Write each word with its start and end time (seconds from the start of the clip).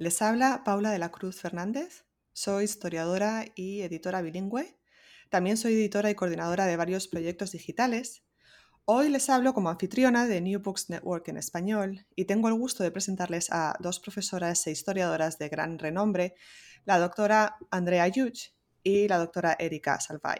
Les 0.00 0.22
habla 0.22 0.62
Paula 0.62 0.92
de 0.92 1.00
la 1.00 1.10
Cruz 1.10 1.40
Fernández. 1.40 2.04
Soy 2.32 2.66
historiadora 2.66 3.46
y 3.56 3.82
editora 3.82 4.22
bilingüe. 4.22 4.78
También 5.28 5.56
soy 5.56 5.74
editora 5.74 6.08
y 6.08 6.14
coordinadora 6.14 6.66
de 6.66 6.76
varios 6.76 7.08
proyectos 7.08 7.50
digitales. 7.50 8.22
Hoy 8.84 9.08
les 9.08 9.28
hablo 9.28 9.54
como 9.54 9.70
anfitriona 9.70 10.28
de 10.28 10.40
New 10.40 10.60
Books 10.60 10.88
Network 10.88 11.26
en 11.26 11.36
español 11.36 12.06
y 12.14 12.26
tengo 12.26 12.46
el 12.46 12.54
gusto 12.54 12.84
de 12.84 12.92
presentarles 12.92 13.50
a 13.50 13.74
dos 13.80 13.98
profesoras 13.98 14.64
e 14.68 14.70
historiadoras 14.70 15.36
de 15.36 15.48
gran 15.48 15.80
renombre, 15.80 16.36
la 16.84 17.00
doctora 17.00 17.56
Andrea 17.72 18.06
Yuch 18.06 18.52
y 18.84 19.08
la 19.08 19.18
doctora 19.18 19.56
Erika 19.58 19.98
Salvay. 19.98 20.38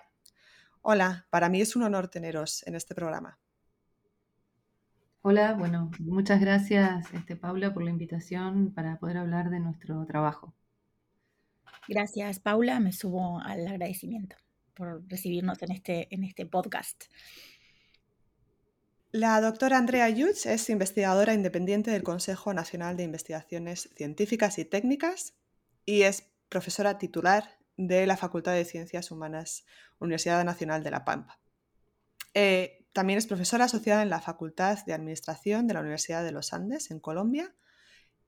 Hola, 0.82 1.26
para 1.30 1.48
mí 1.48 1.60
es 1.60 1.74
un 1.74 1.82
honor 1.82 2.06
teneros 2.06 2.64
en 2.64 2.76
este 2.76 2.94
programa. 2.94 3.40
Hola, 5.30 5.52
bueno, 5.52 5.90
muchas 5.98 6.40
gracias, 6.40 7.12
este, 7.12 7.36
Paula, 7.36 7.74
por 7.74 7.82
la 7.82 7.90
invitación 7.90 8.72
para 8.72 8.98
poder 8.98 9.18
hablar 9.18 9.50
de 9.50 9.60
nuestro 9.60 10.06
trabajo. 10.06 10.54
Gracias, 11.86 12.40
Paula. 12.40 12.80
Me 12.80 12.92
subo 12.92 13.38
al 13.40 13.66
agradecimiento 13.66 14.36
por 14.72 15.06
recibirnos 15.06 15.60
en 15.60 15.72
este, 15.72 16.08
en 16.14 16.24
este 16.24 16.46
podcast. 16.46 17.04
La 19.12 19.38
doctora 19.42 19.76
Andrea 19.76 20.08
Yutz 20.08 20.46
es 20.46 20.70
investigadora 20.70 21.34
independiente 21.34 21.90
del 21.90 22.04
Consejo 22.04 22.54
Nacional 22.54 22.96
de 22.96 23.02
Investigaciones 23.02 23.90
Científicas 23.96 24.58
y 24.58 24.64
Técnicas 24.64 25.34
y 25.84 26.04
es 26.04 26.26
profesora 26.48 26.96
titular 26.96 27.58
de 27.76 28.06
la 28.06 28.16
Facultad 28.16 28.54
de 28.54 28.64
Ciencias 28.64 29.10
Humanas, 29.10 29.66
Universidad 29.98 30.42
Nacional 30.42 30.82
de 30.82 30.90
La 30.90 31.04
Pampa. 31.04 31.38
Eh, 32.32 32.77
también 32.98 33.18
es 33.18 33.28
profesora 33.28 33.66
asociada 33.66 34.02
en 34.02 34.10
la 34.10 34.20
Facultad 34.20 34.84
de 34.84 34.92
Administración 34.92 35.68
de 35.68 35.74
la 35.74 35.82
Universidad 35.82 36.24
de 36.24 36.32
los 36.32 36.52
Andes, 36.52 36.90
en 36.90 36.98
Colombia, 36.98 37.54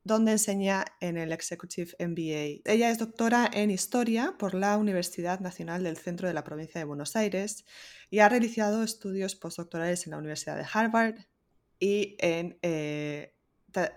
donde 0.04 0.30
enseña 0.30 0.84
en 1.00 1.18
el 1.18 1.32
Executive 1.32 1.96
MBA. 1.98 2.62
Ella 2.72 2.88
es 2.88 2.98
doctora 2.98 3.50
en 3.52 3.72
Historia 3.72 4.36
por 4.38 4.54
la 4.54 4.76
Universidad 4.76 5.40
Nacional 5.40 5.82
del 5.82 5.96
Centro 5.96 6.28
de 6.28 6.34
la 6.34 6.44
Provincia 6.44 6.78
de 6.78 6.84
Buenos 6.84 7.16
Aires 7.16 7.64
y 8.10 8.20
ha 8.20 8.28
realizado 8.28 8.84
estudios 8.84 9.34
postdoctorales 9.34 10.06
en 10.06 10.12
la 10.12 10.18
Universidad 10.18 10.56
de 10.56 10.66
Harvard 10.72 11.16
y 11.80 12.16
eh, 12.20 13.34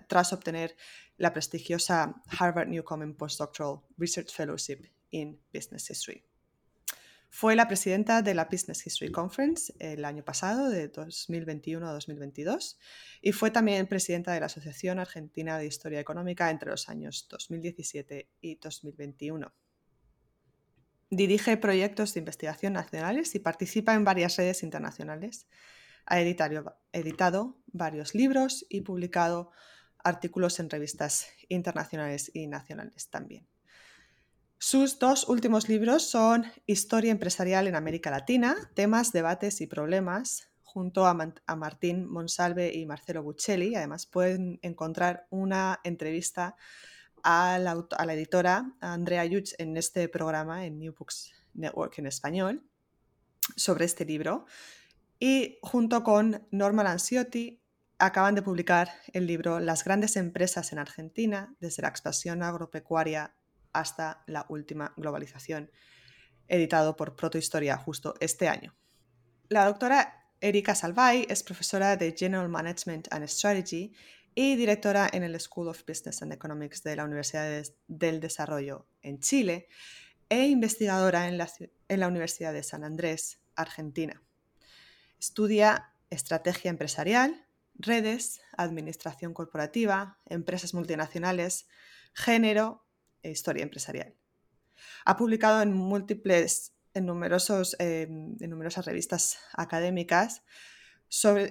tras 0.08 0.34
obtener 0.34 0.76
la 1.18 1.34
prestigiosa 1.34 2.20
Harvard 2.40 2.70
Newcomen 2.70 3.14
Postdoctoral 3.14 3.81
Research 3.96 4.34
Fellowship 4.34 4.88
in 5.12 5.40
Business 5.53 5.92
History. 5.92 6.33
Fue 7.36 7.56
la 7.56 7.68
presidenta 7.68 8.22
de 8.22 8.36
la 8.36 8.46
Business 8.46 8.86
History 8.86 9.12
Conference 9.12 9.74
el 9.80 10.06
año 10.06 10.24
pasado, 10.24 10.70
de 10.70 10.88
2021 10.90 11.90
a 11.90 11.92
2022, 11.94 12.78
y 13.24 13.32
fue 13.32 13.50
también 13.50 13.88
presidenta 13.88 14.34
de 14.34 14.40
la 14.40 14.46
Asociación 14.46 15.00
Argentina 15.00 15.58
de 15.58 15.66
Historia 15.66 16.00
Económica 16.00 16.52
entre 16.52 16.70
los 16.70 16.90
años 16.90 17.28
2017 17.32 18.30
y 18.40 18.56
2021. 18.58 19.52
Dirige 21.10 21.58
proyectos 21.58 22.14
de 22.14 22.20
investigación 22.20 22.74
nacionales 22.74 23.34
y 23.34 23.40
participa 23.40 23.96
en 23.96 24.04
varias 24.04 24.38
redes 24.38 24.62
internacionales. 24.62 25.48
Ha 26.06 26.22
editado, 26.22 26.78
editado 26.92 27.58
varios 27.66 28.14
libros 28.14 28.64
y 28.70 28.82
publicado 28.82 29.50
artículos 29.98 30.60
en 30.60 30.70
revistas 30.70 31.30
internacionales 31.50 32.30
y 32.32 32.46
nacionales 32.46 33.10
también. 33.10 33.48
Sus 34.66 34.97
dos 34.97 35.28
últimos 35.28 35.68
libros 35.68 36.09
son 36.09 36.46
Historia 36.66 37.12
empresarial 37.12 37.68
en 37.68 37.75
América 37.75 38.09
Latina, 38.09 38.56
temas, 38.75 39.12
debates 39.12 39.59
y 39.59 39.68
problemas, 39.68 40.53
junto 40.63 41.06
a, 41.06 41.13
Martín 41.13 42.09
Monsalve 42.09 42.73
y 42.73 42.85
Marcelo 42.85 43.23
Buccelli. 43.23 43.75
Además, 43.75 44.06
pueden 44.06 44.59
encontrar 44.62 45.28
una 45.31 45.81
entrevista 45.84 46.56
a 47.23 47.59
la, 47.59 48.13
editora 48.13 48.73
Andrea 48.79 49.25
Yuch 49.25 49.52
en 49.57 49.75
este 49.75 50.07
programa, 50.07 50.66
en 50.66 50.79
New 50.79 50.96
Books 50.97 51.34
Network 51.53 52.00
en 52.00 52.06
español, 52.06 52.63
sobre 53.57 53.84
este 53.84 54.06
libro. 54.06 54.46
Y 55.19 55.57
junto 55.62 56.06
con 56.06 56.47
Norma 56.52 56.85
Lanciotti, 56.85 57.59
acaban 58.00 58.34
de 58.34 58.41
publicar 58.41 58.91
el 59.12 59.28
libro 59.28 59.59
Las 59.59 59.84
grandes 59.84 60.16
empresas 60.16 60.72
en 60.72 60.79
Argentina, 60.79 61.53
desde 61.59 61.81
la 61.81 61.90
expansión 61.90 62.44
agropecuaria 62.44 63.35
hasta 63.73 64.23
la 64.28 64.45
última 64.50 64.94
globalización, 64.95 65.72
editado 66.47 66.95
por 66.95 67.16
Protohistoria 67.16 67.78
justo 67.78 68.16
este 68.19 68.47
año. 68.47 68.75
La 69.50 69.66
doctora 69.66 70.29
Erika 70.41 70.75
Salvay 70.75 71.25
es 71.29 71.44
profesora 71.44 71.95
de 71.95 72.16
General 72.17 72.50
Management 72.50 73.07
and 73.11 73.25
Strategy 73.28 73.94
y 74.35 74.56
directora 74.56 75.09
en 75.11 75.23
el 75.23 75.39
School 75.39 75.67
of 75.67 75.84
Business 75.88 76.22
and 76.22 76.34
Economics 76.34 76.84
de 76.84 76.95
la 76.95 77.06
Universidad 77.06 77.63
del 77.88 78.19
Desarrollo 78.19 78.88
en 79.01 79.19
Chile 79.19 79.67
e 80.29 80.47
investigadora 80.47 81.28
en 81.28 81.38
la, 81.38 82.07
Universidad 82.07 82.53
de 82.53 82.63
San 82.63 82.84
Andrés, 82.84 83.40
Argentina. 83.55 84.22
Estudia 85.19 85.94
estrategia 86.09 86.69
empresarial, 86.69 87.45
redes, 87.75 88.41
administración 88.57 89.34
corporativa, 89.34 90.19
empresas 90.25 90.73
multinacionales, 90.73 91.67
género 92.13 92.83
historia 93.31 93.63
empresarial. 93.63 94.16
Ha 95.06 95.17
publicado 95.17 95.61
en 95.61 95.73
múltiples, 95.73 96.73
en, 96.94 97.06
numerosos, 97.06 97.75
em, 97.79 98.35
en 98.39 98.50
numerosas 98.50 98.85
revistas 98.85 99.38
académicas 99.53 100.44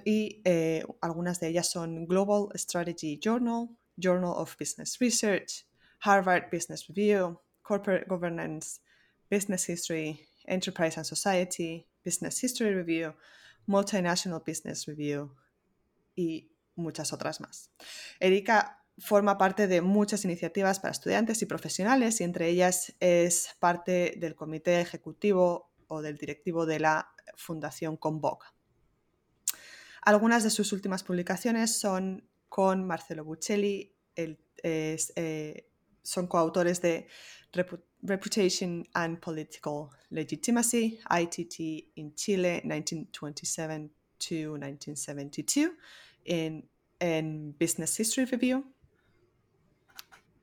y 0.05 0.43
eh, 0.45 0.85
algunas 1.01 1.39
de 1.41 1.49
ellas 1.49 1.71
son 1.71 2.07
Global 2.07 2.49
Strategy 2.55 3.21
Journal, 3.23 3.69
Journal 3.97 4.33
of 4.37 4.57
Business 4.59 4.99
Research, 4.99 5.67
Harvard 6.01 6.51
Business 6.51 6.89
Review, 6.89 7.41
Corporate 7.63 8.07
Governance, 8.09 8.81
Business 9.31 9.69
History, 9.69 10.27
Enterprise 10.47 10.97
and 10.97 11.07
Society, 11.07 11.87
Business 12.05 12.43
History 12.43 12.75
Review, 12.75 13.15
Multinational 13.69 14.43
Business 14.45 14.87
Review 14.87 15.31
y 16.17 16.51
muchas 16.75 17.13
otras 17.13 17.41
más. 17.41 17.71
Erika 18.19 18.82
forma 18.99 19.39
parte 19.39 19.67
de 19.67 19.81
muchas 19.81 20.25
iniciativas 20.25 20.81
para 20.81 20.93
estudiantes 20.93 21.43
y 21.43 21.47
profesionales 21.47 22.21
y 22.21 22.25
entre 22.25 22.49
ellas 22.49 22.95
es 23.01 23.51
parte 23.59 24.15
del 24.19 24.35
comité 24.35 24.81
ejecutivo 24.81 25.73
o 25.89 26.03
del 26.03 26.17
directivo 26.17 26.67
de 26.67 26.81
la 26.81 27.09
Fundación 27.37 27.97
Convoca. 27.97 28.55
Algunas 30.03 30.43
de 30.45 30.51
sus 30.51 30.73
últimas 30.73 31.05
publicaciones 31.05 31.79
son 31.79 32.29
con 32.49 32.85
Marcelo 32.85 33.25
Buccelli, 33.25 33.95
eh, 34.15 35.69
son 36.03 36.27
coautores 36.27 36.83
de 36.83 37.07
Reputation 38.03 38.87
and 38.95 39.21
Political 39.21 39.89
Legitimacy, 40.11 40.99
ITT 41.09 41.93
in 41.95 42.15
Chile, 42.15 42.61
1927 42.65 43.91
to 44.19 44.57
1972, 44.59 45.73
en 46.25 47.57
Business 47.59 47.99
History 47.99 48.27
Review, 48.27 48.65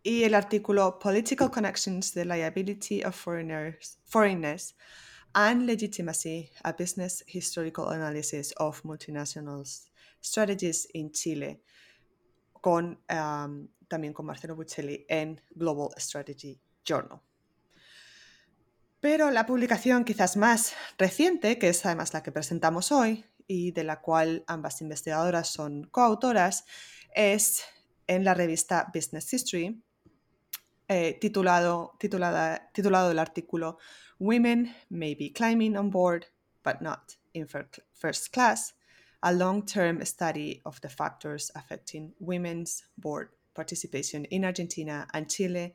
y 0.03 0.23
el 0.23 0.33
artículo 0.33 0.97
Political 0.99 1.51
Connections, 1.51 2.13
the 2.13 2.25
Liability 2.25 3.03
of 3.03 3.15
Foreigners, 3.15 4.75
and 5.33 5.65
Legitimacy, 5.65 6.49
a 6.63 6.73
Business 6.73 7.23
Historical 7.27 7.89
Analysis 7.89 8.53
of 8.57 8.81
Multinational 8.83 9.63
Strategies 10.21 10.87
in 10.93 11.11
Chile, 11.11 11.61
con, 12.61 12.99
um, 13.09 13.67
también 13.87 14.13
con 14.13 14.25
Marcelo 14.25 14.55
Buccelli 14.55 15.05
en 15.09 15.39
Global 15.51 15.89
Strategy 15.97 16.59
Journal. 16.83 17.21
Pero 18.99 19.31
la 19.31 19.45
publicación 19.45 20.03
quizás 20.03 20.35
más 20.35 20.73
reciente, 20.97 21.57
que 21.57 21.69
es 21.69 21.85
además 21.85 22.13
la 22.13 22.21
que 22.21 22.31
presentamos 22.31 22.91
hoy 22.91 23.25
y 23.47 23.71
de 23.71 23.83
la 23.83 24.01
cual 24.01 24.43
ambas 24.47 24.81
investigadoras 24.81 25.47
son 25.47 25.85
coautoras, 25.85 26.65
es 27.15 27.63
en 28.07 28.25
la 28.25 28.33
revista 28.33 28.91
Business 28.93 29.31
History, 29.33 29.81
eh, 30.89 31.17
titulado, 31.19 31.95
titulada, 31.99 32.69
titulado 32.73 33.11
el 33.11 33.19
artículo 33.19 33.77
Women 34.19 34.73
may 34.89 35.13
be 35.15 35.31
climbing 35.31 35.77
on 35.77 35.89
board, 35.89 36.25
but 36.63 36.81
not 36.81 37.15
in 37.33 37.47
first 37.47 38.33
class, 38.33 38.73
a 39.23 39.31
long-term 39.31 40.03
study 40.05 40.61
of 40.65 40.81
the 40.81 40.89
factors 40.89 41.49
affecting 41.55 42.11
women's 42.19 42.83
board 42.97 43.29
participation 43.53 44.25
in 44.25 44.43
Argentina 44.43 45.07
and 45.13 45.29
Chile, 45.29 45.73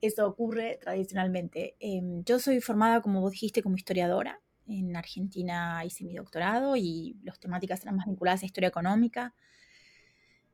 eso 0.00 0.26
ocurre 0.26 0.78
tradicionalmente. 0.80 1.76
Em, 1.80 2.22
yo 2.24 2.38
soy 2.38 2.60
formada, 2.60 3.00
como 3.00 3.20
vos 3.20 3.32
dijiste, 3.32 3.62
como 3.62 3.76
historiadora. 3.76 4.40
En 4.66 4.96
Argentina 4.96 5.84
hice 5.84 6.04
mi 6.04 6.14
doctorado 6.16 6.76
y 6.76 7.16
las 7.22 7.38
temáticas 7.38 7.82
eran 7.82 7.96
más 7.96 8.06
vinculadas 8.06 8.42
a 8.42 8.46
historia 8.46 8.68
económica. 8.68 9.34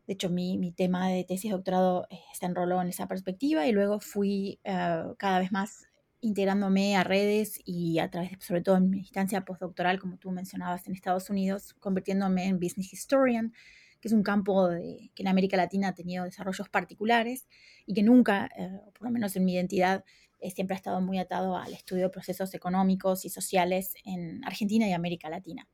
De 0.06 0.14
hecho, 0.14 0.30
mi, 0.30 0.58
mi 0.58 0.72
tema 0.72 1.08
de 1.08 1.24
tesis 1.24 1.50
de 1.50 1.56
doctorado 1.56 2.06
eh, 2.10 2.18
se 2.34 2.46
enroló 2.46 2.82
en 2.82 2.88
esa 2.88 3.06
perspectiva 3.06 3.66
y 3.66 3.72
luego 3.72 4.00
fui 4.00 4.60
eh, 4.64 5.04
cada 5.16 5.38
vez 5.38 5.52
más 5.52 5.86
integrándome 6.20 6.96
a 6.96 7.04
redes 7.04 7.60
y 7.64 7.98
a 7.98 8.10
través, 8.10 8.30
de, 8.30 8.40
sobre 8.40 8.62
todo 8.62 8.76
en 8.76 8.90
mi 8.90 8.98
instancia 8.98 9.44
postdoctoral, 9.44 9.98
como 9.98 10.18
tú 10.18 10.30
mencionabas 10.30 10.86
en 10.86 10.94
Estados 10.94 11.30
Unidos, 11.30 11.74
convirtiéndome 11.74 12.46
en 12.46 12.60
business 12.60 12.92
historian, 12.92 13.52
que 14.02 14.08
es 14.08 14.12
un 14.12 14.24
campo 14.24 14.68
que 15.14 15.22
en 15.22 15.28
América 15.28 15.56
Latina 15.56 15.88
ha 15.88 15.94
tenido 15.94 16.24
desarrollos 16.24 16.68
particulares 16.68 17.46
y 17.86 17.94
que 17.94 18.02
nunca, 18.02 18.50
eh, 18.58 18.80
por 18.92 19.06
lo 19.06 19.12
menos 19.12 19.36
en 19.36 19.44
mi 19.44 19.54
identidad, 19.54 20.04
eh, 20.40 20.50
siempre 20.50 20.74
ha 20.74 20.76
estado 20.76 21.00
muy 21.00 21.18
atado 21.18 21.56
al 21.56 21.72
estudio 21.72 22.04
de 22.04 22.10
procesos 22.10 22.52
económicos 22.52 23.24
y 23.24 23.30
sociales 23.30 23.94
en 24.04 24.44
Argentina 24.44 24.88
y 24.88 24.92
América 24.92 25.30
Latina. 25.30 25.68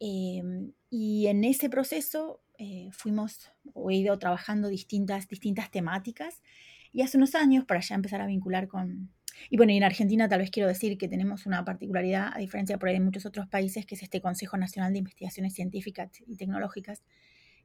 Em, 0.00 0.72
y 0.88 1.26
en 1.26 1.44
ese 1.44 1.68
proceso 1.68 2.40
eh, 2.56 2.88
fuimos 2.92 3.50
o 3.74 3.90
he 3.90 3.96
ido 3.96 4.18
trabajando 4.18 4.68
distintas, 4.68 5.28
distintas 5.28 5.70
temáticas 5.70 6.42
y 6.90 7.02
hace 7.02 7.18
unos 7.18 7.34
años, 7.34 7.66
para 7.66 7.80
ya 7.80 7.94
empezar 7.94 8.22
a 8.22 8.26
vincular 8.26 8.66
con... 8.66 9.12
Y 9.50 9.58
bueno, 9.58 9.72
y 9.72 9.76
en 9.76 9.84
Argentina 9.84 10.26
tal 10.26 10.40
vez 10.40 10.50
quiero 10.50 10.68
decir 10.68 10.96
que 10.96 11.06
tenemos 11.06 11.44
una 11.44 11.66
particularidad, 11.66 12.32
a 12.34 12.38
diferencia 12.38 12.78
por 12.78 12.88
ahí 12.88 12.94
de 12.94 13.04
muchos 13.04 13.26
otros 13.26 13.46
países, 13.46 13.84
que 13.84 13.94
es 13.94 14.02
este 14.02 14.22
Consejo 14.22 14.56
Nacional 14.56 14.94
de 14.94 15.00
Investigaciones 15.00 15.52
Científicas 15.52 16.10
y 16.26 16.36
Tecnológicas, 16.36 17.02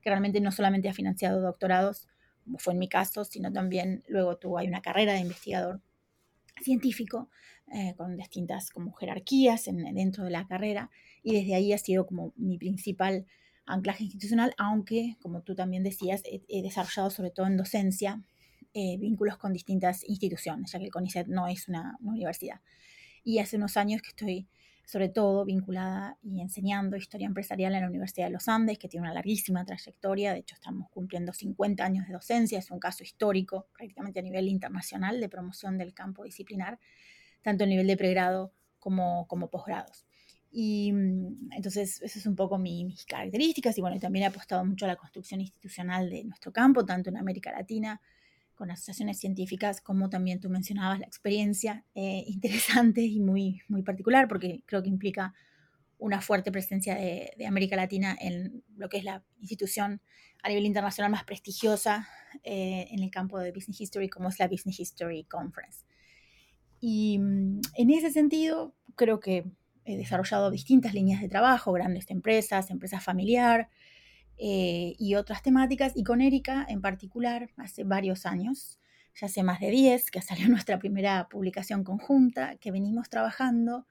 que 0.04 0.10
realmente 0.10 0.42
no 0.42 0.52
solamente 0.52 0.90
ha 0.90 0.94
financiado 0.94 1.42
doctorados, 1.42 2.08
como 2.44 2.60
fue 2.60 2.74
en 2.74 2.80
mi 2.80 2.90
caso, 2.90 3.24
sino 3.24 3.52
también 3.52 4.04
luego 4.08 4.38
tuvo 4.38 4.58
hay 4.58 4.68
una 4.68 4.82
carrera 4.82 5.14
de 5.14 5.20
investigador 5.20 5.82
científico 6.62 7.30
eh, 7.74 7.96
con 7.96 8.18
distintas 8.18 8.70
como 8.70 8.92
jerarquías 8.94 9.66
dentro 9.94 10.26
de 10.26 10.30
la 10.30 10.46
carrera 10.46 10.92
y 11.24 11.34
desde 11.34 11.56
ahí 11.56 11.74
ha 11.74 11.78
sido 11.78 12.06
como 12.06 12.34
mi 12.36 12.58
principal 12.58 13.26
anclaje 13.66 14.04
institucional, 14.04 14.54
aunque 14.58 15.16
como 15.22 15.42
tú 15.42 15.56
también 15.56 15.84
decías, 15.84 16.22
he, 16.26 16.62
desarrollado 16.62 17.10
sobre 17.10 17.32
todo 17.32 17.48
en 17.48 17.56
docencia 17.56 18.22
eh, 18.74 18.98
vínculos 18.98 19.38
con 19.38 19.54
distintas 19.54 20.04
instituciones, 20.08 20.72
ya 20.72 20.80
que 20.80 20.86
el 20.86 20.92
CONICET 20.92 21.28
no 21.28 21.48
es 21.48 21.70
una 21.70 21.98
universidad. 22.02 22.60
Y 23.24 23.40
hace 23.40 23.56
unos 23.56 23.78
años 23.78 24.02
que 24.02 24.10
estoy 24.10 24.48
sobre 24.86 25.10
todo 25.10 25.46
vinculada 25.46 26.18
y 26.22 26.42
enseñando 26.42 26.98
historia 26.98 27.26
empresarial 27.26 27.74
en 27.74 27.82
la 27.82 27.88
Universidad 27.88 28.28
de 28.28 28.34
los 28.34 28.48
Andes, 28.48 28.78
que 28.78 28.90
tiene 28.90 29.06
una 29.06 29.14
larguísima 29.14 29.66
trayectoria. 29.66 30.34
De 30.34 30.40
hecho, 30.40 30.56
estamos 30.56 30.90
cumpliendo 30.90 31.34
50 31.34 31.84
años 31.84 32.08
de 32.08 32.14
docencia. 32.14 32.60
Es 32.60 32.70
un 32.70 32.80
caso 32.80 33.04
histórico, 33.04 33.68
prácticamente 33.74 34.20
a 34.20 34.24
nivel 34.24 34.50
internacional, 34.50 35.20
de 35.20 35.30
promoción 35.30 35.78
del 35.78 35.94
campo 35.94 36.24
disciplinar, 36.24 36.80
tanto 37.42 37.64
a 37.64 37.68
nivel 37.68 37.88
de 37.88 37.98
pregrado 37.98 38.54
como, 38.80 39.26
como 39.28 39.50
posgrados. 39.50 40.06
Y 40.52 40.92
mm, 40.92 41.54
entonces, 41.54 42.02
esas 42.02 42.18
es 42.18 42.26
un 42.26 42.36
poco 42.36 42.58
mis 42.58 43.06
características. 43.06 43.78
Y 43.78 43.82
bueno, 43.82 44.00
también 44.00 44.24
he 44.24 44.28
apostado 44.28 44.66
mucho 44.66 44.86
a 44.86 44.90
la 44.90 44.98
construcción 44.98 45.42
institucional 45.42 46.10
de 46.10 46.26
nuestro 46.26 46.52
campo, 46.52 46.86
tanto 46.86 47.10
en 47.10 47.18
América 47.18 47.52
Latina 47.52 48.02
con 48.56 48.72
asociaciones 48.72 49.20
científicas, 49.20 49.82
como 49.82 50.10
también 50.10 50.40
tú 50.40 50.50
mencionabas, 50.50 51.00
la 51.00 51.06
experiencia 51.06 51.86
eh, 51.96 52.24
interesante 52.28 53.02
y 53.02 53.20
muy, 53.20 53.62
muy 53.68 53.84
particular, 53.84 54.28
porque 54.28 54.62
creo 54.66 54.84
que 54.84 54.90
implica 54.90 55.34
una 55.98 56.22
fuerte 56.22 56.52
presencia 56.52 56.96
de, 56.96 57.32
América 57.48 57.76
Latina 57.76 58.16
en 58.20 58.64
lo 58.76 58.90
que 58.90 58.98
es 58.98 59.06
la 59.06 59.24
institución 59.40 60.02
a 60.42 60.50
nivel 60.50 60.66
internacional 60.66 61.10
más 61.10 61.24
prestigiosa 61.24 62.10
eh, 62.44 62.88
en 62.92 63.02
el 63.02 63.10
campo 63.10 63.40
de 63.40 63.54
Business 63.54 63.80
History, 63.80 64.10
como 64.10 64.28
es 64.28 64.38
la 64.38 64.50
Business 64.50 64.80
History 64.80 65.24
Conference. 65.24 65.86
Y 66.82 67.20
mm, 67.20 67.62
en 67.76 67.92
ese 67.92 68.12
sentido, 68.12 68.76
creo 68.96 69.22
que 69.22 69.46
he 69.86 69.98
desarrollado 69.98 70.52
distintas 70.52 70.94
líneas 70.94 71.22
de 71.22 71.30
trabajo, 71.30 71.72
grandes 71.72 72.10
empresas, 72.10 72.70
empresas 72.70 73.04
familiar, 73.04 73.70
eh, 74.46 74.98
y 75.00 75.16
otras 75.16 75.42
temáticas. 75.42 75.94
Y 75.96 76.04
con 76.04 76.20
Erika 76.20 76.66
en 76.68 76.82
particular, 76.82 77.50
hace 77.56 77.86
varios 77.86 78.26
años, 78.26 78.78
ya 79.16 79.28
hace 79.28 79.42
más 79.42 79.62
de 79.62 79.70
10, 79.72 80.12
que 80.12 80.22
salió 80.22 80.50
nuestra 80.50 80.80
primera 80.80 81.30
publicación 81.30 81.86
conjunta, 81.86 82.58
que 82.58 82.70
venimos 82.70 83.10
trabajando 83.10 83.88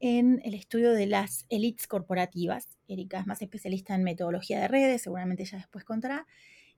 en 0.00 0.40
el 0.44 0.54
estudio 0.54 0.92
de 0.92 1.06
las 1.06 1.44
elites 1.50 1.86
corporativas. 1.88 2.70
Erika 2.88 3.20
es 3.20 3.26
más 3.26 3.42
especialista 3.42 3.94
en 3.94 4.02
metodología 4.02 4.62
de 4.62 4.68
redes, 4.68 5.02
seguramente 5.02 5.44
ya 5.44 5.58
después 5.58 5.84
contará. 5.84 6.26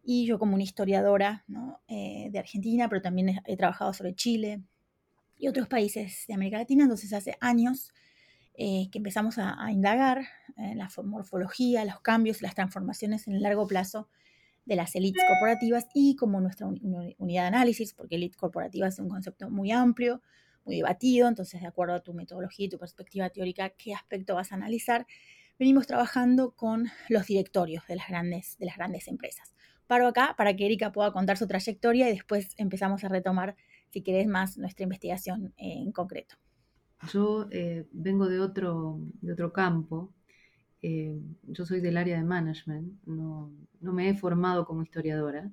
Y 0.03 0.27
yo 0.27 0.41
como 0.41 0.55
una 0.55 0.65
historiadora 0.65 1.45
eh, 1.87 2.31
de 2.33 2.39
Argentina, 2.41 2.89
pero 2.89 3.01
también 3.01 3.41
he, 3.47 3.57
trabajado 3.57 3.93
sobre 3.93 4.17
Chile 4.17 4.65
y 5.39 5.47
otros 5.47 5.69
países 5.69 6.25
de 6.27 6.35
América 6.35 6.59
Latina, 6.59 6.83
entonces 6.83 7.13
hace 7.13 7.37
años 7.41 7.93
eh, 8.57 8.89
que 8.93 8.99
empezamos 8.99 9.39
a, 9.39 9.71
indagar 9.73 10.29
en 10.57 10.79
la 10.79 10.89
morfología, 11.03 11.85
los 11.85 12.01
cambios, 12.01 12.41
las 12.41 12.55
transformaciones 12.55 13.27
en 13.27 13.35
el 13.35 13.43
largo 13.43 13.67
plazo 13.67 14.09
de 14.65 14.77
las 14.77 14.95
élites 14.95 15.23
corporativas 15.29 15.87
y 15.93 16.15
como 16.15 16.41
nuestra 16.41 16.67
unidad 16.69 17.43
de 17.43 17.49
análisis, 17.49 17.93
porque 17.95 18.15
élite 18.15 18.37
corporativa 18.37 18.87
es 18.87 18.99
un 18.99 19.09
concepto 19.09 19.51
muy 19.51 19.73
amplio, 19.73 20.23
muy 20.65 20.77
debatido, 20.77 21.29
entonces 21.29 21.61
de 21.61 21.67
acuerdo 21.67 21.95
a 21.95 22.01
tu 22.01 22.15
metodología 22.15 22.67
y 22.67 22.69
tu 22.69 22.79
perspectiva 22.79 23.29
teórica, 23.29 23.71
qué 23.71 23.93
aspecto 23.93 24.37
vas 24.37 24.53
a 24.53 24.55
analizar, 24.55 25.07
venimos 25.59 25.87
trabajando 25.87 26.53
con 26.53 26.87
los 27.09 27.27
directorios 27.27 27.87
de 27.89 27.97
las 27.97 28.09
grandes, 28.09 28.57
de 28.59 28.67
las 28.67 28.77
grandes 28.77 29.09
empresas. 29.09 29.55
Paro 29.87 30.07
acá 30.07 30.35
para 30.39 30.55
que 30.57 30.65
Erika 30.65 30.93
pueda 30.93 31.13
contar 31.13 31.37
su 31.37 31.47
trayectoria 31.47 32.09
y 32.09 32.13
después 32.13 32.55
empezamos 32.57 33.05
a 33.05 33.09
retomar, 33.09 33.57
si 33.91 34.01
querés, 34.03 34.27
más 34.27 34.57
nuestra 34.57 34.85
investigación 34.85 35.53
en 35.57 35.93
concreto. 35.93 36.37
Yo 37.13 37.49
eh, 37.51 37.87
vengo 37.93 38.29
de 38.29 38.41
otro, 38.41 38.99
de 39.21 39.33
otro 39.33 39.53
campo. 39.53 40.13
Eh, 40.83 41.21
yo 41.45 41.65
soy 41.65 41.81
del 41.81 41.97
área 41.97 42.17
de 42.17 42.25
management. 42.25 42.93
No, 43.07 43.51
no, 43.81 43.93
me 43.93 44.09
he 44.09 44.15
formado 44.15 44.67
como 44.67 44.83
historiadora. 44.83 45.51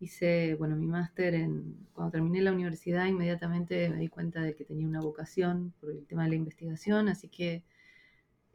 Hice, 0.00 0.54
bueno, 0.56 0.76
mi 0.76 0.86
máster 0.86 1.34
en... 1.34 1.88
Cuando 1.92 2.12
terminé 2.12 2.40
la 2.42 2.52
universidad, 2.52 3.06
inmediatamente 3.06 3.88
me 3.90 3.98
di 3.98 4.08
cuenta 4.08 4.42
de 4.42 4.54
que 4.54 4.64
tenía 4.64 4.86
una 4.86 5.00
vocación 5.00 5.72
por 5.80 5.90
el 5.90 6.06
tema 6.06 6.24
de 6.24 6.30
la 6.30 6.36
investigación, 6.36 7.08
así 7.08 7.28
que 7.28 7.64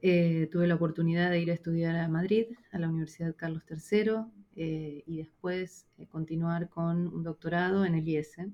eh, 0.01 0.47
tuve 0.51 0.67
la 0.67 0.75
oportunidad 0.75 1.29
de 1.29 1.39
ir 1.41 1.51
a 1.51 1.53
estudiar 1.53 1.95
a 1.97 2.07
Madrid, 2.07 2.47
a 2.71 2.79
la 2.79 2.89
Universidad 2.89 3.35
Carlos 3.35 3.63
III, 3.69 4.25
y 4.55 5.17
después 5.17 5.87
continuar 6.09 6.69
con 6.69 7.07
un 7.07 7.23
doctorado 7.23 7.85
en 7.85 7.95
el 7.95 8.07
IESE, 8.07 8.51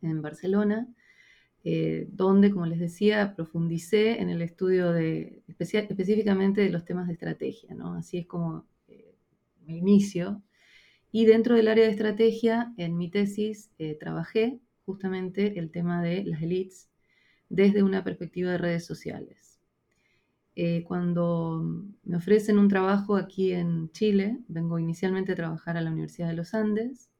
en 0.00 0.22
Barcelona 0.22 0.88
eh, 1.64 2.06
donde, 2.12 2.50
como 2.50 2.66
les 2.66 2.78
decía, 2.78 3.34
profundicé 3.34 4.20
en 4.20 4.30
el 4.30 4.42
estudio 4.42 4.92
de, 4.92 5.42
específicamente 5.48 6.60
de 6.60 6.70
los 6.70 6.84
temas 6.84 7.06
de 7.06 7.14
estrategia. 7.14 7.76
Así 7.96 8.18
es 8.18 8.26
como 8.26 8.66
mi 9.66 9.78
inicio. 9.78 10.42
Y 11.10 11.26
dentro 11.26 11.54
del 11.54 11.68
área 11.68 11.84
de 11.84 11.92
estrategia, 11.92 12.74
en 12.76 12.96
mi 12.96 13.10
tesis, 13.10 13.70
eh, 13.78 13.94
trabajé 13.94 14.58
justamente 14.84 15.58
el 15.58 15.70
tema 15.70 16.02
de 16.02 16.24
las 16.24 16.42
elites 16.42 16.90
desde 17.48 17.82
una 17.82 18.02
perspectiva 18.02 18.52
de 18.52 18.58
redes 18.58 18.84
sociales. 18.84 19.60
Eh, 20.56 20.84
cuando 20.84 21.62
me 22.04 22.16
ofrecen 22.16 22.58
un 22.58 22.68
trabajo 22.68 23.16
aquí 23.16 23.52
en 23.52 23.90
Chile, 23.90 24.38
vengo 24.48 24.78
inicialmente 24.78 25.32
a 25.32 25.36
trabajar 25.36 25.76
a 25.76 25.80
la 25.80 25.90
Universidad 25.90 26.28
de 26.28 26.34
los 26.34 26.54
Andes, 26.54 27.10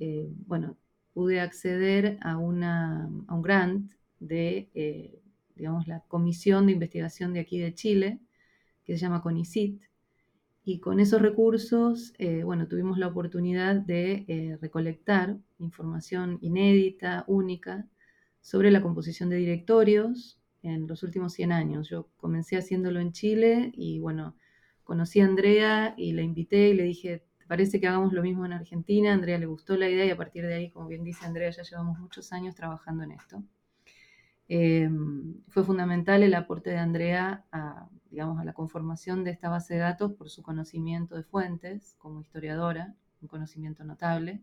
eh, 0.00 0.28
bueno, 0.46 0.76
pude 1.18 1.40
acceder 1.40 2.16
a, 2.20 2.38
una, 2.38 3.10
a 3.26 3.34
un 3.34 3.42
grant 3.42 3.92
de, 4.20 4.70
eh, 4.72 5.20
digamos, 5.56 5.88
la 5.88 5.98
Comisión 6.06 6.66
de 6.66 6.74
Investigación 6.74 7.32
de 7.32 7.40
aquí 7.40 7.58
de 7.58 7.74
Chile, 7.74 8.20
que 8.84 8.92
se 8.92 9.00
llama 9.00 9.20
CONICIT, 9.20 9.82
y 10.62 10.78
con 10.78 11.00
esos 11.00 11.20
recursos, 11.20 12.12
bueno, 12.44 12.68
tuvimos 12.68 12.98
la 12.98 13.08
oportunidad 13.08 13.74
de 13.74 14.58
recolectar 14.60 15.38
información 15.58 16.38
inédita, 16.40 17.24
única, 17.26 17.88
sobre 18.40 18.70
la 18.70 18.80
composición 18.80 19.28
de 19.28 19.38
directorios 19.38 20.38
en 20.62 20.86
los 20.86 21.02
últimos 21.02 21.32
100 21.32 21.50
años. 21.50 21.88
Yo 21.88 22.08
comencé 22.16 22.56
haciéndolo 22.56 23.00
en 23.00 23.10
Chile 23.10 23.72
y 23.74 23.98
bueno, 23.98 24.36
conocí 24.84 25.18
a 25.18 25.24
Andrea 25.24 25.94
y 25.96 26.12
la 26.12 26.22
invité 26.22 26.68
y 26.68 26.74
le 26.74 26.84
dije, 26.84 27.18
¿te 27.18 27.27
parece 27.48 27.80
que 27.80 27.88
hagamos 27.88 28.12
lo 28.12 28.22
mismo 28.22 28.46
en 28.46 28.52
Argentina? 28.52 29.10
A 29.10 29.14
Andrea 29.14 29.38
le 29.38 29.46
gustó 29.46 29.76
la 29.76 29.88
idea 29.88 30.04
y 30.04 30.10
a 30.10 30.16
partir 30.16 30.46
de 30.46 30.54
ahí, 30.54 30.70
como 30.70 30.86
bien 30.86 31.02
dice 31.02 31.26
Andrea, 31.26 31.50
ya 31.50 31.62
llevamos 31.62 31.98
muchos 31.98 32.32
años 32.32 32.54
trabajando 32.54 33.02
en 33.04 33.12
esto. 33.12 33.42
Em, 34.48 35.42
fue 35.48 35.64
fundamental 35.64 36.22
el 36.22 36.34
aporte 36.34 36.70
de 36.70 36.78
Andrea 36.78 37.44
a, 37.52 37.88
digamos, 38.10 38.40
a 38.40 38.44
la 38.44 38.54
conformación 38.54 39.24
de 39.24 39.30
esta 39.30 39.48
base 39.50 39.74
de 39.74 39.80
datos 39.80 40.12
por 40.12 40.30
su 40.30 40.42
conocimiento 40.42 41.16
de 41.16 41.22
fuentes 41.22 41.94
como 41.98 42.20
historiadora, 42.20 42.94
un 43.20 43.28
conocimiento 43.28 43.84
notable. 43.84 44.42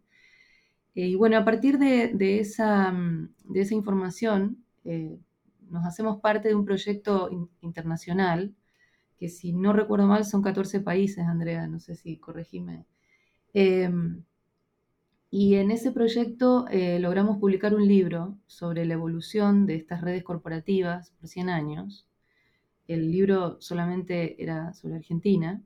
Eh, 0.95 1.07
y 1.07 1.15
bueno, 1.15 1.38
a 1.38 1.45
partir 1.45 1.77
de, 1.79 2.39
esa, 2.39 2.93
de 3.43 3.62
esa, 3.62 3.74
información, 3.74 4.63
eh, 4.83 5.17
nos 5.69 5.85
hacemos 5.85 6.21
parte 6.21 6.50
de 6.50 6.55
un 6.55 6.65
proyecto 6.65 7.29
internacional, 7.62 8.55
que 9.17 9.29
si 9.29 9.53
no 9.53 9.74
recuerdo 9.74 10.07
mal 10.07 10.25
son 10.25 10.41
14 10.41 10.81
países, 10.81 11.25
Andrea, 11.25 11.67
no 11.67 11.79
sé 11.79 11.95
si 11.95 12.17
corregime. 12.17 12.85
Em, 13.55 14.24
y 15.31 15.55
en 15.55 15.71
ese 15.71 15.91
proyecto 15.91 16.67
eh, 16.69 17.00
logramos 17.00 17.38
publicar 17.39 17.74
un 17.74 17.88
libro 17.88 18.38
sobre 18.47 18.85
la 18.85 18.93
evolución 18.93 19.65
de 19.65 19.75
estas 19.75 20.01
redes 20.01 20.24
corporativas 20.24 21.12
por 21.19 21.27
100 21.27 21.50
años. 21.50 22.05
El 22.88 23.12
libro 23.12 23.57
solamente 23.62 24.41
era 24.43 24.74
sobre 24.74 24.95
Argentina. 24.95 25.62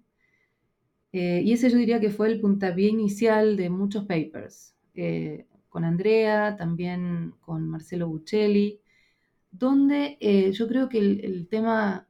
y 1.11 1.51
ese 1.53 1.69
yo 1.69 1.77
diría 1.77 1.99
que 1.99 2.11
fue 2.11 2.27
el 2.31 2.39
puntapié 2.39 2.89
inicial 2.89 3.57
de 3.57 3.69
muchos 3.69 4.05
papers. 4.05 4.75
Eh, 4.95 5.45
con 5.69 5.85
Andrea, 5.85 6.57
también 6.57 7.33
con 7.39 7.69
Marcelo 7.69 8.09
Buccelli, 8.09 8.81
donde 9.51 10.17
eh, 10.19 10.51
yo 10.51 10.67
creo 10.67 10.89
que 10.89 10.97
el, 10.99 11.47
tema 11.47 12.07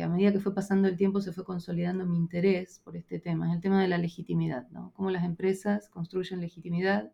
a 0.00 0.08
medida 0.08 0.32
que 0.32 0.40
fue 0.40 0.54
pasando 0.54 0.88
el 0.88 0.96
tiempo 0.96 1.20
se 1.20 1.32
fue 1.32 1.44
consolidando 1.44 2.06
mi 2.06 2.16
interés 2.16 2.80
por 2.84 2.96
este 2.96 3.18
tema, 3.18 3.52
el 3.52 3.60
tema 3.60 3.82
de 3.82 3.88
la 3.88 3.98
legitimidad, 3.98 4.68
¿no? 4.70 4.92
Cómo 4.94 5.10
las 5.10 5.24
empresas 5.24 5.88
construyen 5.88 6.40
legitimidad. 6.40 7.12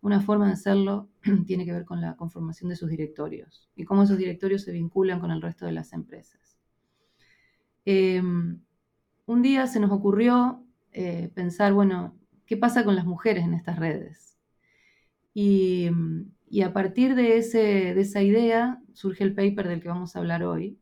Una 0.00 0.20
forma 0.20 0.46
de 0.48 0.54
hacerlo 0.54 1.08
tiene 1.46 1.64
que 1.64 1.72
ver 1.72 1.84
con 1.84 2.00
la 2.00 2.16
conformación 2.16 2.70
de 2.70 2.76
sus 2.76 2.90
directorios 2.90 3.70
y 3.76 3.84
cómo 3.84 4.02
esos 4.02 4.18
directorios 4.18 4.62
se 4.62 4.72
vinculan 4.72 5.20
con 5.20 5.30
el 5.30 5.40
resto 5.40 5.64
de 5.64 5.72
las 5.72 5.92
empresas. 5.92 6.58
Em, 7.84 8.60
un 9.26 9.42
día 9.42 9.66
se 9.66 9.80
nos 9.80 9.92
ocurrió 9.92 10.64
eh, 10.92 11.30
pensar, 11.34 11.72
bueno, 11.72 12.16
¿qué 12.46 12.56
pasa 12.56 12.84
con 12.84 12.96
las 12.96 13.06
mujeres 13.06 13.44
en 13.44 13.54
estas 13.54 13.78
redes? 13.78 14.38
Y, 15.34 15.88
a 16.62 16.72
partir 16.72 17.14
de, 17.14 17.38
esa 17.38 18.22
idea 18.22 18.82
surge 18.92 19.24
el 19.24 19.34
paper 19.34 19.68
del 19.68 19.80
que 19.80 19.88
vamos 19.88 20.14
a 20.14 20.18
hablar 20.18 20.42
hoy, 20.44 20.81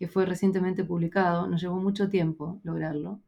que 0.00 0.08
fue 0.08 0.24
recientemente 0.24 0.82
publicado, 0.82 1.46
nos 1.46 1.60
llevó 1.60 1.76
mucho 1.76 2.08
tiempo 2.08 2.58
lograrlo, 2.64 3.20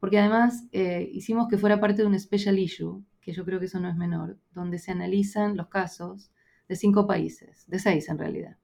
porque 0.00 0.18
además 0.18 0.64
eh, 0.72 1.06
hicimos 1.12 1.48
que 1.48 1.58
fuera 1.58 1.80
parte 1.80 2.00
de 2.00 2.08
un 2.08 2.18
special 2.18 2.58
issue, 2.58 3.04
que 3.20 3.34
yo 3.34 3.44
creo 3.44 3.60
que 3.60 3.66
eso 3.66 3.78
no 3.78 3.90
es 3.90 3.96
menor, 3.96 4.38
donde 4.54 4.78
se 4.78 4.90
analizan 4.90 5.54
los 5.54 5.68
casos 5.68 6.30
de 6.66 6.76
cinco 6.76 7.06
países, 7.06 7.66
de 7.66 7.78
seis 7.78 8.08
en 8.08 8.16
realidad. 8.16 8.56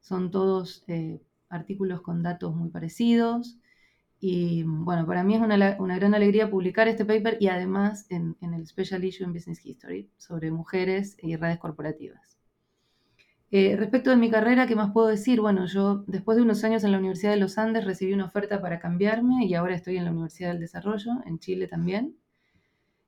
Son 0.00 0.30
todos 0.30 0.84
eh, 0.86 1.20
artículos 1.48 2.02
con 2.02 2.22
datos 2.22 2.54
muy 2.54 2.70
parecidos, 2.70 3.58
y 4.20 4.62
bueno, 4.62 5.04
para 5.04 5.24
mí 5.24 5.34
es 5.34 5.40
una, 5.40 5.96
gran 5.96 6.14
alegría 6.14 6.48
publicar 6.48 6.86
este 6.86 7.04
paper 7.04 7.38
y 7.40 7.48
además 7.48 8.06
en, 8.10 8.36
el 8.40 8.64
Special 8.68 9.02
Issue 9.02 9.24
in 9.24 9.32
Business 9.32 9.66
History 9.66 10.08
sobre 10.18 10.52
mujeres 10.52 11.16
y 11.20 11.34
redes 11.34 11.58
corporativas. 11.58 12.38
Eh, 13.54 13.76
respecto 13.76 14.08
de 14.08 14.16
mi 14.16 14.30
carrera, 14.30 14.66
¿qué 14.66 14.74
más 14.74 14.92
puedo 14.94 15.08
decir? 15.08 15.42
Bueno, 15.42 15.66
yo 15.66 16.04
después 16.06 16.36
de 16.36 16.42
unos 16.42 16.64
años 16.64 16.84
en 16.84 16.92
la 16.92 16.98
Universidad 16.98 17.32
de 17.32 17.36
los 17.36 17.58
Andes 17.58 17.84
recibí 17.84 18.14
una 18.14 18.24
oferta 18.24 18.62
para 18.62 18.78
cambiarme 18.78 19.44
y 19.44 19.52
ahora 19.52 19.74
estoy 19.74 19.98
en 19.98 20.06
la 20.06 20.10
Universidad 20.10 20.52
del 20.52 20.60
Desarrollo, 20.60 21.10
en 21.26 21.38
Chile 21.38 21.68
también. 21.68 22.16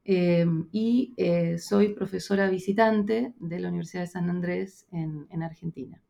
Eh, 0.04 0.44
y 0.70 1.14
eh, 1.16 1.56
soy 1.56 1.94
profesora 1.94 2.50
visitante 2.50 3.32
de 3.38 3.58
la 3.58 3.68
Universidad 3.68 4.02
de 4.02 4.08
San 4.08 4.28
Andrés 4.28 4.86
en, 4.92 5.26
en 5.30 5.42
Argentina. 5.42 6.02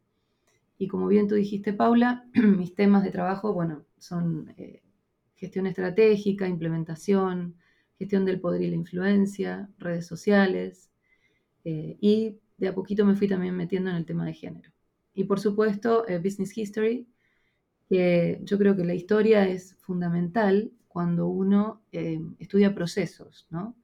Y 0.79 0.89
como 0.89 1.07
bien 1.07 1.29
tú 1.29 1.37
dijiste, 1.37 1.73
Paula, 1.73 2.27
mis 2.35 2.75
temas 2.75 3.05
de 3.05 3.13
trabajo, 3.13 3.53
bueno, 3.53 3.85
son 3.99 4.53
gestión 5.37 5.69
estratégica, 5.69 6.49
implementación, 6.49 7.55
gestión 8.01 8.25
del 8.25 8.41
poder 8.41 8.63
y 8.63 8.71
la 8.71 8.75
influencia, 8.75 9.69
redes 9.79 10.09
sociales, 10.09 10.91
y 11.65 12.41
de 12.57 12.69
a 12.69 12.75
poquito 12.75 13.05
me 13.05 13.17
fui 13.17 13.29
también 13.29 13.57
metiendo 13.57 13.91
en 13.91 13.97
el 13.97 14.07
tema 14.07 14.25
de 14.25 14.35
género. 14.35 14.73
Y 15.13 15.25
por 15.25 15.41
supuesto, 15.41 16.07
eh, 16.09 16.19
Business 16.19 16.57
History, 16.57 17.07
yo 17.91 18.59
creo 18.59 18.75
que 18.75 18.85
la 18.85 18.95
historia 18.95 19.47
es 19.47 19.77
fundamental 19.77 20.73
cuando 20.89 21.29
uno 21.29 21.83
eh, 21.93 22.21
estudia 22.41 22.75
procesos, 22.75 23.47
¿no? 23.51 23.77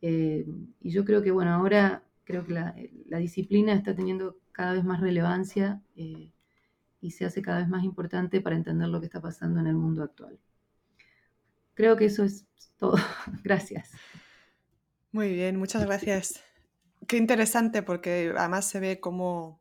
y 0.00 0.90
yo 0.90 1.06
creo 1.06 1.22
que, 1.22 1.30
bueno, 1.30 1.54
ahora 1.54 2.04
creo 2.24 2.44
que 2.44 2.52
la, 2.52 2.76
la, 3.06 3.16
disciplina 3.16 3.72
está 3.72 3.94
teniendo 3.94 4.36
cada 4.52 4.74
vez 4.74 4.84
más 4.84 5.00
relevancia 5.00 5.80
y 7.04 7.10
se 7.10 7.24
hace 7.24 7.40
cada 7.40 7.60
vez 7.60 7.68
más 7.68 7.84
importante 7.84 8.42
para 8.42 8.56
entender 8.56 8.88
lo 8.88 9.00
que 9.00 9.06
está 9.06 9.22
pasando 9.22 9.60
en 9.60 9.66
el 9.66 9.76
mundo 9.76 10.02
actual. 10.02 10.38
Creo 11.74 11.96
que 11.96 12.06
eso 12.06 12.24
es 12.24 12.46
todo. 12.78 12.96
Gracias. 13.44 13.90
Muy 15.12 15.32
bien, 15.32 15.58
muchas 15.58 15.84
gracias. 15.84 16.42
Qué 17.06 17.16
interesante 17.16 17.82
porque 17.82 18.32
además 18.36 18.66
se 18.66 18.80
ve 18.80 19.00
cómo 19.00 19.60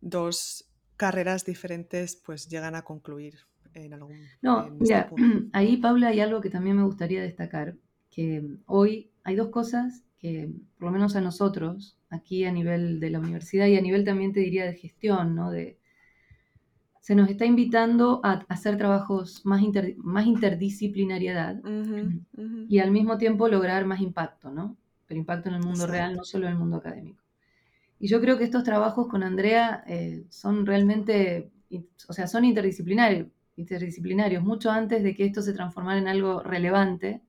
dos 0.00 0.68
carreras 0.96 1.44
diferentes 1.44 2.16
pues 2.16 2.48
llegan 2.48 2.74
a 2.74 2.82
concluir 2.82 3.34
en 3.74 3.92
algún 3.92 4.16
No, 4.42 4.64
este 4.64 4.76
mira, 4.80 5.10
ahí 5.52 5.76
Paula 5.76 6.08
hay 6.08 6.20
algo 6.20 6.40
que 6.40 6.50
también 6.50 6.76
me 6.76 6.84
gustaría 6.84 7.22
destacar, 7.22 7.76
que 8.10 8.42
hoy 8.66 9.10
hay 9.24 9.36
dos 9.36 9.48
cosas 9.48 10.02
que 10.18 10.50
por 10.78 10.86
lo 10.86 10.92
menos 10.92 11.14
a 11.16 11.20
nosotros, 11.20 11.98
aquí 12.08 12.44
a 12.44 12.52
nivel 12.52 13.00
de 13.00 13.10
la 13.10 13.18
universidad 13.18 13.66
y 13.66 13.76
a 13.76 13.82
nivel 13.82 14.04
también 14.04 14.32
te 14.32 14.40
diría 14.40 14.64
de 14.64 14.74
gestión, 14.74 15.34
¿no? 15.34 15.50
De, 15.50 15.78
se 17.00 17.14
nos 17.14 17.30
está 17.30 17.44
invitando 17.44 18.20
a 18.24 18.44
hacer 18.48 18.76
trabajos 18.78 19.44
más, 19.44 19.62
más 19.98 20.26
interdisciplinariedad 20.26 21.62
y 22.68 22.78
al 22.80 22.90
mismo 22.90 23.16
tiempo 23.16 23.46
lograr 23.48 23.86
más 23.86 24.00
impacto, 24.00 24.50
¿no? 24.50 24.76
Pero 25.06 25.20
impacto 25.20 25.48
en 25.48 25.56
el 25.56 25.62
mundo 25.62 25.86
real, 25.86 26.16
no 26.16 26.24
solo 26.24 26.46
en 26.46 26.52
el 26.52 26.58
mundo 26.58 26.76
académico. 26.76 27.22
Y 27.98 28.08
yo 28.08 28.20
creo 28.20 28.36
que 28.36 28.44
estos 28.44 28.64
trabajos 28.64 29.08
con 29.08 29.22
Andrea 29.22 29.84
eh, 29.86 30.24
son 30.28 30.66
realmente, 30.66 31.50
o 32.08 32.12
sea, 32.12 32.26
son 32.26 32.44
interdisciplinarios, 32.44 33.28
interdisciplinarios, 33.56 34.42
mucho 34.42 34.70
antes 34.70 35.02
de 35.02 35.14
que 35.14 35.24
esto 35.24 35.40
se 35.42 35.54
transformara 35.54 35.98
en 35.98 36.08
algo 36.08 36.42
relevante. 36.42 37.22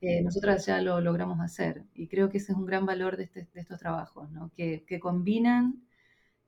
Eh, 0.00 0.22
nosotras 0.22 0.66
ya 0.66 0.82
lo 0.82 1.00
logramos 1.00 1.40
hacer. 1.40 1.84
Y 1.94 2.08
creo 2.08 2.28
que 2.28 2.38
ese 2.38 2.52
es 2.52 2.58
un 2.58 2.66
gran 2.66 2.84
valor 2.84 3.16
de, 3.16 3.24
este, 3.24 3.48
estos 3.54 3.78
trabajos, 3.78 4.30
¿no? 4.30 4.50
que, 4.54 4.84
que 4.86 5.00
combinan 5.00 5.84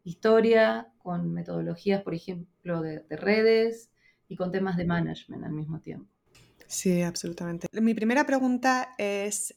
historia, 0.06 0.88
con 0.98 1.32
metodologías, 1.32 2.02
por 2.02 2.14
ejemplo, 2.14 2.80
de, 2.80 3.02
redes 3.10 3.90
y 4.28 4.36
con 4.36 4.52
temas 4.52 4.76
de 4.76 4.84
management 4.84 5.44
al 5.44 5.52
mismo 5.52 5.80
tiempo. 5.80 6.08
Sí, 6.66 7.02
absolutamente. 7.02 7.68
Mi 7.72 7.94
primera 7.94 8.24
pregunta 8.24 8.94
es, 8.98 9.56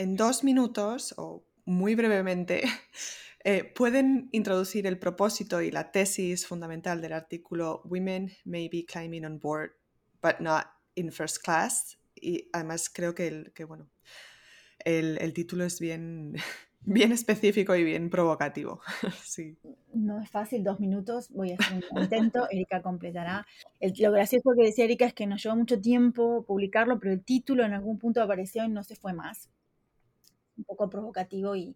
en 0.00 0.16
dos 0.16 0.42
minutos 0.44 1.14
o 1.18 1.44
muy 1.66 1.94
brevemente, 1.94 2.62
eh, 3.44 3.64
¿pueden 3.64 4.30
introducir 4.32 4.86
el 4.86 4.98
propósito 4.98 5.60
y 5.60 5.70
la 5.70 5.92
tesis 5.92 6.46
fundamental 6.46 7.02
del 7.02 7.12
artículo 7.12 7.82
Women 7.84 8.32
may 8.44 8.68
be 8.68 8.86
climbing 8.86 9.26
on 9.26 9.38
board, 9.38 9.72
but 10.22 10.40
not 10.40 10.66
in 10.94 11.12
first 11.12 11.44
class? 11.44 11.98
Y 12.14 12.48
además 12.52 12.88
creo 12.88 13.14
que, 13.14 13.28
el, 13.28 13.52
que 13.52 13.64
bueno, 13.64 13.90
el, 14.84 15.18
el 15.20 15.34
título 15.34 15.64
es 15.64 15.78
bien 15.80 16.34
Bien 16.82 17.12
específico 17.12 17.76
y 17.76 17.84
bien 17.84 18.08
provocativo. 18.08 18.80
sí. 19.22 19.58
No 19.92 20.18
es 20.22 20.30
fácil, 20.30 20.64
dos 20.64 20.80
minutos, 20.80 21.28
voy 21.28 21.52
a 21.52 21.56
hacer 21.56 21.84
un 21.90 22.02
intento, 22.02 22.48
Erika 22.50 22.80
completará. 22.80 23.46
lo 23.98 24.12
gracioso 24.12 24.52
que 24.56 24.64
decía 24.64 24.86
Erika 24.86 25.04
es 25.04 25.12
que 25.12 25.26
nos 25.26 25.42
llevó 25.42 25.56
mucho 25.56 25.78
tiempo 25.78 26.42
publicarlo, 26.46 26.98
pero 26.98 27.12
el 27.12 27.22
título 27.22 27.64
en 27.66 27.74
algún 27.74 27.98
punto 27.98 28.22
apareció 28.22 28.64
y 28.64 28.70
no 28.70 28.82
se 28.82 28.96
fue 28.96 29.12
más. 29.12 29.50
Un 30.60 30.64
poco 30.64 30.90
provocativo 30.90 31.56
y, 31.56 31.74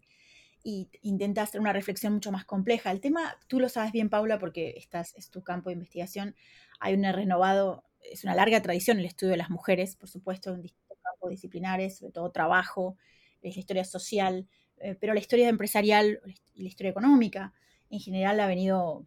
y 0.63 0.89
hacer 1.37 1.61
una 1.61 1.73
reflexión 1.73 2.13
mucho 2.13 2.31
más 2.31 2.45
compleja. 2.45 2.91
El 2.91 3.01
tema, 3.01 3.37
tú 3.47 3.59
lo 3.59 3.69
sabes 3.69 3.91
bien, 3.91 4.09
Paula, 4.09 4.39
porque 4.39 4.73
estás, 4.77 5.15
es 5.15 5.29
tu 5.29 5.43
campo 5.43 5.69
de 5.69 5.73
investigación, 5.73 6.35
hay 6.79 6.93
un 6.93 7.03
renovado, 7.03 7.83
es 8.01 8.23
una 8.23 8.35
larga 8.35 8.61
tradición 8.61 8.99
el 8.99 9.05
estudio 9.05 9.31
de 9.31 9.37
las 9.37 9.49
mujeres, 9.49 9.95
por 9.95 10.09
supuesto, 10.09 10.53
en 10.53 10.61
distintos 10.61 10.97
campos 11.03 11.29
disciplinares, 11.29 11.97
sobre 11.97 12.11
todo 12.13 12.31
trabajo, 12.31 12.97
la 13.41 13.49
historia 13.49 13.83
social, 13.83 14.47
eh, 14.77 14.95
pero 14.99 15.13
la 15.13 15.19
historia 15.19 15.49
empresarial 15.49 16.19
y 16.53 16.63
la 16.63 16.67
historia 16.67 16.91
económica 16.91 17.53
en 17.89 17.99
general 17.99 18.39
ha 18.39 18.47
venido 18.47 19.05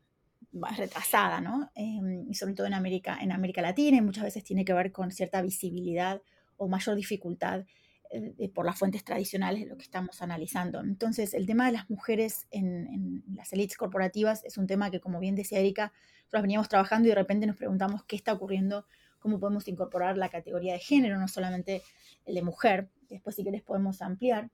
más 0.52 0.78
retrasada, 0.78 1.40
¿no? 1.40 1.70
Em, 1.74 2.28
y 2.28 2.34
sobre 2.34 2.54
todo 2.54 2.66
en 2.66 2.74
América, 2.74 3.18
en 3.20 3.32
América 3.32 3.62
Latina, 3.62 3.98
y 3.98 4.00
muchas 4.00 4.24
veces 4.24 4.44
tiene 4.44 4.64
que 4.64 4.72
ver 4.72 4.92
con 4.92 5.10
cierta 5.10 5.42
visibilidad 5.42 6.22
o 6.56 6.68
mayor 6.68 6.96
dificultad 6.96 7.64
eh, 8.10 8.50
por 8.54 8.64
las 8.64 8.78
fuentes 8.78 9.04
tradicionales 9.04 9.60
de 9.64 9.66
lo 9.66 9.76
que 9.76 9.82
estamos 9.82 10.22
analizando. 10.22 10.80
Entonces, 10.80 11.34
el 11.34 11.44
tema 11.44 11.66
de 11.66 11.72
las 11.72 11.90
mujeres 11.90 12.46
en, 12.50 13.22
las 13.34 13.52
élites 13.52 13.76
corporativas 13.76 14.42
es 14.44 14.56
un 14.56 14.66
tema 14.66 14.90
que, 14.90 14.98
como 14.98 15.20
bien 15.20 15.34
decía 15.34 15.58
Erika, 15.58 15.92
nosotros 16.20 16.42
veníamos 16.42 16.68
trabajando 16.70 17.06
y 17.06 17.10
de 17.10 17.16
repente 17.16 17.46
nos 17.46 17.56
preguntamos 17.56 18.04
qué 18.04 18.16
está 18.16 18.32
ocurriendo, 18.32 18.86
cómo 19.18 19.38
podemos 19.38 19.68
incorporar 19.68 20.16
la 20.16 20.30
categoría 20.30 20.72
de 20.72 20.78
género, 20.78 21.18
no 21.18 21.28
solamente 21.28 21.82
el 22.24 22.34
de 22.34 22.42
mujer. 22.42 22.88
Después, 23.10 23.36
si 23.36 23.44
querés, 23.44 23.62
podemos 23.62 24.00
ampliar. 24.00 24.50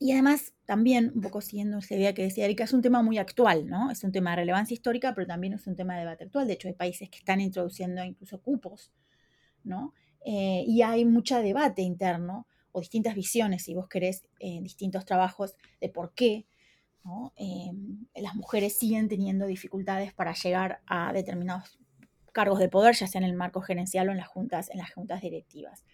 Y 0.00 0.10
además, 0.10 0.52
también, 0.64 1.12
un 1.14 1.20
poco 1.20 1.40
siguiendo 1.40 1.78
esa 1.78 1.94
idea 1.94 2.14
que 2.14 2.24
decía 2.24 2.46
Erika, 2.46 2.64
es 2.64 2.72
un 2.72 2.82
tema 2.82 3.00
muy 3.00 3.18
actual, 3.18 3.68
¿no? 3.68 3.92
Es 3.92 4.02
un 4.02 4.10
tema 4.10 4.30
de 4.30 4.36
relevancia 4.36 4.74
histórica, 4.74 5.14
pero 5.14 5.28
también 5.28 5.52
es 5.52 5.68
un 5.68 5.76
tema 5.76 5.94
de 5.94 6.00
debate 6.00 6.24
actual. 6.24 6.48
De 6.48 6.54
hecho, 6.54 6.66
hay 6.66 6.74
países 6.74 7.08
que 7.10 7.18
están 7.18 7.40
introduciendo 7.40 8.02
incluso 8.02 8.40
cupos, 8.42 8.90
¿no? 9.62 9.94
Eh, 10.24 10.64
y 10.66 10.82
hay 10.82 11.04
mucho 11.04 11.40
debate 11.40 11.82
interno 11.82 12.48
o 12.72 12.80
distintas 12.80 13.14
visiones, 13.14 13.62
si 13.62 13.74
vos 13.74 13.88
querés, 13.88 14.26
distintos 14.40 15.04
trabajos 15.04 15.54
de 15.80 15.88
por 15.88 16.14
qué 16.14 16.46
em, 17.36 18.06
las 18.14 18.34
mujeres 18.34 18.78
siguen 18.78 19.08
teniendo 19.08 19.46
dificultades 19.46 20.12
para 20.12 20.34
llegar 20.34 20.80
a 20.86 21.12
determinados 21.12 21.78
cargos 22.32 22.58
de 22.58 22.68
poder, 22.68 22.94
ya 22.96 23.06
sea 23.06 23.20
en 23.20 23.26
el 23.26 23.34
marco 23.36 23.60
gerencial 23.60 24.08
o 24.08 24.12
en 24.12 24.18
las 24.18 24.28
juntas, 24.28 24.70
en 24.70 24.78
las 24.78 24.92
juntas 24.92 25.20
directivas. 25.20 25.84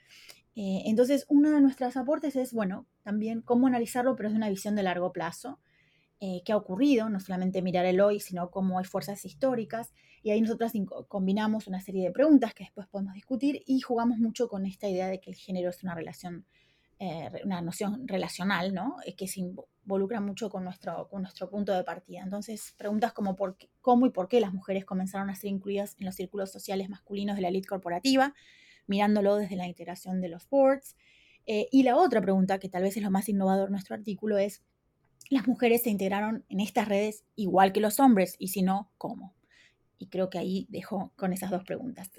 Eh, 0.61 0.83
entonces, 0.87 1.27
uno 1.29 1.51
de 1.51 1.61
nuestros 1.61 1.97
aportes 1.97 2.35
es, 2.37 2.53
bueno, 2.53 2.87
también 3.03 3.43
cómo 3.43 3.67
analizarlo, 3.67 4.17
pero 4.17 4.29
es 4.29 4.35
una 4.35 4.49
visión 4.49 4.75
de 4.75 4.83
largo 4.83 5.13
plazo. 5.13 5.61
Eh, 6.21 6.43
qué 6.45 6.53
ha 6.53 6.57
ocurrido, 6.57 7.09
no 7.09 7.21
solamente 7.21 7.63
mirar 7.63 7.87
el 7.87 8.01
hoy, 8.01 8.19
sino 8.19 8.51
cómo 8.51 8.81
hay 8.81 8.85
fuerzas 8.85 9.25
históricas. 9.25 9.93
Y 10.23 10.31
ahí 10.31 10.41
nosotras 10.41 10.73
combinamos 11.07 11.69
una 11.69 11.81
serie 11.81 12.05
de 12.05 12.11
preguntas 12.11 12.55
que 12.55 12.65
después 12.65 12.89
podemos 12.89 13.15
discutir 13.15 13.63
y 13.67 13.81
jugamos 13.81 14.19
mucho 14.19 14.49
con 14.49 14.67
esta 14.67 14.89
idea 14.89 15.07
de 15.07 15.21
que 15.21 15.31
el 15.31 15.37
género 15.37 15.71
es 15.71 15.85
una 15.85 15.95
relación 15.95 16.45
eh, 17.01 17.31
una 17.45 17.61
noción 17.61 18.09
relacional, 18.09 18.75
¿no? 18.75 18.97
Eh, 19.07 19.15
que 19.15 19.29
se 19.29 19.39
involucra 19.39 20.21
mucho 20.21 20.51
con 20.51 20.65
nuestro, 20.65 21.09
con 21.09 21.23
nuestro 21.23 21.49
punto 21.49 21.73
de 21.73 21.85
partida. 21.85 22.23
Entonces, 22.25 22.75
preguntas 22.77 23.13
como 23.13 23.37
por 23.37 23.57
cómo 23.81 24.07
y 24.07 24.11
por 24.11 24.29
qué 24.29 24.41
las 24.41 24.53
mujeres 24.53 24.85
comenzaron 24.85 25.31
a 25.31 25.37
ser 25.37 25.51
incluidas 25.51 25.95
en 26.01 26.07
los 26.07 26.17
círculos 26.17 26.51
sociales 26.51 26.89
masculinos 26.89 27.37
de 27.37 27.43
la 27.43 27.49
elite 27.49 27.69
corporativa, 27.69 28.35
mirándolo 28.89 29.37
desde 29.37 29.55
la 29.55 29.69
integración 29.69 30.21
de 30.21 30.29
los 30.29 30.49
boards. 30.51 30.97
Eh, 31.47 31.69
y 31.71 31.85
la 31.85 31.97
otra 31.97 32.21
pregunta, 32.21 32.59
que 32.59 32.69
tal 32.69 32.83
vez 32.83 32.97
es 32.97 33.03
lo 33.05 33.13
más 33.13 33.29
innovador 33.29 33.67
de 33.67 33.73
nuestro 33.73 33.95
artículo, 33.95 34.37
es, 34.37 34.65
¿las 35.31 35.47
mujeres 35.47 35.83
se 35.85 35.91
integraron 35.91 36.45
en 36.49 36.59
estas 36.59 36.89
redes 36.89 37.25
igual 37.37 37.73
que 37.73 37.81
los 37.81 38.01
hombres? 38.01 38.35
Y 38.41 38.49
si 38.49 38.63
no, 38.63 38.91
¿cómo? 38.99 39.37
Y 39.99 40.09
creo 40.09 40.31
que 40.31 40.39
ahí 40.39 40.67
dejo 40.69 41.13
con 41.15 41.33
esas 41.33 41.53
dos 41.53 41.63
preguntas 41.63 42.11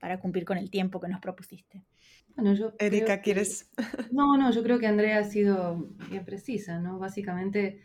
para 0.00 0.18
cumplir 0.18 0.44
con 0.44 0.58
el 0.58 0.68
tiempo 0.68 0.98
que 0.98 1.08
nos 1.08 1.20
propusiste. 1.20 1.84
Bueno, 2.36 2.54
yo 2.54 2.72
Erika, 2.78 3.20
¿quieres? 3.20 3.70
No, 4.12 4.36
no, 4.36 4.50
yo 4.50 4.62
creo 4.62 4.78
que 4.78 4.86
Andrea 4.86 5.18
ha 5.18 5.24
sido 5.24 5.88
bien 6.08 6.24
precisa, 6.24 6.80
¿no? 6.80 6.98
Básicamente, 6.98 7.82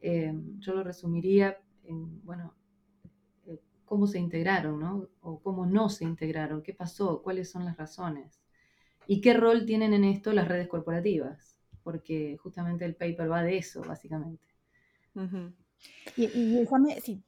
eh, 0.00 0.32
yo 0.58 0.74
lo 0.74 0.84
resumiría 0.84 1.58
en, 1.84 2.22
bueno, 2.24 2.54
eh, 3.46 3.60
cómo 3.84 4.06
se 4.06 4.18
integraron, 4.20 4.78
¿no? 4.78 5.08
O 5.20 5.40
cómo 5.40 5.66
no 5.66 5.88
se 5.88 6.04
integraron, 6.04 6.62
qué 6.62 6.74
pasó, 6.74 7.22
cuáles 7.22 7.50
son 7.50 7.64
las 7.64 7.76
razones. 7.76 8.40
Y 9.06 9.20
qué 9.20 9.34
rol 9.34 9.66
tienen 9.66 9.94
en 9.94 10.04
esto 10.04 10.32
las 10.32 10.48
redes 10.48 10.68
corporativas, 10.68 11.56
porque 11.82 12.36
justamente 12.42 12.84
el 12.84 12.94
paper 12.94 13.30
va 13.30 13.42
de 13.42 13.58
eso, 13.58 13.82
básicamente. 13.82 14.44
Y, 16.16 16.28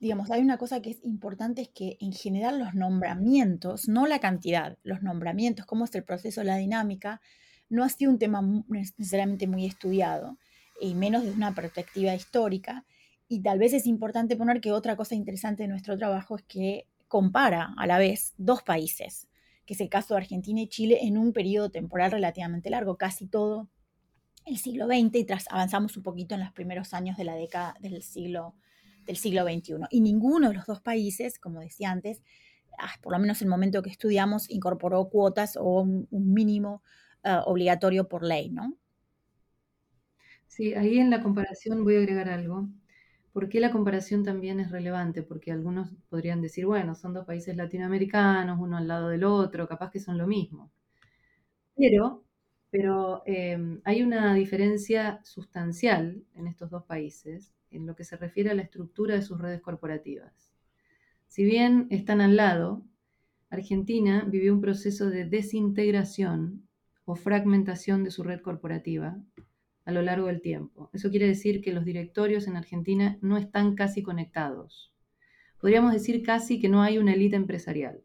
digamos, 0.01 0.31
hay 0.31 0.42
una 0.42 0.59
cosa 0.59 0.81
que 0.81 0.90
es 0.90 1.05
importante, 1.05 1.62
es 1.62 1.69
que 1.69 1.97
en 2.01 2.12
general 2.12 2.59
los 2.59 2.75
nombramientos, 2.75 3.88
no 3.88 4.07
la 4.07 4.21
cantidad, 4.21 4.79
los 4.85 5.03
nombramientos, 5.03 5.66
cómo 5.66 5.85
es 5.85 5.95
el 5.95 6.05
proceso, 6.05 6.45
la 6.45 6.57
dinámica, 6.57 7.21
no 7.69 7.83
ha 7.83 7.88
sido 7.88 8.12
un 8.12 8.19
tema 8.19 8.42
necesariamente 8.69 9.47
muy 9.47 9.66
estudiado, 9.66 10.38
y 10.81 10.95
menos 10.95 11.25
desde 11.25 11.37
una 11.37 11.55
perspectiva 11.55 12.14
histórica. 12.14 12.85
Y 13.29 13.40
tal 13.40 13.59
vez 13.59 13.73
es 13.73 13.87
importante 13.87 14.37
poner 14.37 14.61
que 14.61 14.73
otra 14.73 14.95
cosa 14.95 15.14
interesante 15.14 15.64
de 15.64 15.69
nuestro 15.69 15.97
trabajo 15.97 16.37
es 16.37 16.42
que 16.42 16.87
compara 17.09 17.75
a 17.77 17.87
la 17.87 17.99
vez 17.99 18.35
dos 18.37 18.62
países, 18.62 19.27
que 19.64 19.75
es 19.75 19.81
el 19.81 19.88
caso 19.88 20.14
de 20.14 20.21
Argentina 20.21 20.61
y 20.61 20.69
Chile, 20.69 20.99
en 21.03 21.19
un 21.19 21.33
periodo 21.33 21.71
temporal 21.71 22.12
relativamente 22.12 22.71
largo, 22.71 22.97
casi 22.97 23.27
todo 23.27 23.69
el 24.46 24.59
siglo 24.59 24.87
XX 24.87 25.14
y 25.16 25.24
tras 25.24 25.46
avanzamos 25.50 25.96
un 25.96 26.02
poquito 26.04 26.35
en 26.35 26.40
los 26.40 26.52
primeros 26.52 26.94
años 26.94 27.16
de 27.16 27.24
la 27.24 27.35
década 27.35 27.74
del 27.80 28.02
siglo, 28.02 28.54
del 29.04 29.16
siglo 29.16 29.42
XXI. 29.42 29.74
Y 29.90 30.00
ninguno 30.00 30.48
de 30.48 30.54
los 30.54 30.66
dos 30.66 30.80
países, 30.80 31.38
como 31.38 31.61
decía 31.61 31.90
antes, 31.90 32.22
ah, 32.78 32.92
por 33.02 33.12
lo 33.12 33.18
menos 33.18 33.42
en 33.42 33.46
el 33.46 33.50
momento 33.50 33.82
que 33.82 33.90
estudiamos, 33.90 34.48
incorporó 34.48 35.09
cuotas 35.09 35.56
o 35.56 35.82
un, 35.82 36.09
mínimo 36.11 36.82
ah, 37.24 37.42
obligatorio 37.46 38.09
por 38.09 38.22
ley, 38.22 38.48
¿no? 38.50 38.76
Sí, 40.46 40.74
ahí 40.74 40.98
en 40.98 41.11
la 41.11 41.22
comparación 41.22 41.85
voy 41.85 41.96
a 41.96 41.98
agregar 41.98 42.28
algo. 42.28 42.68
¿Por 43.32 43.48
qué 43.48 43.61
la 43.61 43.72
comparación 43.72 44.24
también 44.24 44.61
es 44.61 44.70
relevante? 44.70 45.22
Porque 45.22 45.52
algunos 45.52 45.90
podrían 46.09 46.40
decir, 46.40 46.64
bueno, 46.66 46.94
son 46.94 47.12
dos 47.12 47.26
países 47.26 47.56
latinoamericanos, 47.56 48.59
uno 48.61 48.78
al 48.78 48.88
lado 48.88 49.09
del 49.09 49.24
otro, 49.24 49.68
capaz 49.68 49.90
que 49.90 50.00
son 50.00 50.16
lo 50.16 50.26
mismo. 50.26 50.70
Pero 51.76 52.25
pero 52.70 53.22
em, 53.26 53.81
hay 53.85 54.02
una 54.02 54.35
diferencia 54.35 55.20
sustancial 55.22 56.22
en 56.35 56.46
estos 56.46 56.70
dos 56.70 56.85
países 56.85 57.55
en 57.70 57.87
lo 57.87 57.94
que 57.96 58.05
se 58.05 58.16
refiere 58.16 58.50
a 58.50 58.55
la 58.55 58.62
estructura 58.62 59.14
de 59.14 59.22
sus 59.22 59.40
redes 59.40 59.61
corporativas. 59.61 60.52
Si 61.26 61.44
bien 61.44 61.87
están 61.90 62.20
al 62.20 62.37
lado, 62.37 62.83
Argentina 63.50 64.24
vivió 64.26 64.52
un 64.52 64.61
proceso 64.61 65.11
de 65.11 65.24
desintegración 65.24 66.66
o 67.05 67.14
fragmentación 67.14 68.05
de 68.05 68.11
su 68.11 68.22
red 68.22 68.40
corporativa 68.40 69.16
a 69.85 69.92
lo 69.92 70.02
largo 70.02 70.26
del 70.26 70.40
tiempo. 70.40 70.90
Eso 70.92 71.11
quiere 71.11 71.29
decir 71.29 71.62
que 71.62 71.72
los 71.72 71.85
directorios 71.85 72.48
en 72.48 72.57
Argentina 72.57 73.18
no 73.22 73.37
están 73.37 73.76
casi 73.76 74.02
conectados. 74.02 74.92
Podríamos 75.61 75.92
decir 75.92 76.22
casi 76.22 76.61
que 76.61 76.68
no 76.68 76.83
hay 76.83 76.98
una 76.98 77.14
élite 77.14 77.37
empresarial. 77.37 78.02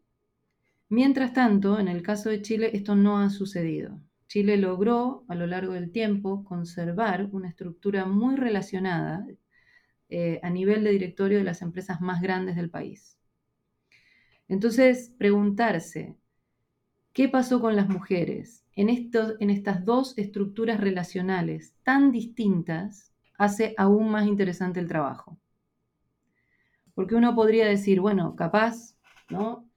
Mientras 0.89 1.33
tanto, 1.33 1.79
en 1.79 1.87
el 1.87 2.03
caso 2.03 2.29
de 2.29 2.41
Chile, 2.41 2.71
esto 2.73 2.95
no 2.95 3.17
ha 3.17 3.29
sucedido. 3.29 3.99
Chile 4.31 4.55
logró 4.55 5.25
a 5.27 5.35
lo 5.35 5.45
largo 5.45 5.73
del 5.73 5.91
tiempo 5.91 6.45
conservar 6.45 7.27
una 7.33 7.49
estructura 7.49 8.05
muy 8.05 8.37
relacionada 8.37 9.27
eh, 10.07 10.39
a 10.41 10.49
nivel 10.49 10.85
de 10.85 10.91
directorio 10.91 11.39
de 11.39 11.43
las 11.43 11.61
empresas 11.61 11.99
más 11.99 12.21
grandes 12.21 12.55
del 12.55 12.69
país. 12.69 13.19
Entonces, 14.47 15.13
preguntarse, 15.17 16.15
¿qué 17.11 17.27
pasó 17.27 17.59
con 17.59 17.75
las 17.75 17.89
mujeres 17.89 18.63
en, 18.73 18.87
en 18.87 19.49
estas 19.49 19.83
dos 19.83 20.17
estructuras 20.17 20.79
relacionales 20.79 21.75
tan 21.83 22.13
distintas 22.13 23.13
hace 23.37 23.73
aún 23.77 24.11
más 24.11 24.27
interesante 24.27 24.79
el 24.79 24.87
trabajo? 24.87 25.37
Porque 26.93 27.15
uno 27.15 27.35
podría 27.35 27.65
decir, 27.65 27.99
bueno, 27.99 28.37
capaz, 28.37 28.95
¿no? 29.27 29.69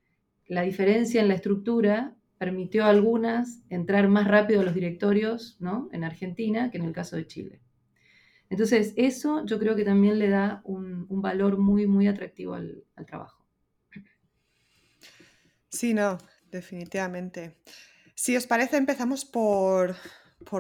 La 0.47 0.63
diferencia 0.63 1.21
en 1.21 1.27
la 1.27 1.35
estructura 1.35 2.15
permitió 2.39 2.85
a 2.85 2.91
algunas 2.91 3.63
entrar 3.71 4.09
más 4.09 4.27
rápido 4.27 4.61
a 4.61 4.65
los 4.65 4.75
directorios 4.75 5.57
¿no? 5.61 5.89
en 5.93 6.05
Argentina 6.05 6.71
que 6.71 6.79
en 6.79 6.85
el 6.85 6.93
caso 6.93 7.17
de 7.17 7.27
Chile. 7.27 7.61
Entonces, 8.51 8.93
eso 8.97 9.45
yo 9.47 9.59
creo 9.59 9.75
que 9.75 9.85
también 9.85 10.19
le 10.19 10.29
da 10.29 10.61
un, 10.65 11.07
valor 11.09 11.59
muy, 11.59 11.87
muy 11.87 12.07
atractivo 12.07 12.55
al, 12.55 12.85
trabajo. 13.07 13.45
Sí, 15.71 15.95
no, 15.95 16.19
definitivamente. 16.51 17.57
Si 18.15 18.37
os 18.37 18.47
parece, 18.47 18.77
empezamos 18.77 19.25
por, 19.25 19.97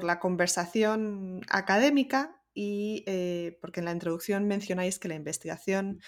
la 0.03 0.19
conversación 0.19 1.43
académica 1.49 2.41
y 2.55 3.05
eh, 3.07 3.59
porque 3.61 3.81
en 3.81 3.85
la 3.85 3.93
introducción 3.93 4.47
mencionáis 4.47 4.99
que 4.99 5.09
la 5.09 5.15
investigación 5.15 6.01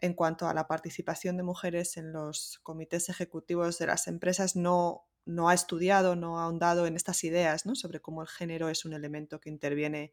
en 0.00 0.14
cuanto 0.14 0.48
a 0.48 0.54
la 0.54 0.66
participación 0.68 1.36
de 1.36 1.42
mujeres 1.42 1.96
en 1.96 2.12
los 2.12 2.60
comités 2.62 3.08
ejecutivos 3.08 3.78
de 3.78 3.86
las 3.86 4.06
empresas 4.08 4.56
no 4.56 5.06
no 5.26 5.48
ha 5.48 5.54
estudiado, 5.54 6.16
no 6.16 6.38
ha 6.38 6.44
ahondado 6.44 6.86
en 6.86 6.96
estas 6.96 7.24
ideas 7.24 7.66
¿no? 7.66 7.74
sobre 7.74 8.00
cómo 8.00 8.22
el 8.22 8.28
género 8.28 8.68
es 8.68 8.84
un 8.84 8.94
elemento 8.94 9.40
que 9.40 9.50
interviene 9.50 10.12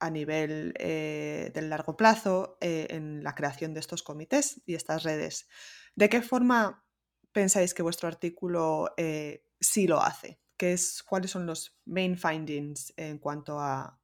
a 0.00 0.10
nivel 0.10 0.74
eh, 0.78 1.50
del 1.54 1.70
largo 1.70 1.96
plazo 1.96 2.58
eh, 2.60 2.88
en 2.90 3.22
la 3.22 3.34
creación 3.34 3.72
de 3.72 3.80
estos 3.80 4.02
comités 4.02 4.60
y 4.66 4.74
estas 4.74 5.04
redes. 5.04 5.48
¿De 5.94 6.08
qué 6.08 6.22
forma 6.22 6.84
pensáis 7.30 7.72
que 7.72 7.82
vuestro 7.82 8.08
artículo 8.08 8.92
eh, 8.96 9.46
sí 9.60 9.86
lo 9.86 10.02
hace? 10.02 10.40
¿Qué 10.56 10.72
es, 10.72 11.02
¿Cuáles 11.02 11.30
son 11.30 11.46
los 11.46 11.78
main 11.84 12.18
findings 12.18 12.92
en 12.96 13.18
cuanto 13.18 13.60
a, 13.60 14.00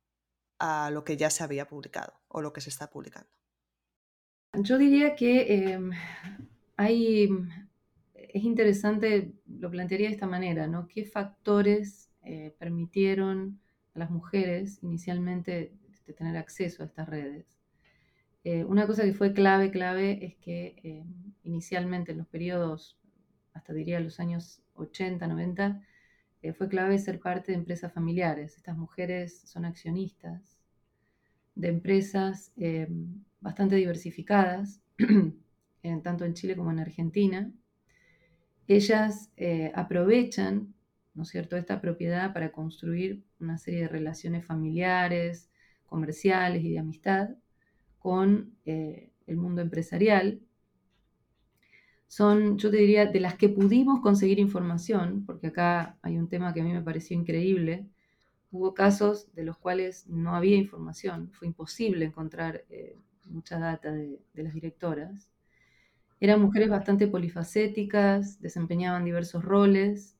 a 0.58 0.90
lo 0.90 1.04
que 1.04 1.16
ya 1.16 1.30
se 1.30 1.42
había 1.42 1.66
publicado 1.66 2.20
o 2.28 2.42
lo 2.42 2.52
que 2.52 2.60
se 2.60 2.70
está 2.70 2.90
publicando? 2.90 3.37
Yo 4.62 4.78
diría 4.78 5.14
que 5.14 5.72
em, 5.72 5.90
hay, 6.76 7.28
es 8.14 8.42
interesante, 8.42 9.32
lo 9.46 9.70
plantearía 9.70 10.08
de 10.08 10.14
esta 10.14 10.26
manera, 10.26 10.66
¿no? 10.66 10.88
¿Qué 10.88 11.04
factores 11.04 12.10
eh, 12.24 12.54
permitieron 12.58 13.60
a 13.94 14.00
las 14.00 14.10
mujeres 14.10 14.82
inicialmente 14.82 15.72
este, 15.90 16.12
tener 16.12 16.36
acceso 16.36 16.82
a 16.82 16.86
estas 16.86 17.08
redes? 17.08 17.46
Eh, 18.44 18.64
una 18.64 18.86
cosa 18.86 19.04
que 19.04 19.12
fue 19.14 19.32
clave, 19.32 19.70
clave, 19.70 20.24
es 20.24 20.36
que 20.36 20.76
em, 20.82 21.34
inicialmente 21.44 22.12
en 22.12 22.18
los 22.18 22.26
periodos, 22.26 22.98
hasta 23.52 23.72
diría 23.72 24.00
los 24.00 24.18
años 24.20 24.62
80, 24.74 25.26
90, 25.26 25.82
eh, 26.42 26.52
fue 26.52 26.68
clave 26.68 26.98
ser 26.98 27.20
parte 27.20 27.52
de 27.52 27.58
empresas 27.58 27.92
familiares. 27.92 28.56
Estas 28.56 28.76
mujeres 28.76 29.40
son 29.44 29.64
accionistas 29.64 30.58
de 31.54 31.68
empresas 31.68 32.52
em, 32.56 33.24
bastante 33.40 33.76
diversificadas, 33.76 34.80
tanto 36.02 36.24
en 36.24 36.34
Chile 36.34 36.56
como 36.56 36.70
en 36.70 36.80
Argentina. 36.80 37.52
Ellas 38.66 39.30
eh, 39.36 39.72
aprovechan, 39.74 40.74
¿no 41.14 41.22
es 41.22 41.28
cierto?, 41.28 41.56
esta 41.56 41.80
propiedad 41.80 42.32
para 42.32 42.52
construir 42.52 43.24
una 43.40 43.58
serie 43.58 43.82
de 43.82 43.88
relaciones 43.88 44.44
familiares, 44.44 45.50
comerciales 45.86 46.62
y 46.64 46.72
de 46.72 46.78
amistad 46.78 47.30
con 47.98 48.54
eh, 48.66 49.10
el 49.26 49.36
mundo 49.36 49.62
empresarial. 49.62 50.40
Son, 52.06 52.56
yo 52.58 52.70
te 52.70 52.78
diría, 52.78 53.06
de 53.06 53.20
las 53.20 53.34
que 53.34 53.48
pudimos 53.48 54.00
conseguir 54.00 54.38
información, 54.38 55.24
porque 55.26 55.48
acá 55.48 55.98
hay 56.02 56.16
un 56.16 56.28
tema 56.28 56.54
que 56.54 56.60
a 56.60 56.64
mí 56.64 56.72
me 56.72 56.82
pareció 56.82 57.16
increíble, 57.18 57.86
hubo 58.50 58.72
casos 58.74 59.32
de 59.34 59.44
los 59.44 59.58
cuales 59.58 60.06
no 60.08 60.34
había 60.34 60.56
información, 60.56 61.30
fue 61.32 61.48
imposible 61.48 62.06
encontrar 62.06 62.64
eh, 62.70 62.96
mucha 63.30 63.58
data 63.58 63.92
de, 63.92 64.20
las 64.34 64.54
directoras. 64.54 65.30
Eran 66.20 66.42
mujeres 66.42 66.68
bastante 66.68 67.06
polifacéticas, 67.06 68.40
desempeñaban 68.40 69.04
diversos 69.04 69.44
roles. 69.44 70.16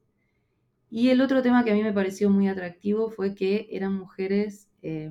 Y 0.91 1.11
el 1.11 1.21
otro 1.21 1.43
tema 1.43 1.65
que 1.65 1.73
a 1.73 1.75
mí 1.75 1.83
me 1.83 1.93
pareció 1.93 2.31
muy 2.31 2.49
atractivo 2.49 3.11
fue 3.11 3.35
que 3.35 3.69
eran 3.71 3.95
mujeres 3.95 4.69
eh, 4.83 5.11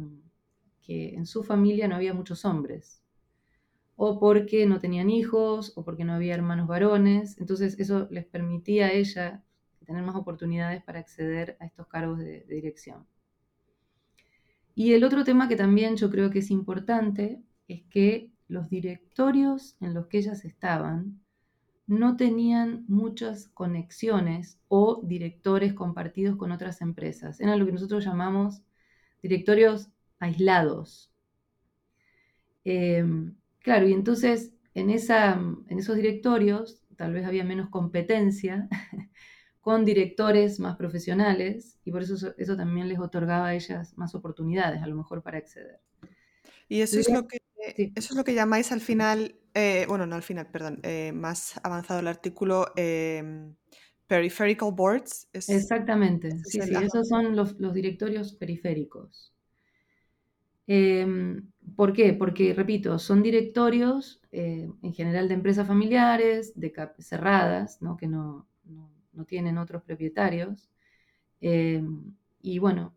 que 0.81 1.15
en 1.15 1.25
su 1.25 1.43
familia 1.43 1.88
no 1.88 1.95
había 1.95 2.13
muchos 2.13 2.45
hombres, 2.45 3.03
o 3.95 4.19
porque 4.19 4.65
no 4.65 4.79
tenían 4.79 5.10
hijos, 5.10 5.73
o 5.75 5.83
porque 5.83 6.05
no 6.05 6.13
había 6.13 6.33
hermanos 6.33 6.67
varones. 6.67 7.38
Entonces 7.39 7.77
eso 7.79 8.07
les 8.10 8.25
permitía 8.25 8.88
a 8.88 8.91
ella 8.93 9.43
tener 9.86 10.03
más 10.03 10.15
oportunidades 10.15 10.83
para 10.83 10.99
acceder 10.99 11.57
a 11.60 11.65
estos 11.65 11.88
cargos 11.88 12.19
de 12.19 12.45
dirección. 12.47 13.05
Y 14.75 14.93
el 14.93 15.03
otro 15.03 15.23
tema 15.23 15.47
que 15.47 15.55
también 15.55 15.95
yo 15.95 16.12
creo 16.12 16.29
que 16.29 16.38
es 16.38 16.51
importante 16.51 17.41
es 17.67 17.84
que 17.89 18.32
los 18.47 18.69
directorios 18.69 19.75
en 19.82 19.93
los 19.93 20.08
que 20.08 20.19
ellas 20.19 20.45
estaban 20.45 21.19
no 21.86 22.17
tenían 22.17 22.84
muchas 22.88 23.47
conexiones 23.47 24.60
o 24.67 25.01
directores 25.03 25.73
compartidos 25.73 26.36
con 26.36 26.51
otras 26.51 26.82
empresas. 26.82 27.39
Eran 27.39 27.60
lo 27.60 27.65
que 27.65 27.71
nosotros 27.71 28.03
llamamos 28.03 28.62
directorios 29.21 29.89
aislados. 30.19 31.12
Em, 32.65 33.36
claro, 33.60 33.88
y 33.88 33.93
entonces 33.93 34.51
en, 34.73 34.89
esa, 34.89 35.34
en 35.34 35.80
esos 35.80 35.95
directorios 35.95 36.84
tal 36.97 37.13
vez 37.13 37.25
había 37.25 37.45
menos 37.45 37.69
competencia 37.69 38.67
con 39.62 39.86
directores 39.86 40.60
más 40.60 40.75
profesionales 40.75 41.80
y 41.86 41.91
por 41.91 42.01
eso 42.01 42.34
eso 42.38 42.58
también 42.58 42.89
les 42.89 42.99
otorgaba 42.99 43.47
a 43.47 43.56
ellas 43.56 43.97
más 43.97 44.13
oportunidades 44.15 44.82
a 44.82 44.88
lo 44.88 44.95
mejor 44.95 45.23
para 45.23 45.38
acceder. 45.38 45.80
Y 46.67 46.82
eso 46.82 46.99
es 46.99 47.10
lo 47.10 47.27
que 47.27 47.38
eso 47.60 48.13
es 48.13 48.15
lo 48.15 48.24
que 48.24 48.34
llamáis 48.34 48.72
al 48.72 48.82
final, 48.82 49.36
eh, 49.54 49.86
bueno, 49.88 50.06
no 50.06 50.15
al 50.15 50.24
final, 50.24 50.48
perdón, 50.48 50.80
eh, 50.84 51.12
más 51.13 51.60
avanzado 51.63 52.00
el 52.00 52.08
artículo, 52.08 52.67
peripheral 54.08 54.72
boards. 54.74 55.28
Exactamente, 55.34 56.32
sí, 56.46 56.62
sí, 56.62 56.74
esos 56.82 57.10
son 57.10 57.36
los, 57.36 57.58
directorios 57.74 58.34
periféricos. 58.34 59.34
Em, 60.65 61.50
¿Por 61.76 61.93
qué? 61.93 62.13
Porque, 62.13 62.54
repito, 62.54 63.00
son 63.00 63.24
directorios 63.24 64.22
eh, 64.32 64.70
en 64.82 64.93
general 64.93 65.28
de 65.28 65.34
empresas 65.34 65.67
familiares, 65.67 66.54
de 66.60 66.74
cerradas, 67.00 67.82
¿no? 67.82 67.96
que 67.98 68.08
no, 68.08 68.48
no, 69.13 69.26
tienen 69.26 69.58
otros 69.58 69.84
propietarios. 69.84 70.70
Em, 71.41 72.13
y 72.41 72.60
bueno, 72.60 72.93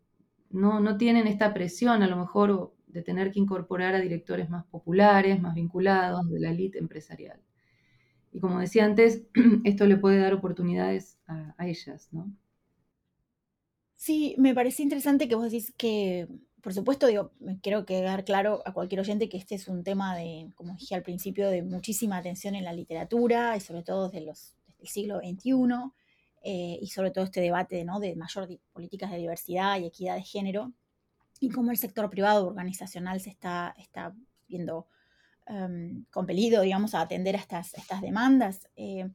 no, 0.49 0.79
no, 0.79 0.97
tienen 0.97 1.27
esta 1.27 1.53
presión 1.53 2.03
a 2.03 2.07
lo 2.07 2.17
mejor 2.17 2.73
de 2.91 3.01
tener 3.01 3.31
que 3.31 3.39
incorporar 3.39 3.95
a 3.95 3.99
directores 3.99 4.49
más 4.49 4.65
populares, 4.65 5.41
más 5.41 5.55
vinculados 5.55 6.29
de 6.29 6.39
la 6.39 6.51
élite 6.51 6.79
empresarial. 6.79 7.39
Y 8.33 8.39
como 8.39 8.59
decía 8.59 8.85
antes, 8.85 9.23
esto 9.63 9.85
le 9.85 9.97
puede 9.97 10.19
dar 10.19 10.33
oportunidades 10.33 11.17
a, 11.27 11.67
ellas, 11.67 12.09
¿no? 12.11 12.31
Sí, 13.95 14.35
me 14.37 14.55
parece 14.55 14.83
interesante 14.83 15.27
que 15.27 15.35
vos 15.35 15.45
decís 15.45 15.73
que, 15.77 16.27
por 16.61 16.73
supuesto, 16.73 17.07
digo, 17.07 17.31
quiero 17.61 17.85
quedar 17.85 18.25
claro 18.25 18.61
a 18.65 18.73
cualquier 18.73 19.01
oyente 19.01 19.29
que 19.29 19.37
este 19.37 19.55
es 19.55 19.67
un 19.67 19.83
tema 19.83 20.15
de, 20.15 20.51
como 20.55 20.73
dije 20.75 20.95
al 20.95 21.03
principio, 21.03 21.49
de 21.49 21.61
muchísima 21.61 22.17
atención 22.17 22.55
en 22.55 22.63
la 22.63 22.73
literatura 22.73 23.55
y 23.55 23.59
sobre 23.59 23.83
todo 23.83 24.09
desde, 24.09 24.25
los, 24.25 24.55
desde 24.67 24.81
el 24.81 24.87
siglo 24.87 25.19
XXI 25.19 25.51
eh, 26.43 26.79
y 26.81 26.87
sobre 26.87 27.11
todo 27.11 27.25
este 27.25 27.41
debate 27.41 27.85
¿no? 27.85 27.99
de 27.99 28.15
mayor 28.15 28.49
políticas 28.73 29.11
de 29.11 29.17
diversidad 29.17 29.79
y 29.79 29.85
equidad 29.85 30.15
de 30.15 30.23
género 30.23 30.73
y 31.41 31.49
cómo 31.49 31.71
el 31.71 31.77
sector 31.77 32.09
privado 32.09 32.45
organizacional 32.45 33.19
se 33.19 33.31
está, 33.31 33.73
está 33.77 34.15
viendo 34.47 34.87
em, 35.47 36.05
compelido, 36.11 36.61
digamos, 36.61 36.93
a 36.93 37.01
atender 37.01 37.35
a 37.35 37.39
estas, 37.39 37.73
estas 37.73 37.99
demandas. 37.99 38.69
Eh, 38.75 39.09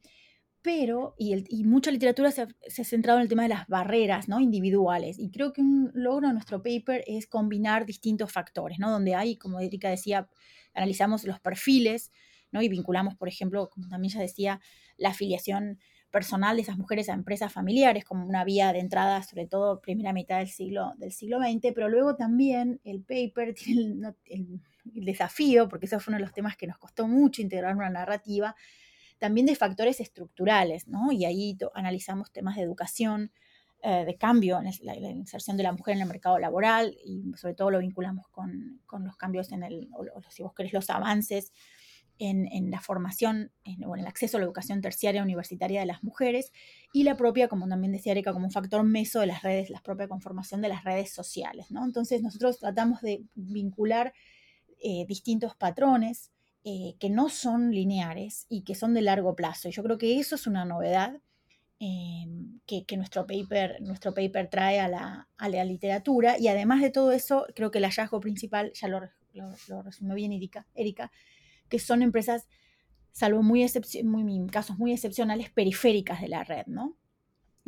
pero, 0.61 1.15
y, 1.17 1.63
mucha 1.63 1.89
literatura 1.89 2.29
se 2.31 2.41
ha, 2.41 2.83
centrado 2.83 3.19
en 3.19 3.23
el 3.23 3.29
tema 3.29 3.43
de 3.43 3.49
las 3.49 3.65
barreras 3.67 4.27
¿no? 4.27 4.41
individuales. 4.41 5.17
Y 5.17 5.31
creo 5.31 5.53
que 5.53 5.61
un 5.61 5.89
logro 5.93 6.27
de 6.27 6.33
nuestro 6.33 6.61
paper 6.61 7.05
es 7.07 7.27
combinar 7.27 7.85
distintos 7.85 8.33
factores, 8.33 8.77
¿no? 8.77 8.91
donde 8.91 9.15
hay, 9.15 9.37
como 9.37 9.61
Erika 9.61 9.89
decía, 9.89 10.27
analizamos 10.73 11.23
los 11.23 11.39
perfiles 11.39 12.11
¿no? 12.51 12.61
y 12.61 12.67
vinculamos, 12.67 13.15
por 13.15 13.29
ejemplo, 13.29 13.69
como 13.69 13.87
también 13.87 14.13
ya 14.13 14.19
decía, 14.19 14.59
la 14.97 15.09
afiliación 15.09 15.79
personal 16.11 16.55
de 16.55 16.61
esas 16.61 16.77
mujeres 16.77 17.09
a 17.09 17.13
empresas 17.13 17.51
familiares 17.51 18.05
como 18.05 18.25
una 18.25 18.43
vía 18.43 18.71
de 18.73 18.79
entrada, 18.79 19.21
sobre 19.23 19.45
todo 19.45 19.81
primera 19.81 20.13
mitad 20.13 20.39
del 20.39 20.47
siglo, 20.47 20.93
del 20.97 21.11
siglo 21.11 21.39
XX, 21.39 21.73
pero 21.75 21.89
luego 21.89 22.15
también 22.15 22.79
el 22.83 23.01
paper 23.01 23.53
tiene 23.55 24.13
el, 24.25 24.61
desafío, 25.05 25.67
porque 25.67 25.85
eso 25.85 25.99
fue 25.99 26.11
uno 26.11 26.17
de 26.17 26.25
los 26.25 26.33
temas 26.33 26.55
que 26.55 26.65
nos 26.65 26.77
costó 26.77 27.07
mucho 27.07 27.41
integrar 27.41 27.75
una 27.75 27.89
narrativa, 27.89 28.55
también 29.19 29.45
de 29.45 29.55
factores 29.55 29.99
estructurales, 29.99 30.87
¿no? 30.87 31.11
Y 31.11 31.25
ahí 31.25 31.57
analizamos 31.73 32.31
temas 32.31 32.55
de 32.55 32.61
educación, 32.61 33.31
eh, 33.83 34.05
de 34.05 34.17
cambio 34.17 34.59
en 34.59 34.71
la, 34.81 34.95
inserción 34.95 35.55
de 35.57 35.63
la 35.63 35.71
mujer 35.71 35.95
en 35.95 36.01
el 36.01 36.07
mercado 36.07 36.39
laboral 36.39 36.97
y 37.05 37.31
sobre 37.35 37.53
todo 37.53 37.69
lo 37.69 37.79
vinculamos 37.79 38.27
con, 38.29 38.81
con 38.85 39.03
los 39.05 39.17
cambios 39.17 39.51
en 39.51 39.63
el, 39.63 39.89
o, 39.93 40.21
si 40.31 40.41
vos 40.41 40.53
querés, 40.53 40.73
los 40.73 40.89
avances 40.89 41.51
en, 42.19 42.71
la 42.71 42.81
formación 42.81 43.51
en, 43.63 43.83
en 43.83 43.99
el 43.99 44.07
acceso 44.07 44.37
a 44.37 44.39
la 44.39 44.45
educación 44.45 44.81
terciaria 44.81 45.21
universitaria 45.21 45.79
de 45.79 45.85
las 45.85 46.03
mujeres 46.03 46.51
y 46.93 47.03
la 47.03 47.15
propia, 47.15 47.47
como 47.47 47.67
también 47.67 47.91
decía 47.91 48.11
Erika, 48.11 48.33
como 48.33 48.45
un 48.45 48.51
factor 48.51 48.83
meso 48.83 49.19
de 49.19 49.27
las 49.27 49.43
redes, 49.43 49.69
la 49.69 49.81
propia 49.81 50.07
conformación 50.07 50.61
de 50.61 50.69
las 50.69 50.83
redes 50.83 51.13
sociales. 51.13 51.71
¿no? 51.71 51.85
Entonces 51.85 52.21
nosotros 52.21 52.59
tratamos 52.59 53.01
de 53.01 53.23
vincular 53.35 54.13
eh, 54.79 55.05
distintos 55.07 55.55
patrones 55.55 56.31
eh, 56.63 56.95
que 56.99 57.09
no 57.09 57.29
son 57.29 57.71
lineares 57.71 58.45
y 58.49 58.63
que 58.63 58.75
son 58.75 58.93
de 58.93 59.01
largo 59.01 59.35
plazo. 59.35 59.69
Y 59.69 59.71
yo 59.71 59.83
creo 59.83 59.97
que 59.97 60.19
eso 60.19 60.35
es 60.35 60.47
una 60.47 60.65
novedad 60.65 61.21
em, 61.79 62.59
que, 62.65 62.97
nuestro, 62.97 63.25
paper, 63.25 63.81
nuestro 63.81 64.13
paper 64.13 64.49
trae 64.49 64.79
a 64.79 64.87
la, 64.87 65.29
a 65.37 65.49
la, 65.49 65.63
literatura. 65.63 66.37
Y 66.37 66.47
además 66.47 66.81
de 66.81 66.89
todo 66.89 67.11
eso, 67.11 67.45
creo 67.55 67.71
que 67.71 67.77
el 67.77 67.85
hallazgo 67.85 68.19
principal, 68.19 68.71
ya 68.73 68.87
lo, 68.87 69.01
lo, 69.33 69.53
lo 69.67 69.81
resumió 69.81 70.15
bien 70.15 70.31
Erika, 70.31 70.67
Erika 70.75 71.11
que 71.69 71.79
son 71.79 72.01
empresas, 72.01 72.47
salvo 73.11 73.43
muy, 73.43 73.65
muy 74.03 74.47
casos 74.47 74.77
muy 74.77 74.93
excepcionales, 74.93 75.49
periféricas 75.49 76.21
de 76.21 76.27
la 76.29 76.43
red, 76.43 76.65
¿no? 76.67 76.97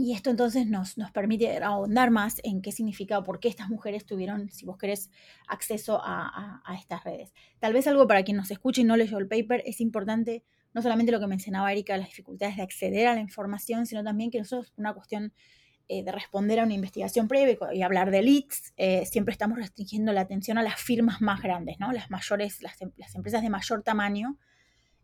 Y 0.02 0.14
esto 0.14 0.30
entonces 0.30 0.66
nos, 0.66 0.98
nos 0.98 1.12
permite 1.12 1.62
ahondar 1.62 2.10
más 2.10 2.40
en 2.46 2.62
qué 2.62 2.72
significa 2.72 3.22
por 3.22 3.42
qué 3.42 3.50
estas 3.50 3.68
mujeres 3.68 4.06
tuvieron, 4.06 4.50
si 4.50 4.66
vos 4.66 4.78
querés, 4.78 5.12
acceso 5.46 6.00
a, 6.02 6.64
estas 6.80 7.04
redes. 7.04 7.34
Tal 7.60 7.74
vez 7.74 7.86
algo 7.86 8.08
para 8.08 8.24
quien 8.24 8.38
nos 8.38 8.50
escuche 8.50 8.80
y 8.80 8.86
no 8.86 8.96
leyó 8.96 9.18
el 9.18 9.28
paper, 9.28 9.62
es 9.66 9.82
importante 9.82 10.46
no 10.74 10.82
solamente 10.82 11.12
lo 11.12 11.20
que 11.20 11.28
mencionaba 11.28 11.70
Erika, 11.74 11.98
las 11.98 12.08
dificultades 12.08 12.56
de 12.56 12.62
acceder 12.62 13.08
a 13.08 13.14
la 13.14 13.20
información, 13.20 13.86
sino 13.88 14.02
también 14.02 14.32
que 14.32 14.38
nosotros, 14.38 14.72
una 14.78 14.94
cuestión 14.94 15.34
eh, 15.92 16.04
de 16.04 16.12
responder 16.12 16.60
a 16.60 16.66
una 16.66 16.76
investigación 16.76 17.28
previa 17.28 17.58
y 17.74 17.82
hablar 17.82 18.12
de 18.12 18.22
leaks, 18.22 18.76
eh, 18.78 19.08
siempre 19.08 19.32
estamos 19.32 19.58
restringiendo 19.58 20.14
la 20.14 20.22
atención 20.22 20.60
a 20.60 20.62
las 20.62 20.80
firmas 20.80 21.20
más 21.20 21.42
grandes, 21.42 21.80
¿no? 21.80 21.92
Las 21.92 22.12
mayores, 22.12 22.62
las, 22.62 22.80
em, 22.80 22.92
empresas 23.16 23.42
de 23.42 23.50
mayor 23.50 23.82
tamaño 23.82 24.38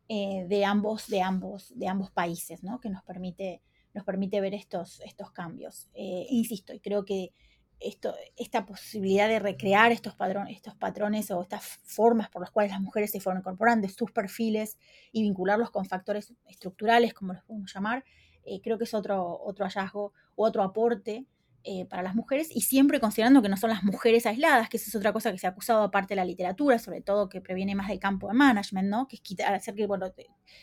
eh, 0.08 0.46
de, 0.48 0.64
ambos, 0.64 1.08
de, 1.08 1.24
ambos, 1.24 1.74
de 1.76 1.88
ambos 1.88 2.12
países, 2.12 2.62
¿no? 2.62 2.80
Que 2.80 2.92
nos 2.92 3.02
permite, 3.02 3.64
nos 3.96 4.04
permite 4.04 4.40
ver 4.42 4.54
estos, 4.54 5.02
estos 5.02 5.32
cambios. 5.32 5.90
insisto, 5.96 6.72
y 6.72 6.80
creo 6.80 7.04
que 7.04 7.32
esto, 7.80 8.14
esta 8.38 8.68
posibilidad 8.68 9.28
de 9.28 9.40
recrear 9.40 9.92
estos, 9.92 10.14
patrones, 10.14 10.56
estos 10.56 10.76
patrones 10.76 11.32
o 11.32 11.42
estas 11.42 11.80
formas 11.84 12.30
por 12.30 12.42
las 12.44 12.52
cuales 12.52 12.72
las 12.72 12.82
mujeres 12.82 13.10
se 13.10 13.20
fueron 13.20 13.40
incorporando, 13.40 13.90
sus 13.90 14.12
perfiles 14.12 14.78
y 15.12 15.24
vincularlos 15.24 15.72
con 15.72 15.86
factores 15.86 16.32
estructurales, 16.46 17.16
como 17.16 17.34
los 17.34 17.44
podemos 17.44 17.74
llamar, 17.74 18.06
eh, 18.46 18.62
creo 18.62 18.78
que 18.78 18.84
es 18.86 18.94
otro, 18.94 19.40
otro 19.44 19.66
hallazgo 19.66 20.14
otro 20.36 20.64
aporte 20.64 21.26
eh, 21.68 21.88
para 21.88 22.04
las 22.04 22.14
mujeres 22.14 22.50
y 22.56 22.62
siempre 22.62 23.00
considerando 23.00 23.42
que 23.42 23.50
no 23.50 23.58
son 23.58 23.72
las 23.72 23.84
mujeres 23.84 24.28
aisladas, 24.28 24.70
que 24.70 24.78
esa 24.78 24.88
es 24.88 24.96
otra 24.96 25.12
cosa 25.12 25.32
que 25.32 25.40
se 25.40 25.48
ha 25.48 25.50
acusado 25.50 25.82
aparte 25.82 26.10
de 26.10 26.18
la 26.18 26.26
literatura, 26.26 26.78
sobre 26.78 27.02
todo 27.02 27.28
que 27.28 27.42
previene 27.42 27.74
más 27.74 27.88
del 27.88 28.00
campo 28.00 28.28
de 28.28 28.36
management, 28.36 28.88
¿no? 28.88 29.08
que 29.08 29.16
es 29.16 29.22
quitar, 29.24 29.52
hacer 29.56 29.74
que 29.74 29.88
bueno, 29.88 30.14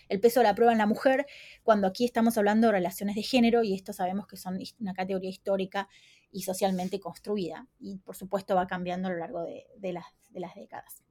el 0.09 0.21
peso 0.21 0.39
de 0.39 0.45
la 0.45 0.55
prueba 0.55 0.71
en 0.71 0.79
la 0.79 0.87
mujer, 0.87 1.27
cuando 1.65 1.89
aquí 1.89 2.05
estamos 2.05 2.39
hablando 2.39 2.69
de 2.69 2.75
relaciones 2.75 3.17
de 3.17 3.23
género 3.25 3.65
y 3.65 3.75
esto 3.75 3.93
sabemos 3.93 4.29
que 4.29 4.37
son 4.37 4.61
una 4.79 4.95
categoría 4.95 5.31
histórica 5.31 5.89
y 6.31 6.43
socialmente 6.43 7.01
construida 7.01 7.67
y 7.81 7.99
por 7.99 8.15
supuesto 8.15 8.55
va 8.55 8.69
cambiando 8.69 9.09
a 9.09 9.11
lo 9.11 9.19
largo 9.19 9.43
de, 9.43 9.93
las, 9.93 10.07
de 10.31 10.39
las 10.39 10.55
décadas. 10.55 11.03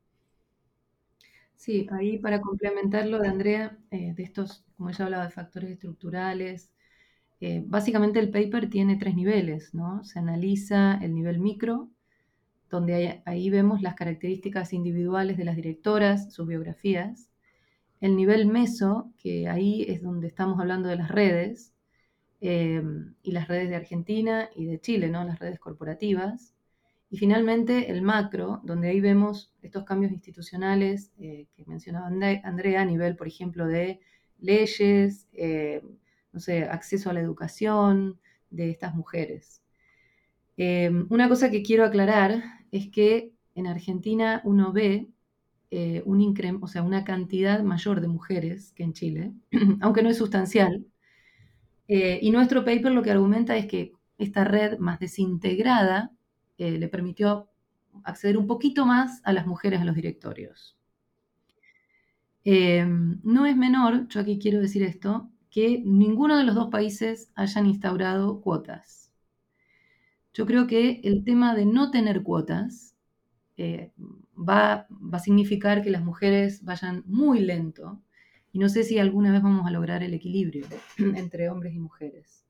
Sí, 1.61 1.85
ahí 1.91 2.17
para 2.17 2.41
complementar 2.41 3.05
lo 3.05 3.19
de 3.19 3.27
Andrea, 3.27 3.77
eh, 3.91 4.15
de 4.15 4.23
estos, 4.23 4.65
como 4.75 4.89
ella 4.89 5.05
hablaba 5.05 5.25
de 5.25 5.29
factores 5.29 5.69
estructurales, 5.69 6.71
eh, 7.41 7.63
básicamente 7.67 8.19
el 8.19 8.31
paper 8.31 8.67
tiene 8.69 8.97
tres 8.97 9.15
niveles, 9.15 9.73
¿no? 9.75 10.03
Se 10.03 10.17
analiza 10.17 10.95
el 11.03 11.13
nivel 11.13 11.39
micro, 11.39 11.91
donde 12.71 13.21
ahí 13.25 13.49
vemos 13.51 13.81
las 13.83 13.95
características 13.95 14.73
individuales 14.73 15.37
de 15.37 15.45
las 15.45 15.55
directoras, 15.55 16.33
sus 16.33 16.47
biografías. 16.47 17.29
El 18.01 18.15
nivel 18.15 18.47
meso, 18.47 19.11
que 19.17 19.49
ahí 19.49 19.85
es 19.87 20.01
donde 20.03 20.27
estamos 20.27 20.59
hablando 20.59 20.89
de 20.89 20.97
las 20.97 21.11
redes, 21.11 21.73
eh, 22.41 22.83
y 23.23 23.31
las 23.33 23.47
redes 23.47 23.69
de 23.69 23.75
Argentina 23.77 24.49
y 24.55 24.65
de 24.65 24.79
Chile, 24.81 25.09
¿no? 25.09 25.23
Las 25.25 25.39
redes 25.39 25.59
corporativas. 25.59 26.55
Y 27.11 27.17
finalmente 27.17 27.91
el 27.91 28.01
macro, 28.01 28.61
donde 28.63 28.87
ahí 28.87 29.01
vemos 29.01 29.53
estos 29.61 29.83
cambios 29.83 30.13
institucionales 30.13 31.11
eh, 31.19 31.45
que 31.53 31.65
mencionaba 31.65 32.07
Andrea 32.07 32.81
a 32.81 32.85
nivel, 32.85 33.17
por 33.17 33.27
ejemplo, 33.27 33.67
de 33.67 33.99
leyes, 34.39 35.27
eh, 35.33 35.83
no 36.31 36.39
sé, 36.39 36.63
acceso 36.63 37.09
a 37.09 37.13
la 37.13 37.19
educación 37.19 38.17
de 38.49 38.69
estas 38.69 38.95
mujeres. 38.95 39.61
Eh, 40.55 40.89
una 41.09 41.27
cosa 41.27 41.51
que 41.51 41.63
quiero 41.63 41.83
aclarar 41.83 42.41
es 42.71 42.87
que 42.87 43.33
en 43.55 43.67
Argentina 43.67 44.41
uno 44.45 44.71
ve 44.71 45.09
un 46.05 46.59
o 46.61 46.67
sea, 46.67 46.83
una 46.83 47.03
cantidad 47.03 47.61
mayor 47.61 47.99
de 47.99 48.07
mujeres 48.07 48.71
que 48.71 48.83
en 48.83 48.93
Chile, 48.93 49.33
aunque 49.81 50.01
no 50.01 50.09
es 50.09 50.17
sustancial. 50.17 50.85
y 51.87 52.31
nuestro 52.31 52.63
paper 52.63 52.93
lo 52.93 53.03
que 53.03 53.11
argumenta 53.11 53.57
es 53.57 53.65
que 53.65 53.91
esta 54.17 54.45
red 54.45 54.79
más 54.79 54.99
desintegrada 54.99 56.11
eh, 56.61 56.77
le 56.77 56.87
permitió 56.89 57.49
acceder 58.03 58.37
un 58.37 58.45
poquito 58.45 58.85
más 58.85 59.19
a 59.23 59.33
las 59.33 59.47
mujeres 59.47 59.79
en 59.79 59.87
los 59.87 59.95
directorios. 59.95 60.77
Eh, 62.45 62.85
no 63.23 63.47
es 63.47 63.57
menor, 63.57 64.07
yo 64.09 64.19
aquí 64.19 64.37
quiero 64.37 64.59
decir 64.59 64.83
esto, 64.83 65.31
que 65.49 65.81
ninguno 65.83 66.37
de 66.37 66.43
los 66.43 66.53
dos 66.53 66.69
países 66.69 67.31
hayan 67.33 67.65
instaurado 67.65 68.41
cuotas. 68.41 69.11
Yo 70.35 70.45
creo 70.45 70.67
que 70.67 71.01
el 71.03 71.23
tema 71.23 71.55
de 71.55 71.65
no 71.65 71.89
tener 71.89 72.21
cuotas 72.21 72.95
eh, 73.57 73.91
va, 74.37 74.85
va, 74.91 75.17
a 75.17 75.19
significar 75.19 75.81
que 75.81 75.89
las 75.89 76.03
mujeres 76.03 76.63
vayan 76.63 77.01
muy 77.07 77.39
lento 77.39 77.99
y 78.53 78.59
no 78.59 78.69
sé 78.69 78.83
si 78.83 78.99
alguna 78.99 79.31
vez 79.31 79.41
vamos 79.41 79.65
a 79.65 79.71
lograr 79.71 80.03
el 80.03 80.13
equilibrio 80.13 80.67
entre 81.15 81.49
hombres 81.49 81.73
y 81.73 81.79
mujeres. 81.79 82.45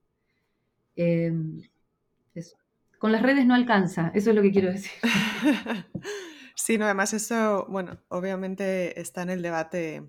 eso. 2.35 2.60
Con 3.01 3.11
las 3.11 3.23
redes 3.23 3.47
no 3.47 3.55
alcanza, 3.55 4.11
eso 4.13 4.29
es 4.29 4.35
lo 4.35 4.43
que 4.43 4.51
quiero 4.51 4.71
decir. 4.71 4.91
sí, 6.55 6.77
no, 6.77 6.85
además 6.85 7.15
eso, 7.15 7.65
bueno, 7.67 7.97
obviamente 8.09 9.01
está 9.01 9.23
en 9.23 9.31
el 9.31 9.41
debate 9.41 10.07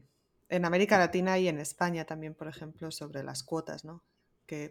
en 0.50 0.64
América 0.66 0.98
Latina 0.98 1.38
y 1.38 1.48
en 1.48 1.58
España 1.58 2.04
también, 2.04 2.34
por 2.34 2.48
ejemplo, 2.48 2.90
sobre 2.90 3.22
las 3.22 3.44
cuotas, 3.44 3.86
¿no? 3.86 4.04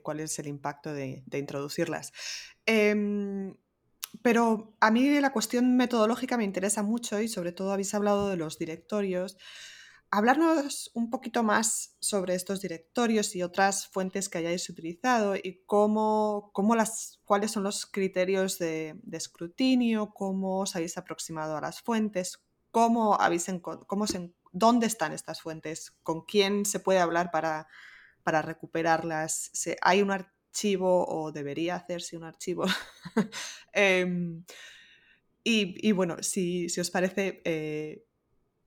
¿Cuál 0.04 0.20
es 0.20 0.38
el 0.38 0.46
impacto 0.46 0.94
de, 0.94 1.24
introducirlas? 1.32 2.14
Em, 2.68 3.56
pero 4.22 4.76
a 4.80 4.92
mí 4.92 5.20
la 5.20 5.34
cuestión 5.34 5.76
metodológica 5.76 6.38
me 6.38 6.44
interesa 6.44 6.84
mucho 6.84 7.20
y 7.20 7.28
sobre 7.28 7.54
todo 7.54 7.72
habéis 7.72 7.96
hablado 7.96 8.30
de 8.30 8.38
los 8.38 8.60
directorios 8.60 9.40
hablarnos 10.12 10.92
un 10.94 11.10
poquito 11.10 11.42
más 11.42 11.96
sobre 12.00 12.36
estos 12.36 12.62
directorios 12.62 13.34
y 13.36 13.44
otras 13.44 13.88
fuentes 13.88 14.28
que 14.28 14.40
hayáis 14.40 14.70
utilizado 14.70 15.36
y 15.36 15.64
cómo, 15.66 16.52
cómo 16.54 16.76
las, 16.76 17.22
cuáles 17.24 17.52
son 17.52 17.64
los 17.64 17.86
criterios 17.86 18.60
de, 18.60 19.00
escrutinio, 19.12 20.14
cómo 20.14 20.60
os 20.60 20.76
habéis 20.76 20.98
aproximado 20.98 21.56
a 21.56 21.62
las 21.62 21.82
fuentes, 21.82 22.44
cómo 22.72 23.20
habéis 23.20 23.48
cómo 23.62 24.06
dónde 24.52 24.88
están 24.88 25.14
estas 25.14 25.42
fuentes, 25.42 25.92
con 26.04 26.26
quién 26.26 26.66
se 26.66 26.82
puede 26.82 27.00
hablar 27.00 27.32
para, 27.32 27.68
para 28.24 28.42
recuperarlas, 28.42 29.52
¿hay 29.82 30.02
un 30.02 30.12
archivo 30.12 31.08
o 31.08 31.32
debería 31.32 31.76
hacerse 31.76 32.18
un 32.18 32.26
archivo? 32.26 32.66
Em, 33.74 34.44
y, 35.44 35.92
bueno, 35.94 36.18
si, 36.22 36.68
os 36.80 36.92
parece, 36.92 37.42
eh, 37.46 38.06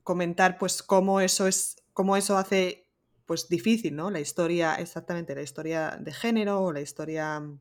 comentar 0.04 0.58
pues 0.58 0.82
cómo 0.82 1.20
eso 1.20 1.48
es, 1.48 1.76
cómo 1.92 2.16
eso 2.16 2.38
hace 2.38 2.84
pues 3.26 3.48
difícil, 3.48 3.96
¿no? 3.96 4.10
La 4.10 4.20
historia, 4.20 4.76
exactamente, 4.76 5.34
la 5.34 5.42
historia 5.42 5.98
de 6.00 6.12
género 6.12 6.62
o 6.62 6.72
la 6.72 6.82
historia 6.82 7.40
mm, 7.40 7.58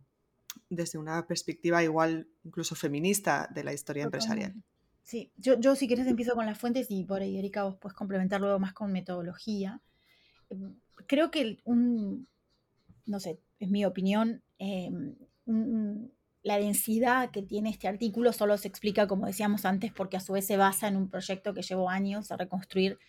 desde 0.69 0.99
una 0.99 1.25
perspectiva 1.25 1.83
igual 1.83 2.27
incluso 2.43 2.75
feminista 2.75 3.49
de 3.53 3.63
la 3.63 3.73
historia 3.73 4.03
empresarial. 4.03 4.53
Sí, 5.03 5.31
yo, 5.37 5.59
yo 5.59 5.75
si 5.75 5.87
quieres 5.87 6.07
empiezo 6.07 6.35
con 6.35 6.45
las 6.45 6.57
fuentes 6.57 6.87
y 6.89 7.03
por 7.03 7.21
ahí 7.21 7.37
Erika 7.37 7.63
vos 7.63 7.77
puedes 7.77 7.95
complementar 7.95 8.39
luego 8.41 8.59
más 8.59 8.73
con 8.73 8.91
metodología. 8.91 9.81
Em, 10.49 10.75
creo 11.07 11.31
que 11.31 11.59
un, 11.65 12.27
no 13.05 13.19
sé, 13.19 13.39
es 13.59 13.69
mi 13.69 13.85
opinión, 13.85 14.43
em, 14.59 15.15
un, 15.45 16.13
la 16.43 16.57
densidad 16.57 17.31
que 17.31 17.41
tiene 17.41 17.69
este 17.69 17.87
artículo 17.87 18.33
solo 18.33 18.57
se 18.57 18.67
explica, 18.67 19.07
como 19.07 19.25
decíamos 19.25 19.63
antes, 19.65 19.91
porque 19.93 20.17
a 20.17 20.19
su 20.19 20.33
vez 20.33 20.45
se 20.45 20.57
basa 20.57 20.89
en 20.89 20.97
un 20.97 21.09
proyecto 21.09 21.53
que 21.53 21.61
llevó 21.61 21.89
años 21.89 22.31
a 22.31 22.37
reconstruir 22.37 22.99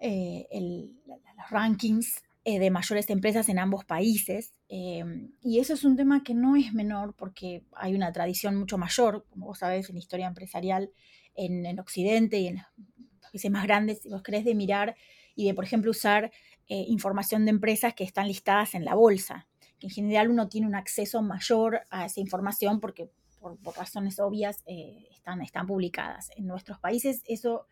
eh, 0.00 0.46
los 0.52 1.50
rankings 1.50 2.22
eh, 2.44 2.58
de 2.58 2.70
mayores 2.70 3.08
empresas 3.10 3.48
en 3.48 3.60
ambos 3.60 3.84
países. 3.84 4.52
Em, 4.68 5.30
y 5.42 5.60
eso 5.60 5.74
es 5.74 5.84
un 5.84 5.96
tema 5.96 6.24
que 6.24 6.34
no 6.34 6.56
es 6.56 6.74
menor 6.74 7.14
porque 7.14 7.64
hay 7.72 7.94
una 7.94 8.12
tradición 8.12 8.56
mucho 8.56 8.78
mayor, 8.78 9.24
como 9.30 9.46
vos 9.46 9.58
sabés, 9.58 9.88
en 9.88 9.96
historia 9.96 10.26
empresarial 10.26 10.90
en, 11.34 11.78
Occidente 11.78 12.38
y 12.40 12.48
en 12.48 12.56
los 12.56 13.30
países 13.30 13.50
más 13.50 13.64
grandes, 13.64 14.00
si 14.02 14.08
vos 14.08 14.22
querés, 14.22 14.44
de 14.44 14.56
mirar 14.56 14.96
y 15.36 15.46
de, 15.46 15.54
por 15.54 15.64
ejemplo, 15.64 15.92
usar 15.92 16.32
eh, 16.68 16.84
información 16.88 17.44
de 17.44 17.50
empresas 17.50 17.94
que 17.94 18.02
están 18.02 18.26
listadas 18.26 18.74
en 18.74 18.84
la 18.84 18.96
bolsa 18.96 19.47
en 19.80 19.90
general 19.90 20.30
uno 20.30 20.48
tiene 20.48 20.66
un 20.66 20.74
acceso 20.74 21.22
mayor 21.22 21.82
a 21.90 22.06
esa 22.06 22.20
información 22.20 22.80
porque 22.80 23.10
por, 23.40 23.58
razones 23.76 24.18
obvias 24.18 24.62
eh, 24.66 25.08
están, 25.12 25.42
están 25.42 25.66
publicadas. 25.66 26.30
En 26.36 26.46
nuestros 26.46 26.78
países 26.78 27.22
eso 27.26 27.66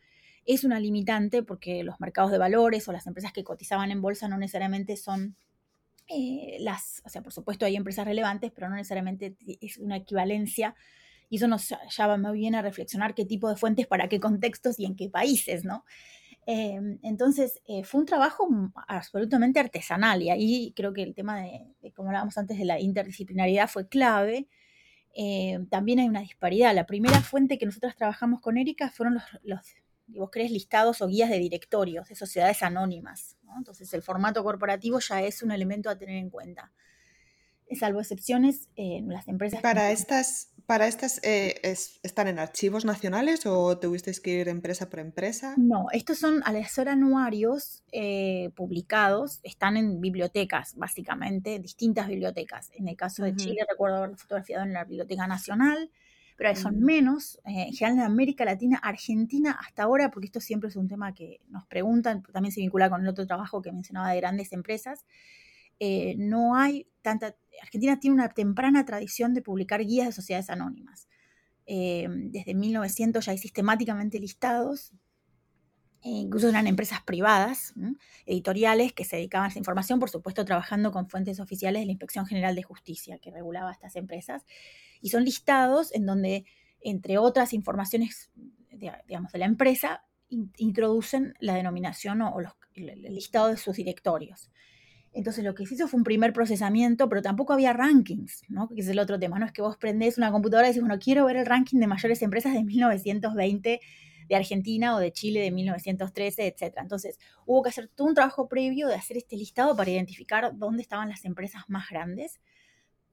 es 0.45 0.64
una 0.64 0.79
limitante 0.79 1.42
porque 1.42 1.83
los 1.83 2.01
mercados 2.01 2.31
de 2.31 2.38
valores 2.38 2.87
o 2.88 2.92
las 2.92 3.07
empresas 3.07 3.33
que 3.33 3.45
cotizaban 3.45 3.90
en 3.90 4.01
bolsa 4.01 4.29
no 4.29 4.38
necesariamente 4.38 4.97
son 4.97 5.37
eh, 6.09 6.59
las, 6.61 7.03
o 7.05 7.09
sea, 7.09 7.23
por 7.23 7.33
supuesto 7.33 7.66
hay 7.66 7.75
empresas 7.75 8.05
relevantes, 8.05 8.53
pero 8.55 8.69
no 8.69 8.77
necesariamente 8.77 9.37
es 9.61 9.79
una 9.79 9.97
equivalencia 9.97 10.77
y 11.29 11.37
eso 11.37 11.49
nos 11.49 11.75
llama 11.90 12.16
muy 12.16 12.38
bien 12.38 12.55
a 12.55 12.62
reflexionar 12.62 13.14
qué 13.14 13.25
tipo 13.25 13.49
de 13.49 13.57
fuentes, 13.57 13.88
para 13.88 14.09
qué 14.09 14.21
contextos 14.21 14.79
y 14.79 14.85
en 14.85 14.95
qué 14.95 15.09
países, 15.09 15.64
¿no? 15.64 15.85
Em, 16.47 17.01
entonces, 17.03 17.61
eh, 17.67 17.83
fue 17.85 18.01
un 18.01 18.07
trabajo 18.07 18.49
absolutamente 18.87 19.59
artesanal 19.59 20.23
y 20.23 20.31
ahí 20.31 20.73
creo 20.77 20.93
que 20.93 21.03
el 21.03 21.15
tema 21.15 21.41
de, 21.41 21.93
como 21.95 22.09
hablábamos 22.11 22.39
antes, 22.39 22.57
de 22.57 22.65
la 22.65 22.81
interdisciplinaridad 22.81 23.69
fue 23.69 23.89
clave. 23.89 24.49
Em, 25.15 25.67
también 25.69 25.99
hay 26.01 26.09
una 26.09 26.21
disparidad. 26.21 26.75
La 26.75 26.87
primera 26.87 27.21
fuente 27.21 27.59
que 27.59 27.67
nosotros 27.67 27.97
trabajamos 27.97 28.41
con 28.41 28.59
Erika 28.59 28.91
fueron 28.91 29.15
los, 29.15 29.25
los 29.43 29.61
vos 30.09 30.31
crees, 30.31 30.51
listados 30.53 31.03
o 31.03 31.09
guías 31.09 31.31
de 31.31 31.39
directorios 31.39 32.09
de 32.09 32.15
sociedades 32.15 32.63
anónimas. 32.63 33.37
Entonces, 33.57 33.93
el 33.95 34.03
formato 34.03 34.45
corporativo 34.45 35.01
ya 35.01 35.23
es 35.23 35.43
un 35.43 35.51
elemento 35.51 35.91
a 35.91 35.97
tener 35.99 36.17
en 36.17 36.31
cuenta. 36.31 36.73
Salvo 37.75 38.01
excepciones, 38.01 38.69
eh, 38.77 39.03
las 39.07 39.27
empresas... 39.27 39.61
Para 39.61 39.91
estas, 39.91 40.53
para 40.67 40.87
estas 40.87 41.21
eh, 41.25 41.61
¿están 42.03 42.29
en 42.29 42.39
archivos 42.39 42.85
nacionales 42.85 43.45
o 43.47 43.79
tuvisteis 43.79 44.21
que 44.21 44.41
ir 44.41 44.49
empresa 44.49 44.89
por 44.89 45.01
empresa? 45.01 45.55
No, 45.57 45.87
estos 45.93 46.19
son 46.19 46.43
al 46.45 46.65
ser 46.67 46.89
anuarios 46.89 47.83
eh, 47.91 48.51
publicados, 48.55 49.41
están 49.43 49.77
en 49.77 50.01
bibliotecas, 50.01 50.77
básicamente, 50.77 51.59
distintas 51.59 52.07
bibliotecas. 52.07 52.71
En 52.75 52.87
el 52.87 52.97
caso 52.97 53.25
de 53.25 53.35
Chile, 53.35 53.67
recuerdo 53.69 53.97
haberlo 53.97 54.17
fotografiado 54.17 54.65
en 54.65 54.73
la 54.73 54.85
Biblioteca 54.85 55.27
Nacional, 55.27 55.91
pero 56.37 56.55
son 56.55 56.81
menos, 56.81 57.41
en 57.47 57.73
general 57.73 57.99
en 57.99 58.05
América 58.05 58.45
Latina, 58.45 58.79
Argentina 58.83 59.59
hasta 59.59 59.85
ahora, 59.85 60.11
porque 60.11 60.27
esto 60.27 60.39
siempre 60.39 60.69
es 60.69 60.77
un 60.77 60.87
tema 60.87 61.15
que 61.15 61.41
nos 61.49 61.67
preguntan, 61.67 62.23
también 62.23 62.53
se 62.53 62.61
vincula 62.61 62.91
con 62.91 63.01
el 63.01 63.09
otro 63.09 63.27
trabajo 63.27 63.63
que 63.63 63.73
mencionaba 63.73 64.11
de 64.11 64.19
grandes 64.19 64.53
empresas, 64.53 65.07
no 66.19 66.55
hay 66.55 66.87
tanta 67.01 67.35
Argentina 67.62 67.99
tiene 67.99 68.14
una 68.14 68.29
temprana 68.29 68.85
tradición 68.85 69.35
de 69.35 69.42
publicar 69.42 69.85
guías 69.85 70.07
de 70.07 70.12
sociedades 70.12 70.51
anónimas. 70.51 71.09
Eh, 71.66 72.07
desde 72.09 72.55
1900 72.55 73.25
ya 73.25 73.33
hay 73.33 73.38
sistemáticamente 73.38 74.19
listados, 74.21 74.92
e 76.03 76.11
incluso 76.11 76.49
eran 76.49 76.69
empresas 76.69 77.03
privadas, 77.03 77.75
editoriales, 78.27 78.92
que 78.92 79.05
se 79.05 79.16
dedicaban 79.16 79.47
a 79.47 79.49
esa 79.49 79.59
información, 79.59 79.99
por 79.99 80.09
supuesto 80.09 80.45
trabajando 80.45 80.92
con 80.92 81.09
fuentes 81.09 81.40
oficiales 81.40 81.83
de 81.83 81.87
la 81.87 81.92
Inspección 81.92 82.27
General 82.27 82.55
de 82.55 82.62
Justicia, 82.62 83.19
que 83.19 83.33
regulaba 83.33 83.73
estas 83.73 83.97
empresas. 83.97 84.45
Y 85.01 85.09
son 85.09 85.25
listados 85.25 85.92
en 85.92 86.07
donde, 86.07 86.45
entre 86.81 87.19
otras 87.19 87.53
informaciones 87.53 88.31
digamos, 89.07 89.33
de 89.33 89.38
la 89.38 89.47
empresa, 89.47 90.05
introducen 90.29 91.35
la 91.40 91.55
denominación 91.55 92.23
o, 92.23 92.38
el 92.75 93.03
listado 93.14 93.49
de 93.49 93.57
sus 93.57 93.77
directorios. 93.77 94.51
Entonces 95.17 95.43
lo 95.45 95.55
que 95.55 95.65
se 95.65 95.75
hizo 95.75 95.89
fue 95.89 95.97
un 95.97 96.05
primer 96.05 96.35
procesamiento, 96.35 97.09
pero 97.09 97.23
tampoco 97.23 97.55
había 97.55 97.73
rankings, 97.73 98.43
¿no? 98.49 98.69
Que 98.69 98.83
es 98.83 98.89
el 98.89 98.99
otro 98.99 99.19
tema, 99.19 99.39
¿no? 99.39 99.47
Es 99.47 99.53
que 99.53 99.63
vos 99.63 99.79
prendés 99.79 100.19
una 100.19 100.31
computadora 100.31 100.69
y 100.69 100.73
decís, 100.73 100.83
bueno, 100.83 100.99
quiero 100.99 101.25
ver 101.25 101.37
el 101.37 101.47
ranking 101.47 101.79
de 101.79 101.87
mayores 101.87 102.21
empresas 102.21 102.53
de 102.53 102.63
1920 102.63 103.81
de 104.29 104.37
Argentina 104.37 104.95
o 104.95 104.99
de 104.99 105.13
Chile 105.13 105.41
de 105.41 105.51
1913, 105.53 106.47
etc. 106.47 106.75
Entonces 106.83 107.19
hubo 107.47 107.63
que 107.63 107.71
hacer 107.71 107.89
todo 107.89 108.09
un 108.09 108.15
trabajo 108.15 108.47
previo 108.47 108.89
de 108.89 108.95
hacer 108.95 109.17
este 109.17 109.37
listado 109.39 109.75
para 109.75 109.91
identificar 109.91 110.53
dónde 110.55 110.83
estaban 110.83 111.09
las 111.09 111.25
empresas 111.25 111.63
más 111.69 111.89
grandes, 111.89 112.39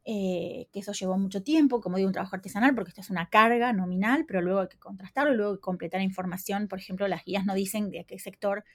eh, 0.04 0.68
que 0.74 0.80
eso 0.80 0.92
llevó 0.92 1.18
mucho 1.18 1.42
tiempo, 1.42 1.80
como 1.80 1.96
digo, 1.96 2.08
un 2.08 2.14
trabajo 2.14 2.36
artesanal, 2.36 2.76
porque 2.76 2.90
esto 2.90 3.00
es 3.00 3.12
una 3.12 3.30
carga 3.30 3.72
nominal, 3.72 4.26
pero 4.28 4.42
luego 4.42 4.60
hay 4.60 4.68
que 4.68 4.78
contrastarlo, 4.78 5.34
luego 5.36 5.52
hay 5.54 5.58
que 5.58 5.62
completar 5.62 6.02
información, 6.02 6.68
por 6.68 6.80
ejemplo, 6.80 7.08
las 7.08 7.24
guías 7.24 7.46
no 7.46 7.54
dicen 7.54 7.92
de 7.92 8.04
qué 8.04 8.20
sector 8.20 8.66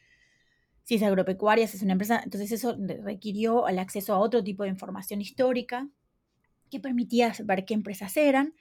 si 0.89 0.95
es 0.95 1.03
agropecuaria, 1.03 1.69
si 1.69 1.77
es 1.77 1.83
una 1.83 1.93
empresa, 1.93 2.23
entonces 2.25 2.51
eso 2.51 2.75
requirió 3.05 3.69
el 3.69 3.79
acceso 3.79 4.15
a 4.15 4.19
otro 4.19 4.43
tipo 4.43 4.63
de 4.63 4.71
información 4.71 5.21
histórica 5.21 5.87
que 6.71 6.81
permitía 6.81 7.31
ver 7.45 7.67
qué 7.67 7.75
empresas 7.75 8.17
eran. 8.17 8.55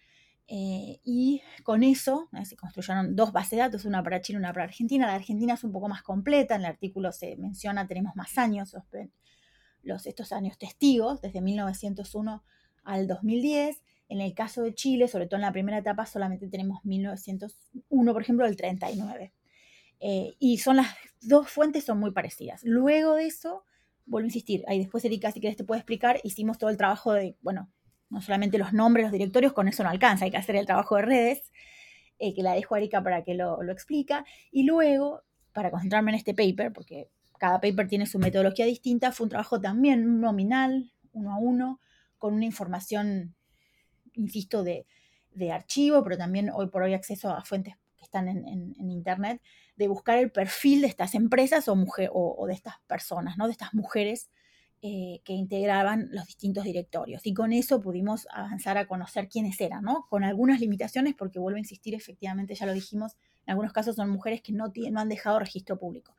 Eh, 0.49 0.99
y 1.05 1.41
con 1.63 1.83
eso 1.83 2.27
eh, 2.33 2.43
se 2.43 2.57
construyeron 2.57 3.15
dos 3.15 3.31
bases 3.31 3.51
de 3.51 3.57
datos, 3.59 3.85
una 3.85 4.03
para 4.03 4.19
Chile 4.19 4.35
y 4.35 4.39
una 4.39 4.51
para 4.51 4.65
Argentina. 4.65 5.07
La 5.07 5.15
Argentina 5.15 5.53
es 5.53 5.63
un 5.63 5.71
poco 5.71 5.87
más 5.87 6.03
completa, 6.03 6.55
en 6.55 6.61
el 6.63 6.67
artículo 6.67 7.13
se 7.13 7.37
menciona, 7.37 7.87
tenemos 7.87 8.13
más 8.17 8.37
años, 8.37 8.75
los, 9.83 10.05
estos 10.05 10.33
años 10.33 10.57
testigos, 10.57 11.21
desde 11.21 11.39
1901 11.39 12.43
al 12.83 13.07
2010. 13.07 13.81
En 14.09 14.19
el 14.19 14.33
caso 14.33 14.63
de 14.63 14.75
Chile, 14.75 15.07
sobre 15.07 15.27
todo 15.27 15.37
en 15.37 15.43
la 15.43 15.53
primera 15.53 15.77
etapa, 15.77 16.05
solamente 16.05 16.49
tenemos 16.49 16.83
1901, 16.83 18.11
por 18.11 18.21
ejemplo, 18.21 18.45
del 18.45 18.57
39. 18.57 19.33
Eh, 19.99 20.35
y 20.39 20.59
son 20.59 20.77
las 20.77 20.87
dos 21.21 21.49
fuentes 21.49 21.83
son 21.83 21.99
muy 21.99 22.11
parecidas. 22.11 22.61
Luego 22.63 23.15
de 23.15 23.25
eso, 23.25 23.63
vuelvo 24.05 24.25
a 24.25 24.27
insistir, 24.27 24.63
ahí 24.67 24.79
después 24.79 25.03
Erika, 25.05 25.31
si 25.31 25.39
quieres 25.39 25.57
te 25.57 25.63
puedo 25.63 25.77
explicar, 25.77 26.19
hicimos 26.23 26.57
todo 26.57 26.69
el 26.69 26.77
trabajo 26.77 27.13
de, 27.13 27.35
bueno, 27.41 27.69
no 28.09 28.21
solamente 28.21 28.57
los 28.57 28.73
nombres, 28.73 29.05
los 29.05 29.11
directorios, 29.11 29.53
con 29.53 29.67
eso 29.67 29.83
no 29.83 29.89
alcanza, 29.89 30.25
hay 30.25 30.31
que 30.31 30.37
hacer 30.37 30.55
el 30.55 30.65
trabajo 30.65 30.95
de 30.95 31.01
redes, 31.01 31.51
eh, 32.19 32.33
que 32.33 32.41
la 32.41 32.53
dejo 32.53 32.75
a 32.75 32.77
Erika 32.79 33.03
para 33.03 33.23
que 33.23 33.33
lo, 33.33 33.61
lo 33.61 33.71
explica. 33.71 34.25
Y 34.51 34.63
luego, 34.63 35.23
para 35.51 35.71
concentrarme 35.71 36.11
en 36.11 36.15
este 36.15 36.33
paper, 36.33 36.71
porque 36.71 37.09
cada 37.37 37.59
paper 37.59 37.87
tiene 37.87 38.05
su 38.05 38.17
metodología 38.17 38.65
distinta, 38.65 39.11
fue 39.11 39.25
un 39.25 39.29
trabajo 39.29 39.59
también 39.59 40.21
nominal, 40.21 40.91
uno 41.11 41.33
a 41.33 41.37
uno, 41.37 41.81
con 42.17 42.33
una 42.33 42.45
información, 42.45 43.35
insisto, 44.13 44.63
de, 44.63 44.87
de 45.31 45.51
archivo, 45.51 46.03
pero 46.03 46.17
también 46.17 46.49
hoy 46.49 46.67
por 46.67 46.83
hoy 46.83 46.93
acceso 46.93 47.29
a 47.29 47.43
fuentes 47.43 47.75
que 47.97 48.03
están 48.03 48.27
en, 48.27 48.47
en 48.47 48.91
Internet, 48.91 49.41
de 49.77 49.87
buscar 49.87 50.17
el 50.17 50.31
perfil 50.31 50.81
de 50.81 50.87
estas 50.87 51.15
empresas 51.15 51.67
o, 51.67 51.75
mujer, 51.75 52.09
o, 52.11 52.45
de 52.47 52.53
estas 52.53 52.79
personas, 52.87 53.37
¿no? 53.37 53.45
de 53.45 53.51
estas 53.51 53.73
mujeres 53.73 54.29
eh, 54.81 55.21
que 55.23 55.33
integraban 55.33 56.09
los 56.11 56.25
distintos 56.25 56.63
directorios. 56.63 57.25
Y 57.25 57.33
con 57.33 57.53
eso 57.53 57.79
pudimos 57.79 58.27
avanzar 58.31 58.77
a 58.77 58.87
conocer 58.87 59.29
quiénes 59.29 59.61
eran, 59.61 59.83
¿no? 59.83 60.07
con 60.09 60.23
algunas 60.23 60.59
limitaciones, 60.59 61.13
porque 61.15 61.39
vuelvo 61.39 61.57
a 61.57 61.59
insistir, 61.59 61.93
efectivamente, 61.93 62.55
ya 62.55 62.65
lo 62.65 62.73
dijimos, 62.73 63.15
en 63.45 63.51
algunos 63.51 63.71
casos 63.71 63.95
son 63.95 64.09
mujeres 64.09 64.41
que 64.41 64.51
no, 64.51 64.73
no 64.91 64.99
han 64.99 65.09
dejado 65.09 65.39
registro 65.39 65.77
público. 65.77 66.15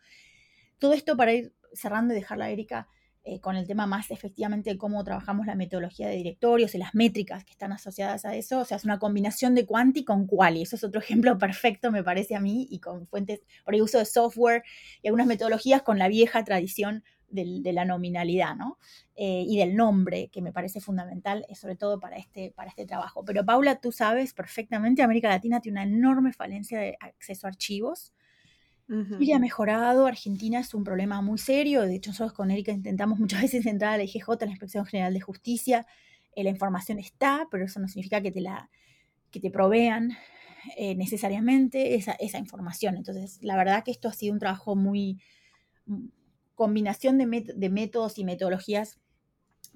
Todo 0.78 0.92
esto 0.92 1.16
para 1.16 1.32
ir 1.32 1.52
cerrando 1.72 2.14
y 2.14 2.16
dejarla 2.16 2.46
a 2.46 2.50
Erika 2.50 2.88
eh, 3.30 3.40
con 3.40 3.56
el 3.56 3.66
tema 3.66 3.86
más 3.86 4.10
efectivamente 4.10 4.70
de 4.70 4.78
cómo 4.78 5.04
trabajamos 5.04 5.44
la 5.46 5.54
metodología 5.54 6.08
de 6.08 6.16
directorios 6.16 6.74
y 6.74 6.78
las 6.78 6.94
métricas 6.94 7.44
que 7.44 7.50
están 7.50 7.72
asociadas 7.72 8.24
a 8.24 8.34
eso. 8.34 8.60
O 8.60 8.64
sea, 8.64 8.78
es 8.78 8.84
una 8.84 8.98
combinación 8.98 9.54
de 9.54 9.66
quanti 9.66 10.02
con 10.02 10.26
quali. 10.26 10.62
Eso 10.62 10.76
es 10.76 10.84
otro 10.84 11.00
ejemplo 11.02 11.36
perfecto, 11.36 11.92
me 11.92 12.02
parece 12.02 12.36
a 12.36 12.40
mí, 12.40 12.66
y 12.70 12.78
con 12.78 13.06
fuentes, 13.06 13.42
por 13.66 13.74
el 13.74 13.82
uso 13.82 13.98
de 13.98 14.06
software 14.06 14.62
y 15.02 15.08
algunas 15.08 15.26
metodologías 15.26 15.82
con 15.82 15.98
la 15.98 16.08
vieja 16.08 16.42
tradición 16.42 17.04
de 17.28 17.72
la 17.74 17.84
nominalidad, 17.84 18.56
¿no? 18.56 18.78
Eh, 19.14 19.44
y 19.46 19.58
del 19.58 19.76
nombre, 19.76 20.30
que 20.32 20.40
me 20.40 20.50
parece 20.50 20.80
fundamental, 20.80 21.44
eh, 21.50 21.54
sobre 21.54 21.76
todo 21.76 22.00
para 22.00 22.16
este, 22.16 22.52
para 22.56 22.70
este 22.70 22.86
trabajo. 22.86 23.26
Pero 23.26 23.44
Paula, 23.44 23.78
tú 23.78 23.92
sabes 23.92 24.32
perfectamente, 24.32 25.02
América 25.02 25.28
Latina 25.28 25.60
tiene 25.60 25.82
una 25.82 25.90
enorme 25.94 26.32
falencia 26.32 26.80
de 26.80 26.96
acceso 27.00 27.46
a 27.46 27.50
archivos 27.50 28.14
Chile 29.18 29.34
ha 29.34 29.38
mejorado, 29.38 30.06
Argentina 30.06 30.60
es 30.60 30.72
un 30.72 30.82
problema 30.82 31.20
muy 31.20 31.38
serio, 31.38 31.82
de 31.82 31.96
hecho 31.96 32.10
nosotros 32.10 32.32
con 32.32 32.50
Erika 32.50 32.72
intentamos 32.72 33.18
muchas 33.18 33.42
veces 33.42 33.66
entrar 33.66 33.94
a 33.94 33.96
la 33.98 34.04
IGJ, 34.04 34.28
la 34.40 34.46
Inspección 34.46 34.86
General 34.86 35.12
de 35.12 35.20
Justicia, 35.20 35.86
eh, 36.34 36.42
la 36.42 36.50
información 36.50 36.98
está, 36.98 37.46
pero 37.50 37.64
eso 37.66 37.80
no 37.80 37.88
significa 37.88 38.22
que 38.22 38.30
te, 38.30 38.40
la, 38.40 38.70
que 39.30 39.40
te 39.40 39.50
provean 39.50 40.16
eh, 40.76 40.94
necesariamente 40.94 41.94
esa, 41.96 42.12
esa, 42.12 42.38
información. 42.38 42.96
Entonces, 42.96 43.38
la 43.42 43.56
verdad 43.56 43.84
que 43.84 43.90
esto 43.90 44.08
ha 44.08 44.12
sido 44.12 44.32
un 44.32 44.38
trabajo 44.38 44.74
muy, 44.74 45.20
mm, 45.86 46.06
combinación 46.54 47.18
de, 47.18 47.44
de 47.54 47.68
métodos 47.70 48.18
y 48.18 48.24
metodologías 48.24 48.98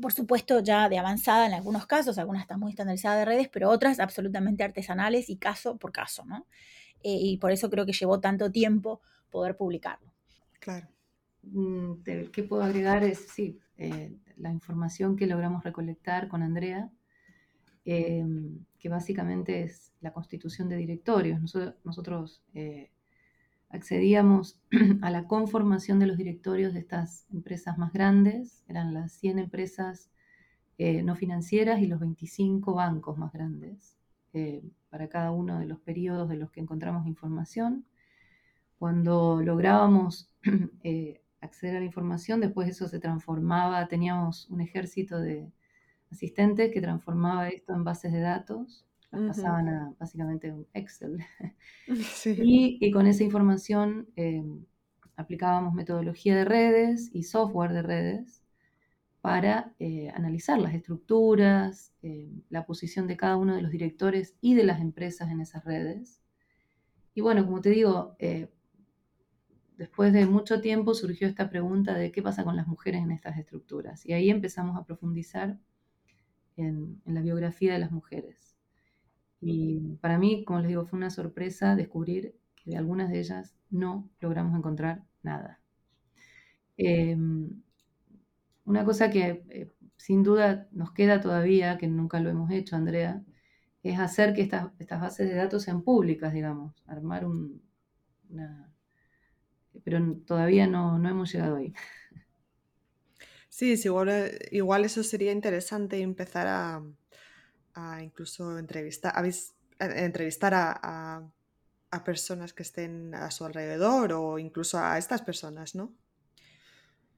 por 0.01 0.12
supuesto 0.12 0.61
ya 0.61 0.88
de 0.88 0.98
avanzada 0.98 1.46
en 1.46 1.53
algunos 1.53 1.87
casos, 1.87 2.18
algunas 2.18 2.42
están 2.42 2.59
muy 2.59 2.70
estandarizadas 2.70 3.18
de 3.18 3.25
redes, 3.25 3.48
pero 3.48 3.70
otras 3.70 4.01
absolutamente 4.01 4.64
artesanales 4.64 5.29
y 5.29 5.37
caso 5.37 5.77
por 5.77 5.92
caso, 5.92 6.25
¿no? 6.25 6.46
Eh, 7.03 7.19
y 7.21 7.37
por 7.38 7.53
eso 7.53 7.71
creo 7.71 7.87
que 7.87 7.93
llevó 7.93 8.21
tanto 8.21 8.51
tiempo 8.51 9.01
poder 9.31 9.57
publicarlo. 9.57 10.12
Claro. 10.61 10.88
Mm, 11.43 12.03
¿Qué 12.33 12.43
puedo 12.45 12.62
agregar? 12.62 13.03
Es, 13.05 13.27
sí, 13.29 13.59
eh, 13.79 14.15
la 14.37 14.53
información 14.53 15.17
que 15.17 15.27
logramos 15.27 15.65
recolectar 15.65 16.29
con 16.29 16.43
Andrea, 16.43 16.91
em, 17.85 18.65
que 18.79 18.88
básicamente 18.88 19.62
es 19.62 19.93
la 20.01 20.12
constitución 20.12 20.69
de 20.69 20.77
directorios. 20.77 21.41
Nosotros, 21.85 22.43
eh, 22.55 22.91
accedíamos 23.71 24.61
a 25.03 25.11
la 25.11 25.27
conformación 25.27 25.99
de 25.99 26.07
los 26.07 26.17
directorios 26.17 26.75
de 26.75 26.81
estas 26.81 27.27
empresas 27.33 27.79
más 27.79 27.93
grandes, 27.93 28.62
eran 28.69 28.95
las 28.95 29.12
100 29.12 29.38
empresas 29.38 30.09
no 31.05 31.15
financieras 31.15 31.81
y 31.81 31.87
los 31.87 32.01
25 32.01 32.75
bancos 32.75 33.17
más 33.17 33.33
grandes 33.33 33.97
para 34.88 35.09
cada 35.09 35.31
uno 35.31 35.59
de 35.59 35.66
los 35.66 35.81
periodos 35.81 36.29
de 36.29 36.37
los 36.37 36.51
que 36.51 36.61
encontramos 36.61 37.07
información. 37.07 37.85
Cuando 38.79 39.40
lográbamos 39.42 40.31
eh, 40.83 41.21
acceder 41.40 41.77
a 41.77 41.81
la 41.81 41.87
información, 41.87 42.40
después 42.40 42.68
eso 42.68 42.88
se 42.88 42.99
transformaba, 42.99 43.88
teníamos 43.88 44.49
un 44.51 44.61
ejército 44.61 45.18
de 45.21 45.53
asistentes 46.11 46.73
que 46.73 46.81
transformaba 46.81 47.49
esto 47.49 47.75
en 47.75 47.85
bases 47.85 48.12
de 48.12 48.21
datos, 48.21 48.87
las 49.11 49.37
pasaban 49.37 49.68
a 49.68 49.95
básicamente 49.99 50.51
un 50.53 50.66
Excel. 50.73 51.18
Y, 52.25 52.90
con 52.92 53.07
esa 53.07 53.25
información 53.25 54.09
eh, 54.16 54.42
aplicábamos 55.16 55.75
metodología 55.75 56.37
de 56.37 56.45
redes 56.45 57.11
y 57.12 57.25
software 57.25 57.73
de 57.73 57.83
redes 57.83 58.41
para 59.23 59.73
eh, 59.79 60.11
analizar 60.15 60.59
las 60.59 60.75
estructuras, 60.75 61.95
eh, 62.03 62.29
la 62.51 62.67
posición 62.67 63.07
de 63.07 63.17
cada 63.17 63.37
uno 63.37 63.55
de 63.55 63.63
los 63.63 63.71
directores 63.71 64.35
y 64.41 64.55
de 64.55 64.65
las 64.65 64.81
empresas 64.81 65.31
en 65.31 65.41
esas 65.41 65.65
redes. 65.65 66.21
Y 67.15 67.21
bueno, 67.21 67.47
como 67.47 67.61
te 67.61 67.71
digo, 67.71 68.17
eh, 68.19 68.51
después 69.79 70.13
de 70.13 70.27
mucho 70.27 70.61
tiempo 70.61 70.93
surgió 70.93 71.29
esta 71.29 71.49
pregunta 71.51 71.95
de 71.95 72.11
qué 72.11 72.21
pasa 72.21 72.43
con 72.43 72.57
las 72.57 72.67
mujeres 72.67 73.01
en 73.01 73.12
estas 73.12 73.39
estructuras. 73.39 74.05
Y 74.05 74.12
ahí 74.12 74.29
empezamos 74.29 74.77
a 74.77 74.85
profundizar 74.85 75.57
en, 76.57 77.01
la 77.05 77.20
biografía 77.23 77.73
de 77.73 77.79
las 77.79 77.93
mujeres. 77.93 78.57
Y 79.41 79.99
para 80.01 80.18
mí, 80.18 80.45
como 80.45 80.59
les 80.59 80.68
digo, 80.68 80.85
fue 80.85 80.97
una 80.97 81.11
sorpresa 81.11 81.77
descubrir 81.77 82.35
que 82.57 82.73
de 82.73 82.77
algunas 82.77 83.09
de 83.09 83.20
ellas 83.20 83.55
no 83.70 84.11
logramos 84.20 84.59
encontrar 84.59 85.05
nada. 85.23 85.61
Em, 86.77 87.62
una 88.65 88.85
cosa 88.85 89.11
que 89.11 89.45
eh, 89.51 89.73
sin 89.97 90.23
duda 90.23 90.69
nos 90.73 90.93
queda 90.93 91.21
todavía, 91.21 91.79
que 91.79 91.89
nunca 91.89 92.21
lo 92.21 92.31
hemos 92.31 92.51
hecho, 92.51 92.77
Andrea, 92.77 93.23
es 93.83 93.99
hacer 93.99 94.35
que 94.35 94.43
estas, 94.43 94.71
estas 94.79 95.01
bases 95.01 95.29
de 95.29 95.35
datos 95.35 95.63
sean 95.65 95.83
públicas, 95.83 96.33
digamos, 96.33 96.75
armar 96.87 97.25
un, 97.27 97.63
una... 98.31 98.73
Pero 99.85 100.17
todavía 100.27 100.67
no, 100.67 100.99
no 100.99 101.09
hemos 101.09 101.33
llegado 101.33 101.57
ahí. 101.57 101.75
Sí, 103.49 103.77
sí 103.77 103.89
igual, 103.89 104.09
eh, 104.09 104.49
igual, 104.51 104.85
eso 104.85 105.03
sería 105.03 105.31
interesante 105.31 106.01
empezar 106.01 106.47
a, 106.49 108.03
incluso 108.03 108.59
entrevistar, 108.59 109.13
a, 109.15 109.23
entrevistar 109.79 110.55
a, 110.55 111.31
a, 111.91 112.05
personas 112.05 112.55
que 112.55 112.63
estén 112.63 113.15
a 113.15 113.31
su 113.31 113.45
alrededor 113.45 114.15
o 114.15 114.39
incluso 114.39 114.79
a 114.79 114.97
estas 114.97 115.23
personas, 115.23 115.75
¿no? 115.75 115.95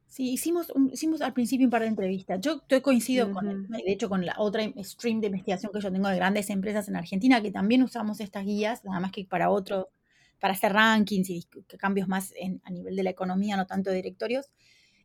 Sí, 0.08 0.32
hicimos, 0.32 0.72
hicimos 0.92 1.20
al 1.22 1.32
principio 1.32 1.66
un 1.66 1.70
par 1.70 1.82
de 1.82 1.88
entrevistas. 1.88 2.40
Yo, 2.40 2.62
yo 2.68 2.82
coincido 2.82 3.32
con, 3.32 3.66
de 3.68 3.82
hecho, 3.86 4.08
con 4.08 4.24
la 4.24 4.34
otra 4.38 4.62
stream 4.82 5.20
de 5.20 5.26
investigación 5.26 5.72
que 5.72 5.80
yo 5.80 5.90
tengo 5.90 6.08
de 6.08 6.16
grandes 6.16 6.50
empresas 6.50 6.88
en 6.88 6.96
Argentina, 6.96 7.42
que 7.42 7.50
también 7.50 7.82
usamos 7.82 8.20
estas 8.20 8.44
guías, 8.44 8.84
nada 8.84 9.00
más 9.00 9.10
que 9.10 9.24
para 9.24 9.50
otro, 9.50 9.90
para 10.38 10.54
hacer 10.54 10.72
rankings 10.72 11.30
y 11.30 11.46
cambios 11.78 12.06
más 12.06 12.32
a 12.64 12.70
nivel 12.70 12.94
de 12.94 13.02
la 13.02 13.10
economía, 13.10 13.56
no 13.56 13.66
tanto 13.66 13.90
de 13.90 13.96
directorios, 13.96 14.50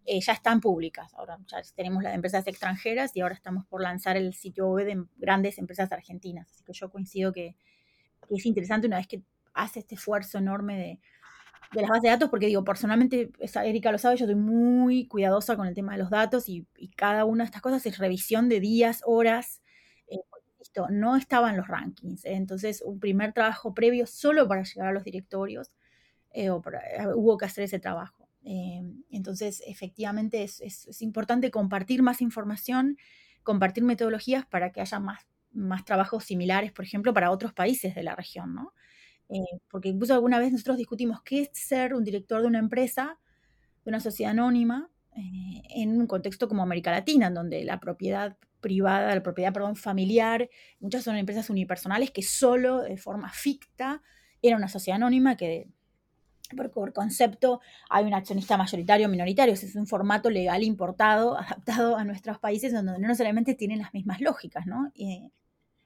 eh, 0.05 0.19
ya 0.21 0.33
están 0.33 0.59
públicas. 0.61 1.13
Ahora 1.15 1.37
ya 1.47 1.61
tenemos 1.75 2.03
las 2.03 2.13
empresas 2.13 2.45
extranjeras 2.47 3.15
y 3.15 3.21
ahora 3.21 3.35
estamos 3.35 3.65
por 3.65 3.81
lanzar 3.81 4.17
el 4.17 4.33
sitio 4.33 4.67
web 4.67 4.85
de 4.85 5.03
grandes 5.17 5.57
empresas 5.57 5.91
argentinas. 5.91 6.49
Así 6.51 6.63
que 6.63 6.73
yo 6.73 6.89
coincido 6.89 7.31
que, 7.31 7.55
que 8.27 8.35
es 8.35 8.45
interesante 8.45 8.87
una 8.87 8.97
vez 8.97 9.07
que 9.07 9.21
hace 9.53 9.79
este 9.79 9.95
esfuerzo 9.95 10.37
enorme 10.37 10.77
de 10.77 10.99
de 11.73 11.81
las 11.81 11.89
bases 11.89 12.03
de 12.03 12.09
datos, 12.09 12.29
porque 12.29 12.47
digo, 12.47 12.63
personalmente, 12.63 13.31
Erika 13.63 13.91
lo 13.91 13.97
sabe, 13.97 14.17
yo 14.17 14.25
estoy 14.25 14.39
muy 14.39 15.07
cuidadosa 15.07 15.55
con 15.55 15.67
el 15.67 15.75
tema 15.75 15.93
de 15.93 15.99
los 15.99 16.09
datos 16.09 16.49
y, 16.49 16.67
cada 16.95 17.25
una 17.25 17.43
de 17.43 17.45
estas 17.45 17.61
cosas 17.61 17.85
es 17.85 17.97
revisión 17.97 18.49
de 18.49 18.59
días, 18.59 19.01
horas. 19.05 19.61
Eh, 20.07 20.17
no 20.89 21.15
estaban 21.15 21.57
los 21.57 21.67
rankings. 21.67 22.25
¿eh? 22.25 22.33
entonces, 22.33 22.81
un 22.81 22.99
primer 22.99 23.33
trabajo 23.33 23.73
previo 23.73 24.05
solo 24.07 24.47
para 24.47 24.63
llegar 24.63 24.89
a 24.89 24.91
los 24.93 25.03
directorios, 25.03 25.71
eh, 26.31 26.49
hubo 26.51 27.37
que 27.37 27.45
hacer 27.45 27.63
ese 27.63 27.79
trabajo. 27.79 28.27
entonces, 28.43 29.61
efectivamente, 29.67 30.43
es, 30.43 30.61
es, 30.61 31.01
importante 31.01 31.51
compartir 31.51 32.01
más 32.01 32.21
información, 32.21 32.97
compartir 33.43 33.83
metodologías 33.83 34.45
para 34.45 34.71
que 34.71 34.81
haya 34.81 34.99
más, 34.99 35.27
más 35.51 35.85
trabajos 35.85 36.23
similares, 36.23 36.71
por 36.71 36.85
ejemplo, 36.85 37.13
para 37.13 37.31
otros 37.31 37.53
países 37.53 37.95
de 37.95 38.03
la 38.03 38.15
región, 38.15 38.55
¿no? 38.55 38.73
Eh, 39.29 39.59
porque 39.69 39.89
incluso 39.89 40.13
alguna 40.13 40.39
vez 40.39 40.51
nosotros 40.51 40.77
discutimos 40.77 41.21
qué 41.23 41.41
es 41.41 41.49
ser 41.53 41.93
un 41.93 42.03
director 42.03 42.41
de 42.41 42.47
una 42.47 42.59
empresa, 42.59 43.19
de 43.85 43.89
una 43.89 43.99
sociedad 43.99 44.31
anónima, 44.31 44.89
eh, 45.15 45.61
en 45.75 45.99
un 45.99 46.07
contexto 46.07 46.47
como 46.47 46.63
América 46.63 46.91
Latina, 46.91 47.27
en 47.27 47.35
donde 47.35 47.63
la 47.63 47.79
propiedad 47.79 48.37
privada, 48.59 49.13
la 49.13 49.23
propiedad, 49.23 49.53
perdón, 49.53 49.75
familiar, 49.75 50.49
muchas 50.79 51.03
son 51.03 51.15
empresas 51.15 51.49
unipersonales 51.49 52.11
que 52.11 52.23
solo 52.23 52.81
de 52.81 52.97
forma 52.97 53.31
ficta 53.31 54.01
era 54.41 54.57
una 54.57 54.67
sociedad 54.67 54.97
anónima 54.97 55.37
que 55.37 55.69
por, 56.55 56.93
concepto 56.93 57.61
hay 57.89 58.05
un 58.05 58.13
accionista 58.13 58.57
mayoritario 58.57 59.07
o 59.07 59.09
minoritario, 59.09 59.53
es 59.53 59.75
un 59.75 59.87
formato 59.87 60.29
legal 60.29 60.63
importado, 60.63 61.37
adaptado 61.39 61.97
a 61.97 62.03
nuestros 62.03 62.39
países 62.39 62.73
donde 62.73 62.93
no 62.93 63.07
necesariamente 63.07 63.53
tienen 63.53 63.79
las 63.79 63.93
mismas 63.93 64.21
lógicas, 64.21 64.65
¿no? 64.65 64.91
Eh, 64.95 65.29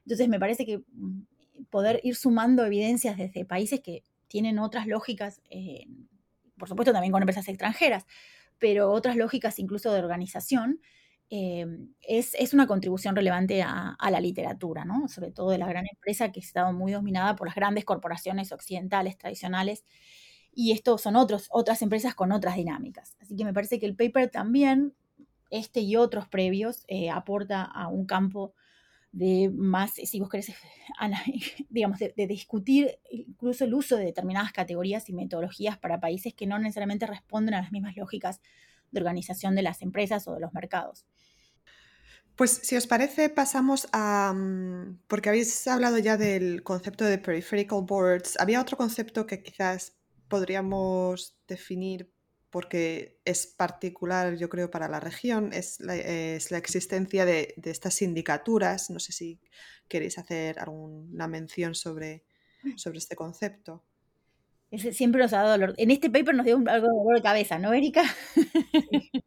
entonces 0.05 0.27
me 0.27 0.39
parece 0.39 0.65
que 0.65 0.79
mm, 0.79 1.21
poder 1.69 1.99
ir 2.03 2.15
sumando 2.15 2.65
evidencias 2.65 3.17
desde 3.17 3.45
países 3.45 3.81
que 3.81 4.03
tienen 4.27 4.59
otras 4.59 4.87
lógicas, 4.87 5.41
eh, 5.49 5.85
por 6.57 6.67
supuesto 6.67 6.91
también 6.91 7.11
con 7.11 7.21
empresas 7.21 7.47
extranjeras, 7.47 8.05
pero 8.59 8.91
otras 8.91 9.15
lógicas 9.15 9.59
incluso 9.59 9.91
de 9.91 9.99
organización, 9.99 10.79
eh, 11.35 11.65
es, 12.01 12.53
una 12.53 12.67
contribución 12.67 13.15
relevante 13.15 13.63
a, 13.63 13.97
la 14.11 14.19
literatura, 14.21 14.85
¿no? 14.85 15.07
sobre 15.07 15.31
todo 15.31 15.49
de 15.49 15.57
la 15.57 15.67
gran 15.67 15.85
empresa 15.91 16.31
que 16.31 16.39
ha 16.39 16.43
estado 16.43 16.73
muy 16.73 16.91
dominada 16.91 17.35
por 17.35 17.47
las 17.47 17.55
grandes 17.55 17.85
corporaciones 17.85 18.51
occidentales 18.51 19.17
tradicionales. 19.17 19.83
Y 20.53 20.73
esto 20.73 20.99
son 20.99 21.15
otros, 21.15 21.47
otras 21.49 21.81
empresas 21.81 22.13
con 22.13 22.31
otras 22.31 22.55
dinámicas. 22.55 23.17
Así 23.19 23.35
que 23.35 23.45
me 23.45 23.53
parece 23.53 23.79
que 23.79 23.87
el 23.87 23.95
paper 23.95 24.29
también, 24.29 24.93
este 25.49 25.79
y 25.79 25.95
otros 25.95 26.27
previos, 26.27 26.83
eh, 26.87 27.09
aporta 27.09 27.63
a 27.63 27.87
un 27.87 28.05
campo 28.05 28.53
de 29.13 29.51
más, 29.53 29.93
si 29.93 30.19
vos 30.19 30.27
querés, 30.27 30.51
digamos, 31.69 31.99
de, 31.99 32.27
discutir 32.27 32.99
incluso 33.09 33.63
el 33.63 33.73
uso 33.73 33.95
de 33.95 34.05
determinadas 34.05 34.51
categorías 34.51 35.07
y 35.07 35.13
metodologías 35.13 35.77
para 35.77 36.01
países 36.01 36.33
que 36.33 36.47
no 36.47 36.59
necesariamente 36.59 37.05
responden 37.05 37.53
a 37.53 37.61
las 37.61 37.71
mismas 37.71 37.95
lógicas 37.95 38.41
de 38.91 38.99
organización 38.99 39.55
de 39.55 39.61
las 39.61 39.81
empresas 39.81 40.27
o 40.27 40.33
de 40.33 40.41
los 40.41 40.53
mercados. 40.53 41.05
Pues 42.35 42.61
si 42.63 42.75
os 42.75 42.87
parece, 42.87 43.29
pasamos 43.29 43.87
a, 43.93 44.33
mm, 44.33 45.01
porque 45.07 45.29
habéis 45.29 45.67
hablado 45.67 45.99
ya 45.99 46.17
del 46.17 46.63
concepto 46.63 47.05
de 47.05 47.19
peripheral 47.19 47.85
boards, 47.85 48.39
había 48.39 48.59
otro 48.59 48.75
concepto 48.75 49.27
que 49.27 49.43
quizás 49.43 49.95
podríamos 50.27 51.37
definir 51.47 52.11
porque 52.53 53.17
es 53.25 53.47
particular, 53.47 54.37
yo 54.37 54.47
creo, 54.47 54.69
para 54.69 54.87
la 54.87 54.99
región, 54.99 55.53
es 55.53 55.79
la, 55.79 55.95
existencia 55.95 57.25
de, 57.25 57.55
estas 57.63 57.95
sindicaturas. 57.95 58.91
No 58.91 58.99
sé 58.99 59.11
si 59.11 59.39
queréis 59.87 60.19
hacer 60.19 60.59
alguna 60.59 61.27
mención 61.27 61.73
sobre, 61.73 62.25
sobre 62.75 62.99
este 62.99 63.15
concepto. 63.15 63.83
siempre 64.91 65.19
nos 65.19 65.33
ha 65.33 65.37
dado 65.37 65.49
dolor. 65.53 65.73
En 65.77 65.89
este 65.89 66.11
paper 66.11 66.35
nos 66.35 66.45
dio 66.45 66.57
algo 66.57 66.87
de 66.89 66.93
dolor 66.93 67.15
de 67.15 67.23
cabeza, 67.23 67.57
¿no, 67.57 67.73
Erika? 67.73 68.03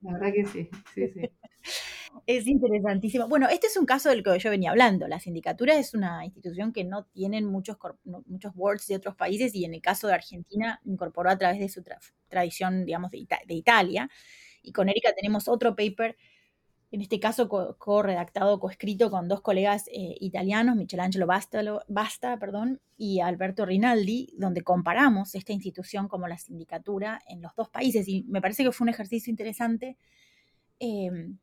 la 0.02 0.12
verdad 0.12 0.32
que 0.32 0.46
sí, 0.46 0.70
sí, 0.94 1.08
sí. 1.08 1.30
Es 2.26 2.46
interesantísimo. 2.46 3.28
Bueno, 3.28 3.48
este 3.48 3.66
es 3.66 3.76
un 3.76 3.86
caso 3.86 4.08
del 4.08 4.22
que 4.22 4.38
yo 4.38 4.50
venía 4.50 4.70
hablando. 4.70 5.08
La 5.08 5.20
sindicatura 5.20 5.76
es 5.76 5.94
una 5.94 6.24
institución 6.24 6.72
que 6.72 6.84
no 6.84 7.04
tienen 7.04 7.44
muchos, 7.44 7.76
muchos 8.04 8.52
de 8.86 8.96
otros 8.96 9.14
países 9.16 9.54
y 9.54 9.64
en 9.64 9.74
el 9.74 9.82
caso 9.82 10.06
de 10.06 10.14
Argentina 10.14 10.80
incorporó 10.84 11.30
a 11.30 11.38
través 11.38 11.58
de 11.58 11.68
su 11.68 11.84
tradición, 12.28 12.84
digamos, 12.84 13.10
de, 13.10 13.26
Italia. 13.48 14.10
Y 14.62 14.72
con 14.72 14.88
Erika 14.88 15.12
tenemos 15.14 15.48
otro 15.48 15.76
paper, 15.76 16.16
en 16.90 17.00
este 17.00 17.20
caso 17.20 17.48
co-redactado, 17.48 18.58
co-escrito 18.58 19.10
con 19.10 19.28
dos 19.28 19.40
colegas 19.40 19.88
eh, 19.88 20.16
italianos, 20.20 20.76
Michelangelo 20.76 21.26
Basta 21.26 22.38
perdón, 22.38 22.80
y 22.96 23.20
Alberto 23.20 23.66
Rinaldi, 23.66 24.32
donde 24.36 24.62
comparamos 24.62 25.34
esta 25.34 25.52
institución 25.52 26.08
como 26.08 26.28
la 26.28 26.38
sindicatura 26.38 27.20
en 27.28 27.42
los 27.42 27.54
dos 27.54 27.68
países. 27.68 28.08
Y 28.08 28.24
me 28.24 28.40
parece 28.40 28.64
que 28.64 28.72
fue 28.72 28.86
un 28.86 28.90
ejercicio 28.90 29.30
interesante. 29.30 29.96
Em, 30.78 31.38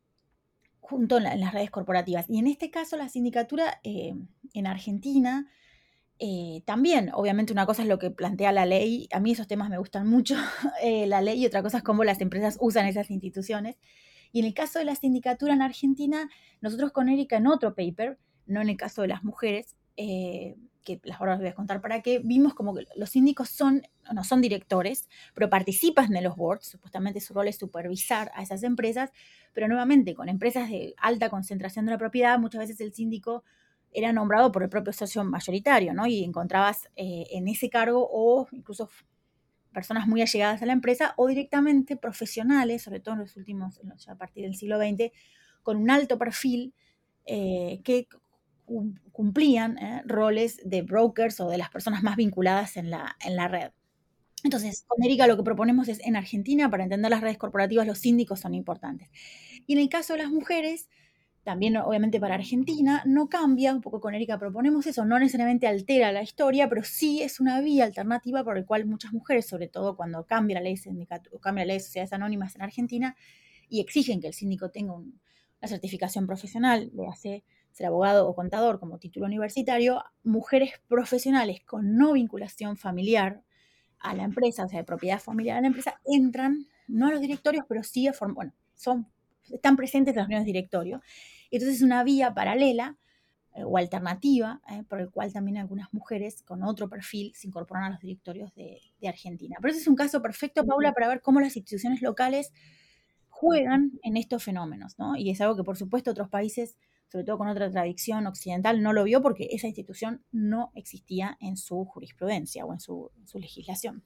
junto 0.84 1.16
en, 1.16 1.24
las 1.40 1.52
redes 1.52 1.70
corporativas. 1.70 2.26
Y 2.28 2.38
en 2.38 2.46
este 2.46 2.70
caso 2.70 2.96
la 2.96 3.08
sindicatura 3.08 3.80
eh, 3.84 4.14
en 4.52 4.66
Argentina 4.66 5.48
eh, 6.18 6.62
también, 6.66 7.10
obviamente 7.14 7.52
una 7.54 7.64
cosa 7.64 7.82
es 7.82 7.88
lo 7.88 7.98
que 7.98 8.10
plantea 8.10 8.52
la 8.52 8.66
ley, 8.66 9.08
a 9.12 9.18
mí 9.18 9.32
esos 9.32 9.48
temas 9.48 9.70
me 9.70 9.78
gustan 9.78 10.06
mucho, 10.06 10.36
eh, 10.82 11.06
la 11.06 11.22
ley, 11.22 11.42
y 11.42 11.46
otra 11.46 11.62
cosa 11.62 11.78
es 11.78 11.82
cómo 11.82 12.04
las 12.04 12.20
empresas 12.20 12.58
usan 12.60 12.86
esas 12.86 13.10
instituciones. 13.10 13.76
Y 14.30 14.40
en 14.40 14.46
el 14.46 14.54
caso 14.54 14.78
de 14.78 14.84
la 14.84 14.94
sindicatura 14.94 15.54
en 15.54 15.62
Argentina, 15.62 16.28
nosotros 16.60 16.92
con 16.92 17.08
Erika 17.08 17.36
en 17.36 17.46
otro 17.46 17.74
paper, 17.74 18.18
no 18.46 18.60
en 18.60 18.68
el 18.68 18.76
caso 18.76 19.02
de 19.02 19.08
las 19.08 19.24
mujeres, 19.24 19.74
que 20.84 21.00
las 21.02 21.20
ahora 21.20 21.36
voy 21.36 21.48
a 21.48 21.54
contar 21.54 21.80
para 21.80 22.02
qué, 22.02 22.20
vimos 22.22 22.54
como 22.54 22.74
que 22.74 22.86
los 22.96 23.10
síndicos 23.10 23.48
son, 23.48 23.82
no 24.12 24.22
son 24.22 24.40
directores, 24.40 25.08
pero 25.34 25.50
participan 25.50 26.10
de 26.10 26.20
los 26.20 26.36
boards, 26.36 26.66
supuestamente 26.66 27.20
su 27.20 27.34
rol 27.34 27.48
es 27.48 27.56
supervisar 27.56 28.30
a 28.34 28.42
esas 28.42 28.62
empresas, 28.62 29.10
pero 29.52 29.66
nuevamente 29.66 30.14
con 30.14 30.28
empresas 30.28 30.68
de 30.70 30.94
alta 30.98 31.30
concentración 31.30 31.86
de 31.86 31.92
la 31.92 31.98
propiedad, 31.98 32.38
muchas 32.38 32.60
veces 32.60 32.80
el 32.80 32.92
síndico 32.92 33.42
era 33.94 34.12
nombrado 34.12 34.52
por 34.52 34.62
el 34.62 34.68
propio 34.68 34.92
socio 34.92 35.24
mayoritario, 35.24 35.94
¿no? 35.94 36.06
Y 36.06 36.24
encontrabas 36.24 36.88
eh, 36.96 37.26
en 37.30 37.48
ese 37.48 37.70
cargo 37.70 38.08
o 38.10 38.46
incluso 38.50 38.90
personas 39.72 40.06
muy 40.06 40.20
allegadas 40.20 40.62
a 40.62 40.66
la 40.66 40.72
empresa 40.72 41.14
o 41.16 41.28
directamente 41.28 41.96
profesionales, 41.96 42.82
sobre 42.82 43.00
todo 43.00 43.14
en 43.14 43.20
los 43.20 43.36
últimos, 43.36 43.80
a 44.08 44.16
partir 44.16 44.44
del 44.44 44.56
siglo 44.56 44.78
XX, 44.78 45.12
con 45.62 45.76
un 45.76 45.90
alto 45.90 46.18
perfil 46.18 46.74
eh, 47.26 47.80
que 47.84 48.08
cumplían 49.12 49.78
eh, 49.78 50.02
roles 50.06 50.60
de 50.64 50.82
brokers 50.82 51.40
o 51.40 51.48
de 51.48 51.58
las 51.58 51.70
personas 51.70 52.02
más 52.02 52.16
vinculadas 52.16 52.76
en 52.76 52.90
la, 52.90 53.16
en 53.24 53.36
la 53.36 53.48
red. 53.48 53.70
Entonces, 54.44 54.86
Erika 55.02 55.26
lo 55.26 55.36
que 55.36 55.42
proponemos 55.42 55.88
es, 55.88 56.00
en 56.00 56.16
Argentina, 56.16 56.70
para 56.70 56.84
entender 56.84 57.10
las 57.10 57.22
redes 57.22 57.38
corporativas, 57.38 57.86
los 57.86 57.98
síndicos 57.98 58.40
son 58.40 58.54
importantes. 58.54 59.08
Y 59.66 59.72
en 59.72 59.78
el 59.78 59.88
caso 59.88 60.12
de 60.12 60.18
las 60.18 60.30
mujeres, 60.30 60.90
también 61.44 61.76
obviamente 61.78 62.20
para 62.20 62.34
Argentina, 62.34 63.02
no 63.06 63.28
cambia, 63.28 63.72
un 63.74 63.80
poco 63.80 64.00
con 64.00 64.14
Erika 64.14 64.38
proponemos 64.38 64.86
eso, 64.86 65.04
no 65.04 65.18
necesariamente 65.18 65.66
altera 65.66 66.12
la 66.12 66.22
historia, 66.22 66.68
pero 66.68 66.82
sí 66.84 67.22
es 67.22 67.40
una 67.40 67.60
vía 67.60 67.84
alternativa 67.84 68.44
por 68.44 68.58
la 68.58 68.66
cual 68.66 68.86
muchas 68.86 69.12
mujeres, 69.12 69.46
sobre 69.46 69.68
todo 69.68 69.96
cuando 69.96 70.26
cambia 70.26 70.54
la 70.54 70.62
ley, 70.62 70.76
cambia 71.40 71.64
la 71.64 71.68
ley 71.68 71.76
de 71.76 71.84
sociedades 71.84 72.12
anónimas 72.12 72.54
en 72.54 72.62
Argentina 72.62 73.16
y 73.68 73.80
exigen 73.80 74.20
que 74.20 74.26
el 74.26 74.34
síndico 74.34 74.70
tenga 74.70 74.94
una 74.94 75.68
certificación 75.68 76.26
profesional, 76.26 76.90
le 76.94 77.06
hace 77.06 77.44
ser 77.74 77.86
abogado 77.86 78.28
o 78.28 78.34
contador 78.36 78.78
como 78.78 78.98
título 78.98 79.26
universitario, 79.26 80.04
mujeres 80.22 80.80
profesionales 80.86 81.60
con 81.66 81.96
no 81.96 82.12
vinculación 82.12 82.76
familiar 82.76 83.42
a 83.98 84.14
la 84.14 84.22
empresa, 84.22 84.64
o 84.64 84.68
sea, 84.68 84.78
de 84.78 84.84
propiedad 84.84 85.18
familiar 85.18 85.58
a 85.58 85.60
la 85.60 85.66
empresa, 85.66 86.00
entran, 86.04 86.66
no 86.86 87.08
a 87.08 87.10
los 87.10 87.20
directorios, 87.20 87.64
pero 87.68 87.82
sí 87.82 88.06
a 88.06 88.12
formar, 88.12 88.34
bueno, 88.36 88.52
son 88.76 89.08
están 89.52 89.76
presentes 89.76 90.16
en 90.16 90.30
los 90.30 90.44
directorios. 90.44 91.02
Entonces 91.50 91.76
es 91.76 91.82
una 91.82 92.04
vía 92.04 92.32
paralela 92.32 92.96
eh, 93.54 93.64
o 93.64 93.76
alternativa 93.76 94.62
eh, 94.70 94.84
por 94.88 95.00
el 95.00 95.10
cual 95.10 95.32
también 95.32 95.58
algunas 95.58 95.92
mujeres 95.92 96.42
con 96.42 96.62
otro 96.62 96.88
perfil 96.88 97.32
se 97.34 97.48
incorporan 97.48 97.84
a 97.84 97.90
los 97.90 98.00
directorios 98.00 98.54
de, 98.54 98.80
de 99.00 99.08
Argentina. 99.08 99.56
Pero 99.60 99.72
ese 99.72 99.82
es 99.82 99.88
un 99.88 99.96
caso 99.96 100.22
perfecto, 100.22 100.64
Paula, 100.64 100.92
para 100.92 101.08
ver 101.08 101.20
cómo 101.20 101.40
las 101.40 101.56
instituciones 101.56 102.00
locales 102.02 102.52
juegan 103.28 103.98
en 104.02 104.16
estos 104.16 104.44
fenómenos, 104.44 104.98
¿no? 104.98 105.16
Y 105.16 105.30
es 105.30 105.40
algo 105.40 105.56
que 105.56 105.64
por 105.64 105.76
supuesto 105.76 106.12
otros 106.12 106.28
países 106.28 106.76
sobre 107.14 107.26
todo 107.26 107.38
con 107.38 107.46
otra 107.46 107.70
tradición 107.70 108.26
occidental, 108.26 108.82
no 108.82 108.92
lo 108.92 109.04
vio 109.04 109.22
porque 109.22 109.46
esa 109.52 109.68
institución 109.68 110.24
no 110.32 110.72
existía 110.74 111.38
en 111.38 111.56
su 111.56 111.84
jurisprudencia 111.84 112.66
o 112.66 112.72
en 112.72 112.80
su, 112.80 113.08
legislación. 113.34 114.02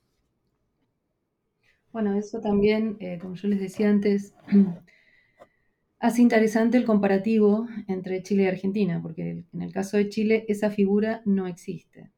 Bueno, 1.91 2.15
eso 2.19 2.39
también, 2.43 2.99
eh, 3.01 3.19
como 3.19 3.35
yo 3.35 3.49
les 3.49 3.61
decía 3.61 3.89
antes, 3.89 4.35
hace 6.01 6.21
interesante 6.21 6.77
el 6.77 6.85
comparativo 6.85 7.67
entre 7.87 8.23
Chile 8.23 8.43
y 8.43 8.49
Argentina, 8.49 9.01
porque 9.01 9.47
en 9.55 9.63
el 9.63 9.73
caso 9.73 9.97
de 9.97 10.11
Chile 10.11 10.45
esa 10.47 10.71
figura 10.71 11.23
no 11.25 11.47
existe. 11.47 12.11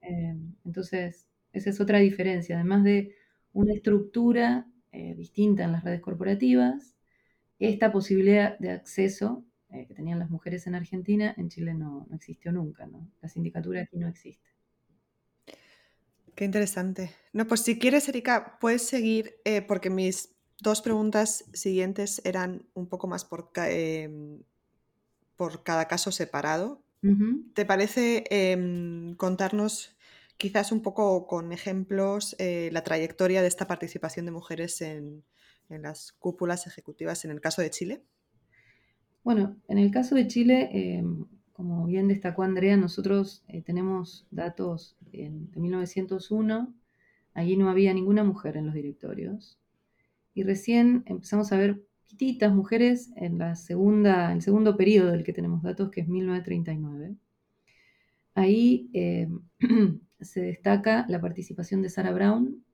Eh, 0.00 0.34
entonces, 0.64 1.28
esa 1.52 1.68
es 1.68 1.78
otra 1.82 1.98
diferencia, 1.98 2.54
además 2.54 2.82
de 2.82 3.14
una 3.52 3.74
estructura 3.74 4.66
eh, 4.90 5.14
distinta 5.16 5.64
en 5.64 5.72
las 5.72 5.84
redes 5.84 6.00
corporativas, 6.00 6.96
esta 7.58 7.92
posibilidad 7.92 8.58
de 8.58 8.70
acceso 8.70 9.44
eh, 9.72 9.86
que 9.86 9.94
tenían 9.94 10.18
las 10.18 10.28
mujeres 10.28 10.66
en 10.66 10.74
Argentina, 10.74 11.34
en 11.38 11.48
Chile 11.48 11.72
no, 11.72 12.06
existió 12.14 12.52
nunca, 12.52 12.86
¿no? 12.86 13.08
La 13.22 13.28
sindicatura 13.28 13.80
aquí 13.80 13.96
no 13.96 14.06
existe. 14.06 14.50
Qué 16.34 16.44
interesante. 16.44 17.10
No, 17.32 17.46
pues 17.46 17.62
si 17.62 17.78
quieres, 17.78 18.08
Erika, 18.08 18.58
puedes 18.60 18.86
seguir, 18.86 19.36
eh, 19.44 19.62
porque 19.62 19.88
mis 19.88 20.34
dos 20.60 20.82
preguntas 20.82 21.44
siguientes 21.54 22.20
eran 22.24 22.66
un 22.74 22.86
poco 22.86 23.06
más 23.06 23.24
por, 23.24 23.50
em, 23.56 24.42
por 25.36 25.62
cada 25.62 25.88
caso 25.88 26.12
separado. 26.12 26.82
¿Te 27.54 27.64
parece 27.64 28.24
em, 28.30 29.14
contarnos 29.16 29.96
quizás 30.36 30.70
un 30.70 30.82
poco 30.82 31.26
con 31.26 31.52
ejemplos 31.52 32.36
eh, 32.38 32.70
la 32.72 32.84
trayectoria 32.84 33.42
de 33.42 33.48
esta 33.48 33.66
participación 33.66 34.24
de 34.24 34.32
mujeres 34.32 34.80
en, 34.82 35.24
en 35.68 35.82
las 35.82 36.12
cúpulas 36.12 36.68
ejecutivas 36.68 37.24
en 37.24 37.32
el 37.32 37.40
caso 37.40 37.60
de 37.60 37.70
Chile? 37.70 38.04
Bueno, 39.24 39.56
en 39.68 39.78
el 39.78 39.92
caso 39.92 40.16
de 40.16 40.26
Chile, 40.26 40.68
em, 40.72 41.26
como 41.52 41.86
bien 41.86 42.08
destacó 42.08 42.42
Andrea, 42.42 42.76
nosotros 42.76 43.44
eh, 43.46 43.62
tenemos 43.62 44.26
datos 44.32 44.96
de 45.12 45.30
1901. 45.54 46.74
Allí 47.34 47.56
no 47.56 47.70
había 47.70 47.94
ninguna 47.94 48.24
mujer 48.24 48.56
en 48.56 48.66
los 48.66 48.74
directorios. 48.74 49.58
Y 50.34 50.42
recién 50.42 51.04
empezamos 51.06 51.52
a 51.52 51.56
ver 51.56 51.82
poquititas 52.00 52.52
mujeres 52.52 53.10
en 53.16 53.38
la 53.38 53.54
segunda, 53.54 54.32
el 54.32 54.42
segundo 54.42 54.76
periodo 54.76 55.12
del 55.12 55.24
que 55.24 55.32
tenemos 55.32 55.62
datos, 55.62 55.90
que 55.90 56.00
es 56.00 56.08
1939. 56.08 57.14
Ahí 58.34 58.90
em, 58.92 59.40
se 60.20 60.40
destaca 60.40 61.06
la 61.08 61.20
participación 61.20 61.82
de 61.82 61.90
Sarah 61.90 62.12
Brown 62.12 62.64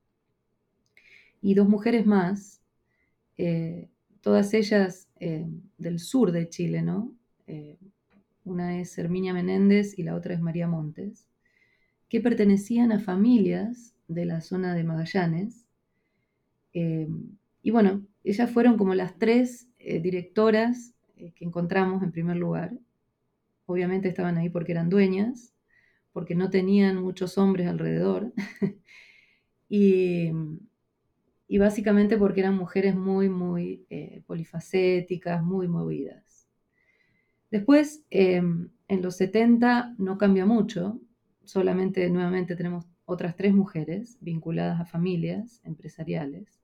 y 1.43 1.55
dos 1.55 1.69
mujeres 1.69 2.07
más, 2.07 2.63
eh, 3.37 3.89
todas 4.21 4.55
ellas 4.55 5.08
eh, 5.21 5.47
del 5.79 5.99
sur 5.99 6.33
de 6.33 6.49
Chile, 6.49 6.83
¿no? 6.83 7.15
Eh, 7.47 7.79
una 8.45 8.81
es 8.81 8.97
Herminia 8.99 9.33
Menéndez 9.33 9.99
y 9.99 10.03
la 10.03 10.15
otra 10.15 10.35
es 10.35 10.41
María 10.41 10.67
Montes, 10.67 11.27
que 12.09 12.21
pertenecían 12.21 12.93
a 12.93 13.01
familias 13.01 13.95
de 14.07 14.25
la 14.25 14.41
zona 14.41 14.75
de 14.75 14.85
Magallanes. 14.85 15.67
Eh, 16.73 17.09
y 17.63 17.71
bueno, 17.71 18.07
ellas 18.25 18.51
fueron 18.51 18.77
como 18.79 18.95
las 18.95 19.19
tres 19.19 19.69
directoras 19.79 20.95
que 21.17 21.45
encontramos 21.45 22.03
en 22.03 22.13
primer 22.13 22.37
lugar. 22.37 22.73
Obviamente 23.67 24.09
estaban 24.09 24.39
ahí 24.39 24.49
porque 24.49 24.73
eran 24.73 24.89
dueñas, 24.89 25.53
porque 26.13 26.35
no 26.35 26.51
tenían 26.51 27.03
muchos 27.03 27.39
hombres 27.39 27.67
alrededor. 27.69 28.33
y, 29.69 30.31
y 31.49 31.57
básicamente 31.57 32.19
porque 32.19 32.41
eran 32.41 32.57
mujeres 32.57 32.95
muy, 32.95 33.31
muy 33.31 33.87
eh, 33.89 34.23
polifacéticas, 34.27 35.43
muy 35.43 35.67
movidas. 35.67 36.47
Después, 37.51 38.05
em, 38.11 38.69
en 38.87 39.03
los 39.03 39.17
70 39.17 39.95
no 39.97 40.19
cambia 40.19 40.45
mucho, 40.45 41.01
solamente 41.45 42.09
nuevamente 42.11 42.55
tenemos 42.55 42.87
otras 43.07 43.35
tres 43.35 43.55
mujeres 43.55 44.19
vinculadas 44.21 44.79
a 44.79 44.85
familias 44.85 45.63
empresariales. 45.65 46.61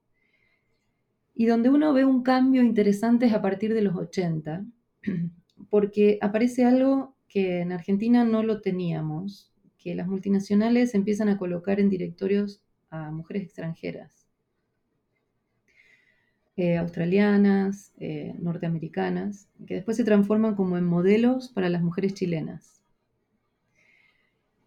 Y 1.35 1.47
donde 1.47 1.70
uno 1.70 1.95
ve 1.95 2.05
un 2.05 2.22
cambio 2.22 2.62
interesante 2.62 3.26
es 3.26 3.32
a 3.32 3.41
partir 3.41 3.72
de 3.72 3.80
los 3.80 3.97
80, 3.97 4.66
porque 5.70 6.18
aparece 6.20 6.66
algo 6.66 7.16
que 7.26 7.61
en 7.61 7.72
Argentina 7.72 8.24
no 8.24 8.43
lo 8.43 8.61
teníamos, 8.61 9.51
que 9.78 9.95
las 9.95 10.07
multinacionales 10.07 10.95
empiezan 10.95 11.30
a 11.30 11.39
colocar 11.39 11.80
en 11.80 11.89
directorios 11.89 12.62
a 12.91 13.11
mujeres 13.11 13.45
extranjeras. 13.45 14.24
Eh, 16.57 16.76
australianas, 16.76 17.92
eh, 17.98 18.36
norteamericanas, 18.38 19.48
que 19.66 19.74
después 19.74 19.96
se 19.96 20.05
transforman 20.05 20.55
como 20.55 20.78
en 20.78 20.84
modelos 20.84 21.48
para 21.48 21.68
las 21.68 21.82
mujeres 21.82 22.14
chilenas. 22.14 22.80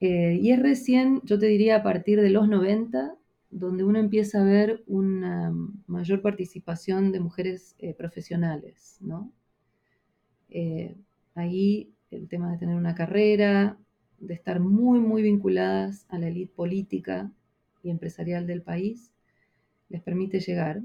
Eh, 0.01 0.37
y 0.41 0.51
es 0.51 0.61
recién, 0.61 1.21
yo 1.23 1.39
te 1.39 1.45
diría, 1.45 1.77
a 1.77 1.83
partir 1.83 2.19
de 2.19 2.29
los 2.29 2.49
90, 2.49 3.15
donde 3.51 3.85
uno 3.85 3.99
empieza 3.99 4.41
a 4.41 4.43
ver 4.43 4.83
una 4.85 5.53
mayor 5.87 6.21
participación 6.21 7.13
de 7.13 7.21
mujeres 7.21 7.75
profesionales, 7.97 8.97
¿no? 8.99 9.31
ahí 11.35 11.93
el 12.11 12.27
tema 12.27 12.51
de 12.51 12.57
tener 12.57 12.75
una 12.75 12.95
carrera, 12.95 13.77
de 14.19 14.33
estar 14.33 14.59
muy, 14.59 14.99
muy 14.99 15.21
vinculadas 15.21 16.05
a 16.09 16.17
la 16.17 16.27
élite 16.27 16.53
política 16.53 17.31
y 17.83 17.89
empresarial 17.89 18.47
del 18.47 18.61
país, 18.61 19.11
les 19.89 20.01
permite 20.01 20.39
llegar 20.39 20.81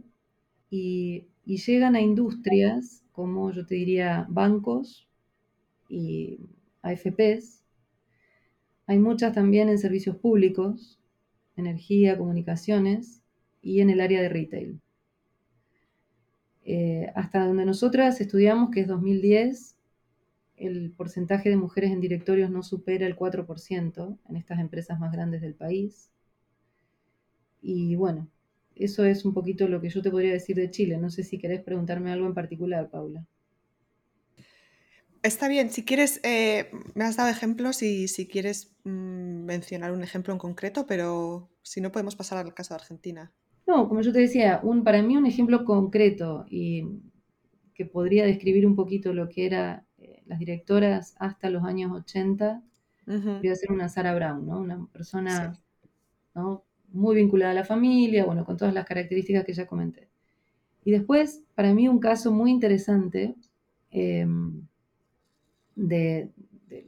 y, 0.72 1.28
llegan 1.44 1.96
a 1.96 2.00
industrias 2.00 3.04
como 3.12 3.52
yo 3.52 3.66
te 3.66 3.74
diría 3.74 4.26
bancos 4.30 5.06
y 5.88 6.38
AFPs. 6.80 7.62
Hay 8.86 8.98
muchas 8.98 9.34
también 9.34 9.68
en 9.68 9.78
servicios 9.78 10.16
públicos, 10.16 10.98
energía, 11.56 12.16
comunicaciones 12.16 13.22
y 13.60 13.80
en 13.80 13.90
el 13.90 14.00
área 14.00 14.22
de 14.22 14.30
retail. 14.30 14.80
Eh, 16.64 17.12
hasta 17.14 17.46
donde 17.46 17.66
nosotras 17.66 18.18
estudiamos, 18.22 18.70
que 18.70 18.80
es 18.80 18.88
2010, 18.88 19.76
el 20.56 20.92
porcentaje 20.92 21.50
de 21.50 21.56
mujeres 21.56 21.90
en 21.90 22.00
directorios 22.00 22.50
no 22.50 22.62
supera 22.62 23.06
el 23.06 23.16
4% 23.16 24.18
en 24.26 24.36
estas 24.36 24.58
empresas 24.58 24.98
más 24.98 25.12
grandes 25.12 25.42
del 25.42 25.54
país. 25.54 26.08
Y 27.60 27.94
bueno, 27.94 28.28
eso 28.76 29.04
es 29.04 29.24
un 29.24 29.34
poquito 29.34 29.68
lo 29.68 29.80
que 29.80 29.90
yo 29.90 30.02
te 30.02 30.10
podría 30.10 30.32
decir 30.32 30.56
de 30.56 30.70
Chile. 30.70 30.96
No 30.98 31.10
sé 31.10 31.22
si 31.22 31.38
querés 31.38 31.62
preguntarme 31.62 32.12
algo 32.12 32.26
en 32.26 32.34
particular, 32.34 32.90
Paula. 32.90 33.26
Está 35.22 35.46
bien, 35.46 35.70
si 35.70 35.84
quieres, 35.84 36.20
eh, 36.24 36.70
me 36.94 37.04
has 37.04 37.16
dado 37.16 37.30
ejemplos 37.30 37.82
y 37.82 38.08
si 38.08 38.26
quieres 38.26 38.74
mm, 38.82 39.44
mencionar 39.44 39.92
un 39.92 40.02
ejemplo 40.02 40.32
en 40.32 40.38
concreto, 40.38 40.84
pero 40.86 41.48
si 41.62 41.80
no 41.80 41.92
podemos 41.92 42.16
pasar 42.16 42.38
al 42.38 42.54
caso 42.54 42.74
de 42.74 42.80
Argentina. 42.80 43.32
No, 43.66 43.88
como 43.88 44.00
yo 44.00 44.12
te 44.12 44.18
decía, 44.18 44.58
un, 44.64 44.82
para 44.82 45.00
mí 45.00 45.16
un 45.16 45.26
ejemplo 45.26 45.64
concreto 45.64 46.44
y 46.48 46.88
que 47.74 47.86
podría 47.86 48.26
describir 48.26 48.66
un 48.66 48.74
poquito 48.74 49.12
lo 49.12 49.28
que 49.28 49.46
eran 49.46 49.86
eh, 49.98 50.22
las 50.26 50.40
directoras 50.40 51.14
hasta 51.20 51.50
los 51.50 51.62
años 51.64 51.92
80, 51.92 52.60
podría 53.04 53.54
ser 53.54 53.70
una 53.70 53.88
Sara 53.88 54.14
Brown, 54.14 54.46
¿no? 54.46 54.58
Una 54.58 54.86
persona 54.92 55.58
¿no? 56.34 56.64
Muy 56.92 57.16
vinculada 57.16 57.52
a 57.52 57.54
la 57.54 57.64
familia, 57.64 58.24
bueno, 58.24 58.44
con 58.44 58.56
todas 58.56 58.74
las 58.74 58.86
características 58.86 59.44
que 59.44 59.52
ya 59.52 59.66
comenté. 59.66 60.08
Y 60.84 60.90
después, 60.90 61.42
para 61.54 61.72
mí, 61.74 61.88
un 61.88 62.00
caso 62.00 62.32
muy 62.32 62.50
interesante 62.50 63.36
em, 63.90 64.66
de, 65.74 66.30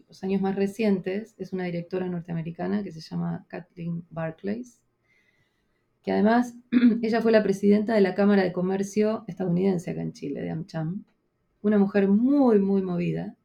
los 0.08 0.22
años 0.24 0.40
más 0.40 0.56
recientes 0.56 1.34
es 1.38 1.52
una 1.52 1.64
directora 1.64 2.08
norteamericana 2.08 2.82
que 2.82 2.90
se 2.90 3.00
llama 3.00 3.44
Kathleen 3.48 4.04
Barclays, 4.10 4.80
que 6.02 6.12
además 6.12 6.54
ella 7.02 7.20
fue 7.20 7.32
la 7.32 7.42
presidenta 7.42 7.94
de 7.94 8.00
la 8.00 8.14
Cámara 8.14 8.42
de 8.42 8.52
Comercio 8.52 9.24
estadounidense 9.26 9.90
acá 9.90 10.02
en 10.02 10.12
Chile, 10.12 10.40
de 10.40 10.50
AmCham, 10.50 11.04
una 11.62 11.78
mujer 11.78 12.08
muy, 12.08 12.58
muy 12.58 12.82
movida, 12.82 13.36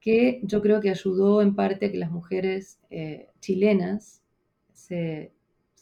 que 0.00 0.40
yo 0.42 0.60
creo 0.60 0.80
que 0.80 0.90
ayudó 0.90 1.40
en 1.40 1.54
parte 1.54 1.86
a 1.86 1.90
que 1.90 1.98
las 1.98 2.10
mujeres 2.10 2.78
eh, 2.90 3.30
chilenas 3.40 4.22
se 4.72 5.32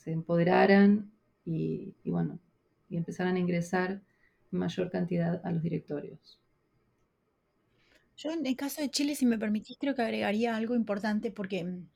se 0.02 0.10
empoderaran 0.10 1.12
y, 1.44 1.94
bueno, 2.04 2.38
y 2.88 2.96
empezaran 2.96 3.36
a 3.36 3.38
ingresar 3.38 4.00
mayor 4.50 4.90
cantidad 4.90 5.40
a 5.44 5.52
los 5.52 5.62
directorios. 5.62 6.38
Yo 8.16 8.30
en 8.32 8.44
el 8.44 8.56
caso 8.56 8.82
de 8.82 8.90
Chile, 8.90 9.14
si 9.14 9.26
me 9.26 9.38
permitís, 9.38 9.78
creo 9.78 9.94
que 9.94 10.02
agregaría 10.02 10.56
algo 10.56 10.74
importante 10.74 11.30
porque 11.30 11.64
mm, 11.64 11.88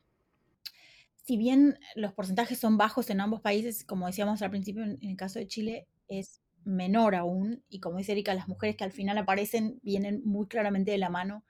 si 1.23 1.37
bien 1.37 1.79
los 1.95 2.13
porcentajes 2.13 2.57
son 2.57 2.77
bajos 2.77 3.09
en 3.09 3.21
ambos 3.21 3.41
países, 3.41 3.83
como 3.83 4.07
decíamos 4.07 4.41
al 4.41 4.49
principio, 4.49 4.83
en 4.83 4.97
el 5.01 5.17
caso 5.17 5.39
de 5.39 5.47
Chile 5.47 5.87
es 6.07 6.41
menor 6.63 7.15
aún, 7.15 7.63
y 7.69 7.79
como 7.79 7.97
dice 7.97 8.13
Erika, 8.13 8.33
las 8.33 8.47
mujeres 8.47 8.75
que 8.75 8.83
al 8.83 8.91
final 8.91 9.17
aparecen 9.17 9.79
vienen 9.83 10.21
muy 10.25 10.47
claramente 10.47 10.91
de 10.91 10.97
la 10.97 11.09
mano 11.09 11.43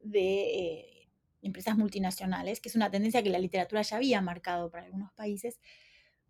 de 0.00 0.58
eh, 0.58 1.08
empresas 1.42 1.76
multinacionales, 1.76 2.60
que 2.60 2.68
es 2.68 2.76
una 2.76 2.90
tendencia 2.90 3.22
que 3.22 3.30
la 3.30 3.38
literatura 3.38 3.82
ya 3.82 3.96
había 3.96 4.20
marcado 4.20 4.70
para 4.70 4.84
algunos 4.84 5.12
países, 5.12 5.60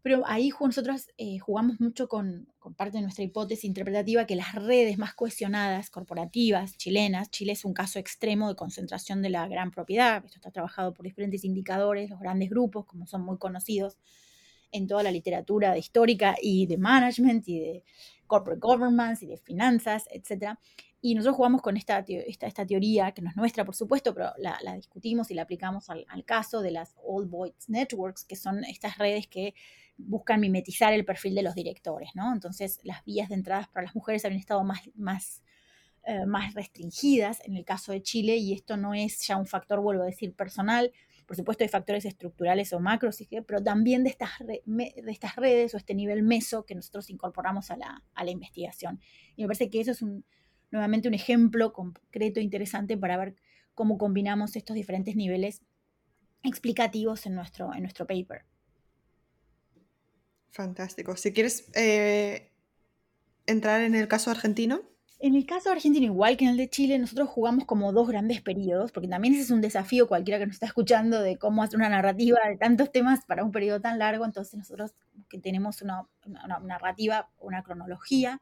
pero 0.02 0.22
ahí 0.26 0.50
nosotros 0.60 1.08
eh, 1.18 1.38
jugamos 1.38 1.80
mucho 1.80 2.08
con, 2.08 2.48
parte 2.76 2.98
de 2.98 3.02
nuestra 3.02 3.24
hipótesis 3.24 3.64
interpretativa 3.64 4.26
que 4.26 4.36
las 4.36 4.54
redes 4.54 4.98
más 4.98 5.14
cohesionadas, 5.14 5.90
corporativas, 5.90 6.76
chilenas, 6.76 7.30
Chile 7.30 7.52
es 7.52 7.64
un 7.64 7.74
caso 7.74 7.98
extremo 7.98 8.48
de 8.48 8.56
concentración 8.56 9.22
de 9.22 9.30
la 9.30 9.46
gran 9.48 9.70
propiedad, 9.70 10.24
esto 10.24 10.38
está 10.38 10.50
trabajado 10.50 10.92
por 10.92 11.04
diferentes 11.04 11.44
indicadores, 11.44 12.10
los 12.10 12.20
grandes 12.20 12.50
grupos, 12.50 12.86
como 12.86 13.06
son 13.06 13.22
muy 13.22 13.38
conocidos 13.38 13.98
en 14.72 14.86
toda 14.86 15.02
la 15.02 15.10
literatura 15.10 15.76
histórica 15.78 16.36
y 16.40 16.66
de 16.66 16.78
management 16.78 17.48
y 17.48 17.60
de 17.60 17.84
corporate 18.26 18.60
governance 18.60 19.24
y 19.24 19.28
de 19.28 19.38
finanzas, 19.38 20.06
etc. 20.10 20.58
Y 21.00 21.14
nosotros 21.14 21.36
jugamos 21.36 21.62
con 21.62 21.76
esta, 21.76 22.04
esta, 22.08 22.46
esta, 22.46 22.66
teoría, 22.66 23.12
que 23.12 23.22
no 23.22 23.30
es 23.30 23.36
nuestra, 23.36 23.64
por 23.64 23.76
supuesto, 23.76 24.14
pero 24.14 24.32
la, 24.38 24.58
discutimos 24.74 25.30
y 25.30 25.34
la 25.34 25.42
aplicamos 25.42 25.88
al, 25.90 26.04
caso 26.24 26.60
de 26.62 26.72
las 26.72 26.94
Old 27.02 27.30
Boys 27.30 27.68
Networks, 27.68 28.24
que 28.24 28.36
son 28.36 28.64
estas 28.64 28.98
redes 28.98 29.26
que 29.28 29.54
buscan 29.98 30.40
mimetizar 30.40 30.92
el 30.92 31.04
perfil 31.04 31.34
de 31.34 31.42
los 31.42 31.54
directores, 31.54 32.10
¿no? 32.14 32.32
Entonces, 32.32 32.80
las 32.82 33.04
vías 33.04 33.28
de 33.28 33.34
entradas 33.34 33.68
para 33.68 33.86
las 33.86 33.94
mujeres 33.94 34.24
habían 34.24 34.40
estado 34.40 34.62
más, 34.64 34.80
más, 34.94 35.42
eh, 36.04 36.26
más 36.26 36.54
restringidas 36.54 37.40
en 37.44 37.56
el 37.56 37.64
caso 37.64 37.92
de 37.92 38.02
Chile 38.02 38.36
y 38.36 38.52
esto 38.52 38.76
no 38.76 38.94
es 38.94 39.26
ya 39.26 39.36
un 39.36 39.46
factor, 39.46 39.80
vuelvo 39.80 40.02
a 40.02 40.06
decir, 40.06 40.34
personal. 40.34 40.92
Por 41.26 41.36
supuesto, 41.36 41.64
hay 41.64 41.68
factores 41.68 42.04
estructurales 42.04 42.72
o 42.72 42.78
macros, 42.78 43.18
pero 43.46 43.62
también 43.62 44.04
de 44.04 44.10
estas, 44.10 44.30
de 44.38 45.02
estas 45.06 45.34
redes 45.36 45.74
o 45.74 45.76
este 45.76 45.94
nivel 45.94 46.22
meso 46.22 46.64
que 46.64 46.74
nosotros 46.74 47.10
incorporamos 47.10 47.70
a 47.70 47.76
la, 47.76 48.04
a 48.14 48.24
la 48.24 48.30
investigación. 48.30 49.00
Y 49.34 49.42
me 49.42 49.48
parece 49.48 49.68
que 49.68 49.80
eso 49.80 49.90
es 49.90 50.02
un, 50.02 50.24
nuevamente 50.70 51.08
un 51.08 51.14
ejemplo 51.14 51.72
concreto 51.72 52.38
e 52.38 52.42
interesante 52.42 52.96
para 52.96 53.16
ver 53.16 53.34
cómo 53.74 53.98
combinamos 53.98 54.56
estos 54.56 54.74
diferentes 54.74 55.16
niveles 55.16 55.62
explicativos 56.42 57.26
en 57.26 57.34
nuestro, 57.34 57.74
en 57.74 57.82
nuestro 57.82 58.06
paper. 58.06 58.44
Fantástico. 60.56 61.18
Si 61.18 61.34
quieres 61.34 61.68
eh, 61.74 62.50
entrar 63.44 63.82
en 63.82 63.94
el 63.94 64.08
caso 64.08 64.30
argentino. 64.30 64.80
En 65.18 65.34
el 65.34 65.44
caso 65.44 65.70
argentino, 65.70 66.06
igual 66.06 66.38
que 66.38 66.46
en 66.46 66.52
el 66.52 66.56
de 66.56 66.70
Chile, 66.70 66.98
nosotros 66.98 67.28
jugamos 67.28 67.66
como 67.66 67.92
dos 67.92 68.08
grandes 68.08 68.40
periodos, 68.40 68.90
porque 68.90 69.06
también 69.06 69.34
ese 69.34 69.42
es 69.42 69.50
un 69.50 69.60
desafío 69.60 70.08
cualquiera 70.08 70.38
que 70.38 70.46
nos 70.46 70.54
está 70.54 70.64
escuchando 70.64 71.20
de 71.20 71.36
cómo 71.36 71.62
hacer 71.62 71.76
una 71.76 71.90
narrativa 71.90 72.38
de 72.48 72.56
tantos 72.56 72.90
temas 72.90 73.26
para 73.26 73.44
un 73.44 73.52
periodo 73.52 73.82
tan 73.82 73.98
largo. 73.98 74.24
Entonces 74.24 74.54
nosotros 74.54 74.94
que 75.28 75.38
tenemos 75.38 75.82
una, 75.82 76.06
narrativa, 76.62 77.28
una 77.38 77.62
cronología 77.62 78.40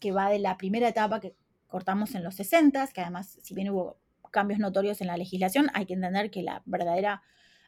que 0.00 0.12
va 0.12 0.30
de 0.30 0.38
la 0.38 0.56
primera 0.56 0.88
etapa 0.88 1.20
que 1.20 1.34
cortamos 1.66 2.14
en 2.14 2.24
los 2.24 2.34
60, 2.36 2.86
que 2.88 3.02
además, 3.02 3.38
si 3.42 3.54
bien 3.54 3.68
hubo 3.68 3.98
cambios 4.30 4.58
notorios 4.58 5.02
en 5.02 5.08
la 5.08 5.18
legislación, 5.18 5.68
hay 5.74 5.84
que 5.84 5.92
entender 5.92 6.30
que 6.30 6.42
la 6.42 6.62
verdadera 6.64 7.22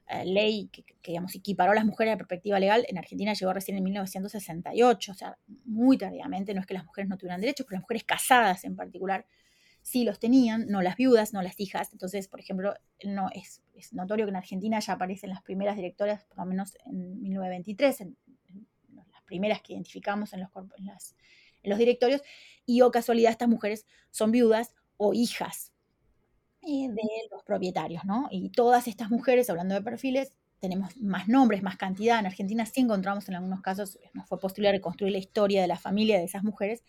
eh, 0.07 0.25
ley 0.27 0.69
que, 0.69 0.85
digamos, 1.03 1.35
equiparó 1.35 1.73
a 1.73 1.75
las 1.75 1.87
mujeres 1.87 2.15
a 2.15 2.17
perspectiva 2.19 2.59
legal 2.59 2.85
en 2.89 2.99
Argentina 2.99 3.33
llegó 3.33 3.53
recién 3.55 3.79
en 3.79 3.85
1968, 3.85 5.13
o 5.13 5.15
sea, 5.15 5.39
muy 5.65 5.97
tardíamente, 5.97 6.53
no 6.53 6.61
es 6.61 6.67
que 6.67 6.75
las 6.75 6.85
mujeres 6.85 7.09
no 7.09 7.17
tuvieran 7.17 7.41
derechos, 7.41 7.67
pero 7.67 7.77
las 7.77 7.83
mujeres 7.83 8.05
casadas 8.05 8.65
en 8.65 8.77
particular 8.77 9.27
sí 9.81 10.05
los 10.05 10.19
tenían, 10.19 10.67
no 10.69 10.83
las 10.83 10.97
viudas, 10.97 11.33
no 11.33 11.43
las 11.43 11.59
hijas. 11.59 11.91
Entonces, 11.93 12.29
por 12.29 12.41
ejemplo, 12.41 12.75
no 13.05 13.29
es, 13.35 13.63
notorio 13.93 14.27
que 14.27 14.31
en 14.31 14.37
Argentina 14.37 14.79
ya 14.81 14.95
aparecen 14.95 15.31
las 15.31 15.43
primeras 15.43 15.77
directoras, 15.77 16.25
por 16.25 16.39
lo 16.39 16.47
menos 16.47 16.77
en 16.85 17.21
1923, 17.23 18.01
en, 18.03 18.17
las 19.13 19.23
primeras 19.25 19.63
que 19.63 19.73
identificamos 19.73 20.33
en 20.35 20.41
los, 20.41 20.51
en, 20.77 20.89
en 21.63 21.71
los 21.71 21.79
directorios, 21.79 22.23
y 22.67 22.83
o 22.83 22.91
casualidad 22.91 23.31
estas 23.31 23.49
mujeres 23.49 23.87
son 24.11 24.31
viudas 24.33 24.75
o 24.97 25.15
hijas 25.15 25.74
de 26.67 27.03
los 27.31 27.43
propietarios, 27.45 28.05
¿no? 28.05 28.29
Y 28.31 28.51
todas 28.51 28.89
estas 28.89 29.11
mujeres, 29.11 29.51
hablando 29.51 29.75
de 29.75 29.83
perfiles, 29.83 30.33
tenemos 30.61 30.97
más 30.97 31.29
nombres, 31.29 31.63
más 31.63 31.77
cantidad. 31.77 32.19
En 32.19 32.27
Argentina 32.27 32.65
sí 32.65 32.81
encontramos 32.81 33.29
en 33.29 33.35
algunos 33.35 33.61
casos, 33.61 33.99
nos 34.15 34.27
fue 34.27 34.41
posible 34.41 34.73
reconstruir 34.73 35.13
la 35.13 35.19
historia 35.19 35.61
de 35.61 35.69
la 35.69 35.77
familia 35.77 36.19
de 36.19 36.25
esas 36.25 36.43
mujeres, 36.43 36.83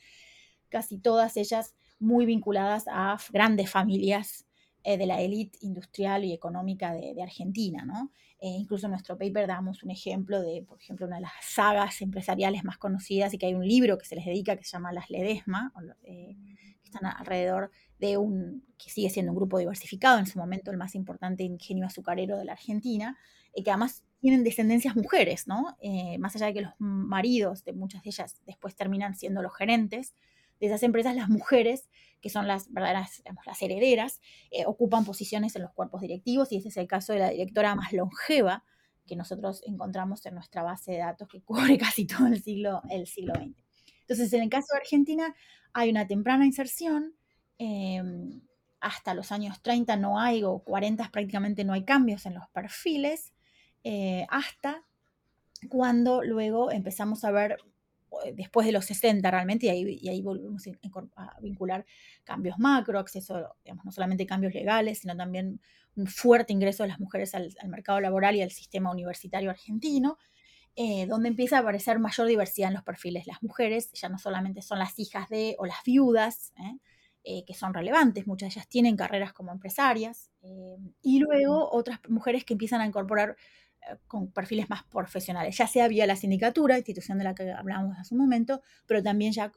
casi 0.70 0.98
todas 0.98 1.38
ellas 1.38 1.76
muy 2.00 2.26
vinculadas 2.26 2.86
a 2.88 3.18
grandes 3.32 3.70
familias 3.70 4.45
eh, 4.86 4.98
de 4.98 5.08
la 5.08 5.20
élite 5.20 5.58
industrial 5.62 6.24
y 6.24 6.32
económica 6.32 6.94
de, 6.94 7.22
Argentina, 7.22 7.84
¿no? 7.86 8.12
Eh, 8.40 8.50
incluso 8.50 8.86
en 8.86 8.92
nuestro 8.92 9.18
paper 9.18 9.48
damos 9.48 9.82
un 9.82 9.90
ejemplo 9.90 10.42
de, 10.42 10.62
por 10.62 10.80
ejemplo, 10.80 11.08
una 11.08 11.16
de 11.16 11.24
las 11.24 11.32
sagas 11.42 12.02
empresariales 12.02 12.64
más 12.64 12.78
conocidas 12.78 13.34
y 13.34 13.40
que 13.40 13.48
hay 13.48 13.56
un 13.56 13.68
libro 13.68 13.98
que 13.98 14.06
se 14.06 14.16
les 14.16 14.26
dedica 14.26 14.56
que 14.56 14.64
se 14.64 14.74
llama 14.74 14.94
Las 14.94 15.10
Ledesma, 15.10 15.74
que 16.04 16.38
están 16.84 17.06
alrededor 17.06 17.72
de 17.98 18.18
un, 18.18 18.64
que 18.78 18.92
sigue 18.92 19.10
siendo 19.10 19.32
un 19.32 19.38
grupo 19.38 19.58
diversificado, 19.58 20.20
en 20.20 20.28
su 20.28 20.38
momento 20.38 20.70
el 20.70 20.78
más 20.78 20.94
importante 20.94 21.44
ingenio 21.44 21.88
azucarero 21.88 22.38
de 22.38 22.46
la 22.46 22.54
Argentina, 22.54 23.18
y 23.56 23.64
que 23.64 23.72
además 23.72 24.04
tienen 24.20 24.44
descendencias 24.44 24.96
mujeres, 24.96 25.48
¿no? 25.48 25.78
Eh, 25.82 26.18
más 26.20 26.36
allá 26.36 26.46
de 26.46 26.54
que 26.54 26.62
los 26.62 26.74
maridos 26.78 27.64
de 27.64 27.74
muchas 27.74 28.04
de 28.04 28.10
ellas 28.10 28.42
después 28.46 28.76
terminan 28.76 29.16
siendo 29.16 29.42
los 29.42 29.56
gerentes 29.56 30.14
de 30.60 30.68
esas 30.68 30.84
empresas, 30.84 31.16
las 31.16 31.30
mujeres, 31.30 31.90
que 32.26 32.32
son 32.32 32.48
las 32.48 32.74
verdaderas, 32.74 33.22
las 33.46 33.62
herederas, 33.62 34.20
eh, 34.50 34.66
ocupan 34.66 35.06
posiciones 35.06 35.56
en 35.56 35.62
los 35.62 35.72
cuerpos 35.74 36.02
directivos, 36.02 36.52
y 36.52 36.58
ese 36.58 36.70
es 36.70 36.78
el 36.78 36.88
caso 36.88 37.14
de 37.14 37.20
la 37.20 37.30
directora 37.30 37.76
más 37.76 37.94
longeva 37.94 38.64
que 39.06 39.16
nosotros 39.16 39.62
encontramos 39.68 40.26
en 40.26 40.34
nuestra 40.34 40.64
base 40.64 40.94
de 40.94 40.98
datos 40.98 41.28
que 41.28 41.42
cubre 41.46 41.78
casi 41.78 42.08
todo 42.08 42.26
el 42.26 42.42
siglo, 42.42 42.82
el 42.90 43.06
siglo 43.06 43.36
XX. 43.36 43.64
Entonces, 44.02 44.34
en 44.34 44.42
el 44.42 44.50
caso 44.50 44.68
de 44.74 44.80
Argentina, 44.80 45.36
hay 45.74 45.92
una 45.92 46.08
temprana 46.08 46.46
inserción, 46.46 47.16
Em, 47.58 48.42
hasta 48.82 49.14
los 49.14 49.32
años 49.32 49.62
30 49.62 49.96
no 49.96 50.20
hay, 50.20 50.44
o 50.44 50.60
40 50.60 51.10
prácticamente 51.12 51.64
no 51.64 51.74
hay 51.74 51.86
cambios 51.86 52.26
en 52.26 52.36
los 52.36 52.48
perfiles, 52.50 53.34
eh, 53.84 54.28
hasta 54.30 54.84
cuando 55.70 56.22
luego 56.22 56.72
empezamos 56.72 57.24
a 57.24 57.32
ver, 57.32 57.58
después 58.34 58.66
de 58.66 58.74
los 58.74 58.86
60 58.86 59.30
realmente, 59.30 59.68
y 59.68 59.70
ahí, 59.70 60.00
y 60.02 60.10
ahí 60.10 60.22
volvemos 60.22 60.64
a 61.16 61.40
vincular 61.42 61.86
cambios 62.24 62.58
macro, 62.58 63.00
acceso, 63.00 63.56
digamos, 63.64 63.86
no 63.86 63.92
solamente 63.92 64.26
cambios 64.26 64.54
legales, 64.54 65.00
sino 65.00 65.16
también 65.16 65.60
un 65.96 66.08
fuerte 66.08 66.54
ingreso 66.54 66.84
de 66.84 66.90
las 66.90 67.00
mujeres 67.00 67.36
al, 67.36 67.54
mercado 67.68 68.00
laboral 68.00 68.36
y 68.36 68.42
al 68.42 68.52
sistema 68.52 68.92
universitario 68.92 69.50
argentino, 69.50 70.18
eh, 70.76 71.06
donde 71.08 71.30
empieza 71.30 71.58
a 71.58 71.60
aparecer 71.62 72.00
mayor 72.00 72.28
diversidad 72.28 72.70
en 72.70 72.76
los 72.76 72.84
perfiles. 72.84 73.28
Las 73.28 73.42
mujeres 73.42 73.92
ya 73.94 74.10
no 74.10 74.18
solamente 74.18 74.62
son 74.62 74.80
las 74.80 75.00
hijas 75.00 75.30
de 75.30 75.56
o 75.58 75.66
las 75.66 75.84
viudas, 75.86 76.54
eh, 77.28 77.44
que 77.46 77.54
son 77.54 77.74
relevantes, 77.74 78.28
muchas 78.28 78.50
de 78.50 78.60
ellas 78.60 78.70
tienen 78.70 78.96
carreras 78.96 79.34
como 79.34 79.52
empresarias, 79.52 80.30
eh, 80.44 80.78
y 81.02 81.20
luego 81.20 81.72
otras 81.72 82.00
mujeres 82.08 82.46
que 82.46 82.54
empiezan 82.54 82.82
a 82.82 82.86
incorporar 82.86 83.32
eh, 83.32 83.36
con 84.08 84.32
perfiles 84.32 84.70
más 84.70 84.84
profesionales, 84.84 85.58
ya 85.58 85.68
sea 85.68 85.88
vía 85.88 86.06
la 86.06 86.16
sindicatura, 86.16 86.78
institución 86.78 87.18
de 87.18 87.24
la 87.24 87.36
que 87.36 87.52
hablábamos 87.52 87.98
hace 87.98 88.14
un 88.14 88.22
momento, 88.22 88.62
pero 88.86 89.02
también 89.04 89.32
ya 89.32 89.52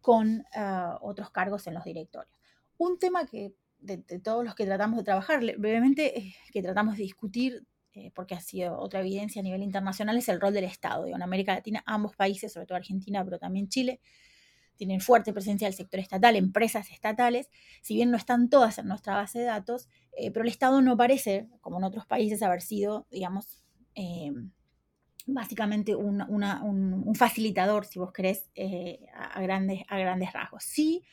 con 0.00 0.44
ah, 0.54 0.98
otros 1.02 1.30
cargos 1.30 1.66
en 1.66 1.74
los 1.74 1.84
directorios. 1.84 2.34
Un 2.78 2.98
tema 2.98 3.26
que 3.26 3.52
de, 3.80 3.98
todos 4.20 4.44
los 4.44 4.54
que 4.54 4.66
tratamos 4.66 4.98
de 4.98 5.04
trabajar, 5.04 5.40
brevemente, 5.40 6.34
que 6.52 6.62
tratamos 6.62 6.96
de 6.96 7.02
discutir, 7.02 7.66
porque 8.14 8.34
ha 8.34 8.40
sido 8.40 8.78
otra 8.78 9.00
evidencia 9.00 9.40
a 9.40 9.42
nivel 9.42 9.62
internacional, 9.62 10.16
es 10.16 10.28
el 10.28 10.40
rol 10.40 10.54
del 10.54 10.64
Estado. 10.64 11.06
en 11.06 11.22
América 11.22 11.54
Latina, 11.54 11.82
ambos 11.86 12.14
países, 12.14 12.52
sobre 12.52 12.66
todo 12.66 12.76
Argentina, 12.76 13.24
pero 13.24 13.38
también 13.38 13.68
Chile, 13.68 14.00
tienen 14.80 15.02
fuerte 15.02 15.34
presencia 15.34 15.66
del 15.68 15.74
sector 15.74 16.00
estatal, 16.00 16.36
empresas 16.36 16.90
estatales, 16.90 17.50
si 17.82 17.96
bien 17.96 18.10
no 18.10 18.16
están 18.16 18.48
todas 18.48 18.78
en 18.78 18.88
nuestra 18.88 19.14
base 19.14 19.38
de 19.38 19.44
datos, 19.44 19.90
eh, 20.16 20.30
pero 20.30 20.42
el 20.42 20.48
Estado 20.48 20.80
no 20.80 20.96
parece, 20.96 21.50
como 21.60 21.76
en 21.76 21.84
otros 21.84 22.06
países, 22.06 22.42
haber 22.42 22.62
sido, 22.62 23.06
digamos, 23.10 23.62
eh, 23.94 24.32
básicamente 25.26 25.94
un, 25.94 27.14
facilitador, 27.14 27.84
si 27.84 27.98
vos 27.98 28.10
querés, 28.10 28.48
eh, 28.54 29.04
a, 29.14 29.42
grandes, 29.42 29.82
a 29.86 29.98
grandes 29.98 30.32
rasgos. 30.32 30.64
Sí, 30.64 31.04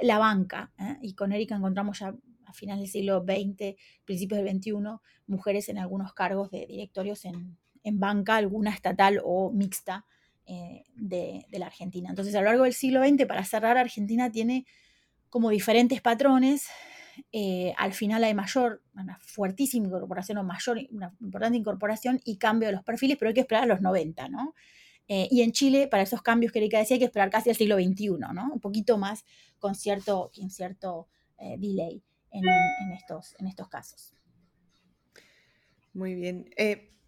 la 0.00 0.18
banca, 0.18 0.70
y 1.02 1.14
con 1.14 1.32
Erika 1.32 1.56
encontramos 1.56 1.98
ya 1.98 2.14
a 2.46 2.52
finales 2.52 2.82
del 2.82 2.90
siglo 2.92 3.24
XX, 3.24 3.74
principios 4.04 4.44
del 4.44 4.56
XXI, 4.56 4.74
mujeres 5.26 5.68
en 5.68 5.78
algunos 5.78 6.12
cargos 6.12 6.52
de 6.52 6.66
directorios 6.66 7.24
en, 7.24 7.58
en 7.82 7.98
banca, 7.98 8.36
alguna 8.36 8.70
estatal 8.70 9.20
o 9.24 9.50
mixta, 9.50 10.06
eh, 10.50 10.86
de, 10.94 11.44
la 11.50 11.66
Argentina. 11.66 12.08
Entonces, 12.08 12.34
a 12.34 12.38
lo 12.38 12.46
largo 12.46 12.64
del 12.64 12.72
siglo 12.72 13.06
XX, 13.06 13.26
para 13.26 13.44
cerrar, 13.44 13.76
Argentina 13.76 14.32
tiene 14.32 14.64
como 15.28 15.50
diferentes 15.50 16.00
patrones. 16.00 16.68
Eh, 17.32 17.74
al 17.76 17.92
final 17.92 18.24
hay 18.24 18.32
mayor, 18.32 18.82
una 18.94 19.18
fuertísima 19.20 19.88
incorporación 19.88 20.38
o 20.38 20.44
mayor, 20.44 20.80
una 20.90 21.14
importante 21.20 21.58
incorporación 21.58 22.22
y 22.24 22.38
cambio 22.38 22.68
de 22.68 22.72
los 22.72 22.82
perfiles, 22.82 23.18
pero 23.18 23.28
hay 23.28 23.34
que 23.34 23.42
esperar 23.42 23.64
a 23.64 23.66
los 23.66 23.82
90, 23.82 24.30
¿no? 24.30 24.54
Eh, 25.06 25.28
y 25.30 25.42
en 25.42 25.52
Chile, 25.52 25.86
para 25.86 26.02
esos 26.02 26.22
cambios 26.22 26.50
que 26.50 26.60
Erika 26.60 26.78
decía, 26.78 26.94
hay 26.94 27.00
que 27.00 27.04
esperar 27.04 27.28
casi 27.28 27.50
al 27.50 27.56
siglo 27.56 27.76
XXI, 27.76 28.08
¿no? 28.32 28.50
Un 28.50 28.60
poquito 28.60 28.96
más 28.96 29.26
con 29.58 29.74
cierto, 29.74 30.30
con 30.34 30.48
cierto 30.48 31.08
delay 31.58 32.02
en, 32.30 32.42
estos, 32.92 33.36
en 33.38 33.48
estos 33.48 33.68
casos. 33.68 34.14
Muy 35.92 36.14
bien. 36.14 36.48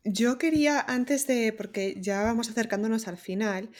Yo 0.04 0.38
quería, 0.38 0.80
antes 0.80 1.26
de, 1.26 1.52
porque 1.52 2.00
ya 2.00 2.22
vamos 2.22 2.48
acercándonos 2.50 3.08
al 3.08 3.16
final, 3.18 3.70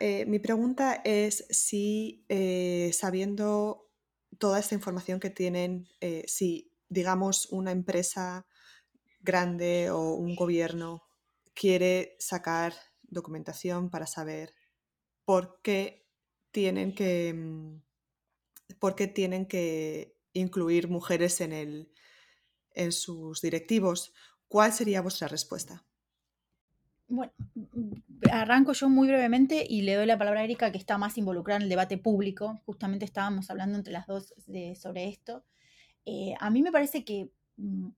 Eh, 0.00 0.26
mi 0.26 0.38
pregunta 0.38 1.02
es 1.04 1.46
si, 1.50 2.24
eh, 2.30 2.90
sabiendo 2.94 3.90
toda 4.38 4.60
esta 4.60 4.74
información 4.76 5.20
que 5.20 5.30
tienen, 5.30 5.88
eh, 6.00 6.24
si, 6.28 6.72
digamos, 6.88 7.48
una 7.52 7.72
empresa 7.72 8.46
grande 9.20 9.90
o 9.90 10.14
un 10.14 10.36
gobierno 10.36 11.02
quiere 11.54 12.16
sacar 12.20 12.74
documentación 13.02 13.90
para 13.90 14.06
saber 14.06 14.54
por 15.26 15.60
qué 15.62 16.06
tienen 16.52 16.94
que, 16.94 17.34
mm, 17.34 17.82
por 18.78 18.94
qué 18.94 19.06
tienen 19.06 19.46
que 19.46 20.16
incluir 20.32 20.88
mujeres 20.88 21.40
en, 21.40 21.52
el, 21.52 21.92
en 22.74 22.92
sus 22.92 23.40
directivos, 23.42 24.14
¿cuál 24.48 24.72
sería 24.72 25.00
vuestra 25.00 25.28
respuesta? 25.28 25.84
Bueno, 27.08 27.32
mm, 27.54 27.92
arranco 28.32 28.72
yo 28.72 28.88
muy 28.88 29.06
brevemente 29.08 29.64
y 29.68 29.82
le 29.82 29.94
doy 29.94 30.06
la 30.06 30.18
palabra 30.18 30.40
a 30.40 30.44
Erika, 30.44 30.72
que 30.72 30.78
está 30.78 30.98
más 30.98 31.16
involucrada 31.18 31.58
en 31.58 31.62
el 31.64 31.68
debate 31.68 31.98
público. 31.98 32.60
Justamente 32.66 33.04
estábamos 33.04 33.48
hablando 33.50 33.78
entre 33.78 33.92
las 33.92 34.06
dos 34.06 34.34
sobre 34.74 35.08
esto. 35.08 35.44
Eh, 36.04 36.34
a 36.40 36.50
mí 36.50 36.62
me 36.62 36.72
parece 36.72 37.04
que 37.04 37.30
mm, 37.56 37.88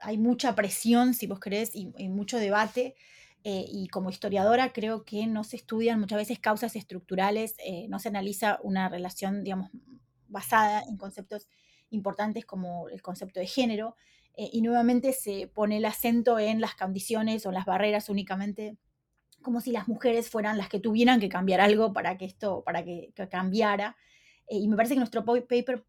hay 0.00 0.18
mucha 0.18 0.54
presión, 0.54 1.14
si 1.14 1.26
vos 1.26 1.40
querés, 1.40 1.70
y, 1.74 1.86
mucho 2.08 2.38
debate. 2.38 2.96
Eh, 3.44 3.64
y 3.68 3.88
como 3.88 4.10
historiadora 4.10 4.72
creo 4.72 5.04
que 5.04 5.26
no 5.26 5.44
se 5.44 5.56
estudian 5.56 6.00
muchas 6.00 6.18
veces 6.18 6.40
causas 6.40 6.74
estructurales, 6.74 7.54
eh, 7.64 7.86
no 7.88 8.00
se 8.00 8.08
analiza 8.08 8.58
una 8.64 8.88
relación, 8.88 9.44
digamos, 9.44 9.70
basada 10.26 10.82
en 10.82 10.96
conceptos 10.96 11.48
importantes 11.90 12.44
como 12.44 12.88
el 12.88 13.02
concepto 13.02 13.38
de 13.38 13.46
género. 13.46 13.94
Eh, 14.36 14.50
y 14.52 14.62
nuevamente 14.62 15.12
se 15.12 15.48
pone 15.48 15.78
el 15.78 15.84
acento 15.84 16.38
en 16.38 16.60
las 16.60 16.74
condiciones 16.74 17.46
o 17.46 17.52
las 17.52 17.64
barreras 17.64 18.08
únicamente 18.08 18.76
como 19.42 19.60
si 19.60 19.70
las 19.70 19.86
mujeres 19.86 20.28
fueran 20.28 20.58
las 20.58 20.68
que 20.68 20.80
tuvieran 20.80 21.20
que 21.20 21.28
cambiar 21.28 21.60
algo 21.60 21.92
para 21.92 22.16
que 22.16 22.24
esto, 22.24 22.64
para 22.64 22.84
que, 22.84 23.12
cambiara. 23.30 23.96
y 24.48 24.66
me 24.68 24.76
parece 24.76 24.94
que 24.94 24.98
nuestro 25.00 25.24
paper 25.24 25.84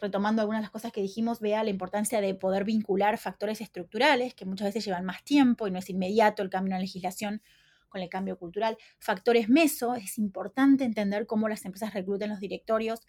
retomando 0.00 0.42
algunas 0.42 0.60
de 0.60 0.64
las 0.64 0.70
cosas 0.70 0.92
que 0.92 1.02
dijimos, 1.02 1.40
vea 1.40 1.62
la 1.62 1.70
importancia 1.70 2.20
de 2.20 2.34
poder 2.34 2.64
vincular 2.64 3.18
factores 3.18 3.60
estructurales 3.60 4.34
que 4.34 4.44
muchas 4.44 4.68
veces 4.68 4.84
llevan 4.84 5.04
más 5.04 5.24
tiempo 5.24 5.66
y 5.66 5.70
no 5.70 5.78
es 5.78 5.90
inmediato 5.90 6.42
el 6.42 6.50
cambio 6.50 6.72
en 6.72 6.78
la 6.78 6.80
legislación 6.80 7.42
con 7.88 8.00
el 8.00 8.08
cambio 8.08 8.38
cultural. 8.38 8.76
Factores 8.98 9.48
meso, 9.48 9.94
es 9.94 10.18
importante 10.18 10.84
entender 10.84 11.26
cómo 11.26 11.48
las 11.48 11.64
empresas 11.64 11.94
reclutan 11.94 12.30
los 12.30 12.40
directorios, 12.40 13.00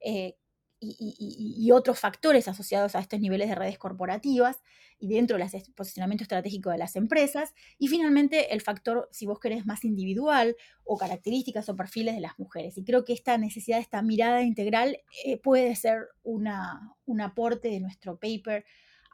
eh, 0.00 0.36
y, 0.82 1.70
otros 1.70 1.98
factores 1.98 2.48
asociados 2.48 2.94
a 2.94 3.00
estos 3.00 3.20
niveles 3.20 3.48
de 3.48 3.54
redes 3.54 3.78
corporativas 3.78 4.60
y 4.98 5.08
dentro 5.08 5.38
del 5.38 5.48
posicionamiento 5.74 6.24
estratégico 6.24 6.70
de 6.70 6.78
las 6.78 6.96
empresas. 6.96 7.54
Y 7.78 7.88
finalmente 7.88 8.52
el 8.52 8.60
factor, 8.60 9.08
si 9.12 9.26
vos 9.26 9.38
querés, 9.38 9.64
más 9.64 9.84
individual 9.84 10.56
o 10.84 10.98
características 10.98 11.68
o 11.68 11.76
perfiles 11.76 12.14
de 12.14 12.20
las 12.20 12.38
mujeres. 12.38 12.76
Y 12.78 12.84
creo 12.84 13.04
que 13.04 13.12
esta 13.12 13.38
necesidad, 13.38 13.78
esta 13.78 14.02
mirada 14.02 14.42
integral 14.42 14.98
eh, 15.24 15.38
puede 15.38 15.74
ser 15.76 16.08
una, 16.22 16.94
un 17.06 17.20
aporte 17.20 17.68
de 17.68 17.80
nuestro 17.80 18.18
paper 18.18 18.64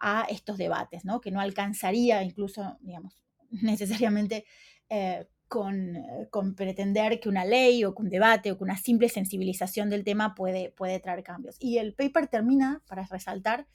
a 0.01 0.27
estos 0.29 0.59
debates, 0.59 1.05
¿no? 1.05 1.21
que 1.21 1.31
no 1.31 1.41
alcanzaría 1.41 2.23
incluso, 2.23 2.79
digamos, 2.81 3.15
necesariamente 3.51 4.45
eh, 4.89 5.27
eh, 5.51 6.29
con, 6.31 6.55
pretender 6.55 7.21
que 7.21 7.29
una 7.29 7.45
ley 7.45 7.85
o 7.85 7.95
que 7.95 8.03
un 8.03 8.11
debate 8.11 8.53
o 8.53 8.59
que 8.59 8.65
una 8.65 8.77
simple 8.77 9.09
sensibilización 9.09 9.89
del 9.89 10.05
tema 10.05 10.35
puede, 10.35 10.71
puede 10.71 11.01
traer 11.01 11.23
cambios. 11.23 11.57
Y 11.59 11.79
el 11.79 11.95
paper 11.95 12.29
termina 12.29 12.83
para 12.87 13.07
resaltar 13.07 13.67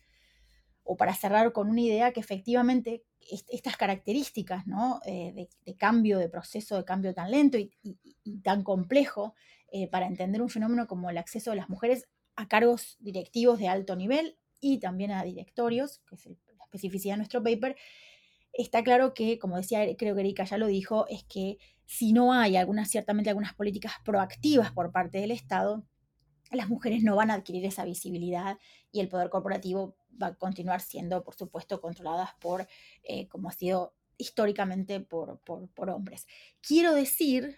o 0.84 0.96
para 0.98 1.16
cerrar 1.16 1.52
con 1.52 1.70
una 1.70 1.82
idea 1.82 2.12
que 2.12 2.20
efectivamente 2.20 3.04
estas 3.50 3.78
características 3.78 4.68
¿no? 4.68 5.00
Eh, 5.06 5.48
de, 5.66 5.76
cambio, 5.76 6.20
de 6.20 6.30
proceso 6.30 6.78
de 6.78 6.86
cambio 6.86 7.14
tan 7.14 7.32
lento 7.32 7.58
y, 7.58 7.72
tan 8.44 8.64
complejo 8.64 9.34
eh, 9.72 9.88
para 9.90 10.06
entender 10.06 10.42
un 10.42 10.50
fenómeno 10.50 10.88
como 10.88 11.10
el 11.10 11.18
acceso 11.18 11.52
de 11.52 11.58
las 11.58 11.70
mujeres 11.70 12.08
a 12.36 12.48
cargos 12.48 12.98
directivos 13.00 13.60
de 13.60 13.68
alto 13.68 13.96
nivel 13.96 14.38
y 14.60 14.80
también 14.80 15.12
a 15.12 15.24
directorios, 15.24 16.02
que 16.08 16.16
es 16.16 16.26
la 16.26 16.64
especificidad 16.66 17.14
de 17.14 17.18
nuestro 17.18 17.42
paper, 17.42 17.76
está 18.54 18.84
claro 18.84 19.14
que, 19.14 19.40
como 19.40 19.58
decía, 19.58 19.86
creo 19.98 20.16
que 20.16 20.22
Erika 20.22 20.46
ya 20.46 20.58
lo 20.58 20.68
dijo, 20.68 21.08
es 21.10 21.24
que 21.24 21.58
si 21.86 22.14
no 22.14 22.34
hay 22.34 22.56
algunas, 22.56 22.90
ciertamente 22.90 23.30
algunas 23.30 23.54
políticas 23.54 23.94
proactivas 24.06 24.72
por 24.72 24.92
parte 24.92 25.18
del 25.20 25.32
Estado, 25.32 25.84
las 26.52 26.70
mujeres 26.70 27.04
no 27.04 27.16
van 27.16 27.32
a 27.32 27.36
adquirir 27.36 27.66
esa 27.66 27.84
visibilidad 27.84 28.58
y 28.92 29.00
el 29.00 29.10
poder 29.10 29.30
corporativo 29.30 29.96
va 30.22 30.28
a 30.28 30.36
continuar 30.36 30.82
siendo, 30.82 31.24
por 31.24 31.36
supuesto, 31.36 31.82
controladas 31.82 32.32
por, 32.40 32.68
eh, 33.04 33.28
como 33.28 33.50
ha 33.50 33.54
sido 33.54 33.96
históricamente, 34.18 35.00
por, 35.00 35.40
por, 35.40 35.90
hombres. 35.90 36.28
Quiero 36.62 36.94
decir, 36.94 37.58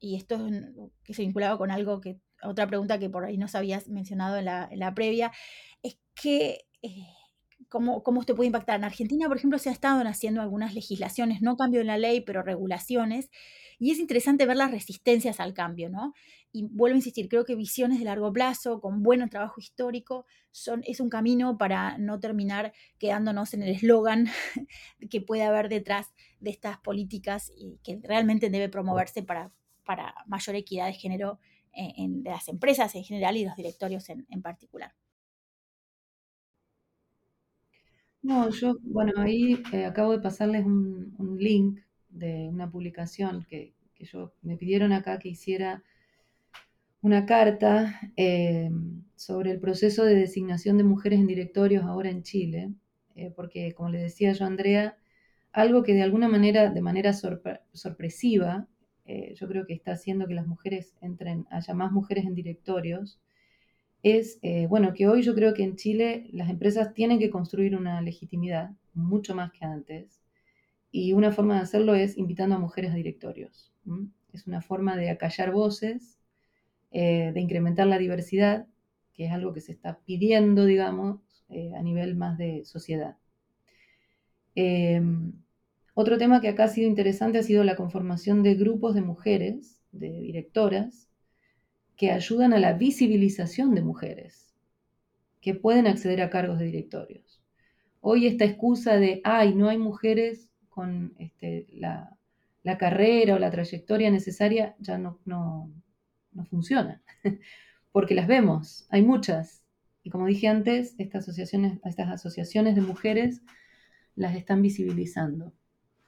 y 0.00 0.16
esto 0.16 0.46
es 0.46 0.64
que 1.04 1.14
se 1.14 1.22
vinculaba 1.22 1.56
con 1.56 1.70
algo 1.70 2.00
que, 2.00 2.18
otra 2.42 2.66
pregunta 2.66 2.98
que 2.98 3.08
por 3.08 3.24
ahí 3.24 3.38
nos 3.38 3.54
habías 3.54 3.88
mencionado 3.88 4.36
en 4.36 4.44
la, 4.44 4.94
previa, 4.94 5.30
es 5.82 5.96
que 6.14 6.66
eh, 6.82 7.06
cómo, 7.72 8.02
cómo 8.02 8.20
esto 8.20 8.36
puede 8.36 8.48
impactar. 8.48 8.78
En 8.78 8.84
Argentina, 8.84 9.26
por 9.28 9.38
ejemplo, 9.38 9.58
se 9.58 9.70
ha 9.70 9.72
estado 9.72 10.06
haciendo 10.06 10.42
algunas 10.42 10.74
legislaciones, 10.74 11.40
no 11.40 11.56
cambio 11.56 11.80
en 11.80 11.86
la 11.86 11.96
ley, 11.96 12.20
pero 12.20 12.42
regulaciones, 12.42 13.30
y 13.78 13.90
es 13.90 13.98
interesante 13.98 14.44
ver 14.44 14.58
las 14.58 14.70
resistencias 14.70 15.40
al 15.40 15.54
cambio, 15.54 15.88
¿no? 15.88 16.12
Y 16.52 16.64
vuelvo 16.64 16.94
a 16.94 16.98
insistir, 16.98 17.30
creo 17.30 17.46
que 17.46 17.54
visiones 17.54 17.98
de 17.98 18.04
largo 18.04 18.30
plazo, 18.30 18.82
con 18.82 19.02
buen 19.02 19.26
trabajo 19.30 19.58
histórico, 19.58 20.26
son, 20.50 20.82
es 20.86 21.00
un 21.00 21.08
camino 21.08 21.56
para 21.56 21.96
no 21.96 22.20
terminar 22.20 22.74
quedándonos 22.98 23.54
en 23.54 23.62
el 23.62 23.70
eslogan 23.70 24.28
que 25.10 25.22
puede 25.22 25.44
haber 25.44 25.70
detrás 25.70 26.12
de 26.40 26.50
estas 26.50 26.78
políticas 26.78 27.50
y 27.56 27.78
que 27.82 27.98
realmente 28.02 28.50
debe 28.50 28.68
promoverse 28.68 29.22
para, 29.22 29.50
para 29.82 30.14
mayor 30.26 30.56
equidad 30.56 30.88
de 30.88 30.92
género 30.92 31.38
en, 31.72 32.22
las 32.22 32.48
empresas 32.48 32.94
en 32.96 33.04
general 33.04 33.38
y 33.38 33.46
los 33.46 33.56
directorios 33.56 34.10
en 34.10 34.42
particular. 34.42 34.92
No, 38.22 38.50
yo, 38.50 38.76
bueno, 38.82 39.12
ahí 39.16 39.60
eh, 39.72 39.84
acabo 39.84 40.12
de 40.12 40.20
pasarles 40.20 40.64
un, 40.64 41.36
link 41.38 41.80
de 42.08 42.48
una 42.48 42.70
publicación 42.70 43.44
que, 43.48 43.74
yo 43.98 44.32
me 44.42 44.56
pidieron 44.56 44.92
acá 44.92 45.18
que 45.20 45.28
hiciera 45.28 45.82
una 47.02 47.24
carta 47.26 48.00
eh, 48.16 48.70
sobre 49.16 49.52
el 49.52 49.60
proceso 49.60 50.04
de 50.04 50.14
designación 50.16 50.76
de 50.76 50.84
mujeres 50.84 51.20
en 51.20 51.26
directorios 51.28 51.84
ahora 51.84 52.10
en 52.10 52.22
Chile, 52.22 52.72
eh, 53.14 53.32
porque 53.34 53.72
como 53.74 53.90
le 53.90 53.98
decía 54.00 54.32
yo 54.32 54.44
Andrea, 54.44 54.96
algo 55.52 55.82
que 55.82 55.94
de 55.94 56.02
alguna 56.02 56.28
manera, 56.28 56.70
de 56.70 56.80
manera 56.80 57.12
sorpresiva, 57.12 58.68
yo 59.34 59.46
creo 59.46 59.66
que 59.66 59.74
está 59.74 59.92
haciendo 59.92 60.26
que 60.26 60.34
las 60.34 60.46
mujeres 60.46 60.94
entren, 61.02 61.46
haya 61.50 61.74
más 61.74 61.92
mujeres 61.92 62.24
en 62.24 62.34
directorios, 62.34 63.20
es, 64.02 64.38
eh, 64.42 64.66
bueno, 64.66 64.94
que 64.94 65.06
hoy 65.06 65.22
yo 65.22 65.34
creo 65.34 65.54
que 65.54 65.62
en 65.62 65.76
Chile 65.76 66.28
las 66.32 66.50
empresas 66.50 66.92
tienen 66.92 67.18
que 67.18 67.30
construir 67.30 67.76
una 67.76 68.00
legitimidad 68.02 68.72
mucho 68.94 69.34
más 69.34 69.52
que 69.52 69.64
antes. 69.64 70.20
Y 70.90 71.12
una 71.12 71.32
forma 71.32 71.56
de 71.56 71.60
hacerlo 71.62 71.94
es 71.94 72.18
invitando 72.18 72.56
a 72.56 72.58
mujeres 72.58 72.92
a 72.92 72.96
directorios. 72.96 73.72
Es 74.32 74.46
una 74.46 74.60
forma 74.60 74.96
de 74.96 75.10
acallar 75.10 75.52
voces, 75.52 76.18
eh, 76.90 77.30
de 77.32 77.40
incrementar 77.40 77.86
la 77.86 77.98
diversidad, 77.98 78.66
que 79.14 79.26
es 79.26 79.32
algo 79.32 79.52
que 79.52 79.60
se 79.60 79.72
está 79.72 80.00
pidiendo, 80.04 80.64
digamos, 80.64 81.20
eh, 81.48 81.72
a 81.74 81.82
nivel 81.82 82.16
más 82.16 82.38
de 82.38 82.64
sociedad. 82.64 83.16
Em, 84.54 85.32
otro 85.94 86.18
tema 86.18 86.40
que 86.40 86.48
acá 86.48 86.64
ha 86.64 86.68
sido 86.68 86.88
interesante 86.88 87.38
ha 87.38 87.42
sido 87.42 87.64
la 87.64 87.76
conformación 87.76 88.42
de 88.42 88.54
grupos 88.54 88.94
de 88.94 89.02
mujeres, 89.02 89.80
de 89.92 90.10
directoras, 90.20 91.08
que 92.02 92.10
ayudan 92.10 92.52
a 92.52 92.58
la 92.58 92.72
visibilización 92.72 93.76
de 93.76 93.80
mujeres 93.80 94.52
que 95.40 95.54
pueden 95.54 95.86
acceder 95.86 96.20
a 96.20 96.30
cargos 96.30 96.58
de 96.58 96.64
directorios. 96.64 97.40
Hoy 98.00 98.26
esta 98.26 98.44
excusa 98.44 98.96
de, 98.96 99.20
ay, 99.22 99.54
no 99.54 99.68
hay 99.68 99.78
mujeres 99.78 100.50
con 100.68 101.14
este, 101.20 101.68
la, 101.70 102.18
carrera 102.76 103.36
o 103.36 103.38
la 103.38 103.52
trayectoria 103.52 104.10
necesaria 104.10 104.74
ya 104.80 104.98
no, 104.98 105.20
no, 105.26 105.70
no 106.32 106.44
funciona, 106.46 107.00
porque 107.92 108.16
las 108.16 108.26
vemos, 108.26 108.84
hay 108.90 109.02
muchas. 109.02 109.62
Y 110.02 110.10
como 110.10 110.26
dije 110.26 110.48
antes, 110.48 110.96
estas 110.98 111.28
asociaciones, 111.28 112.74
de 112.74 112.80
mujeres 112.80 113.42
las 114.16 114.34
están 114.34 114.60
visibilizando. 114.60 115.52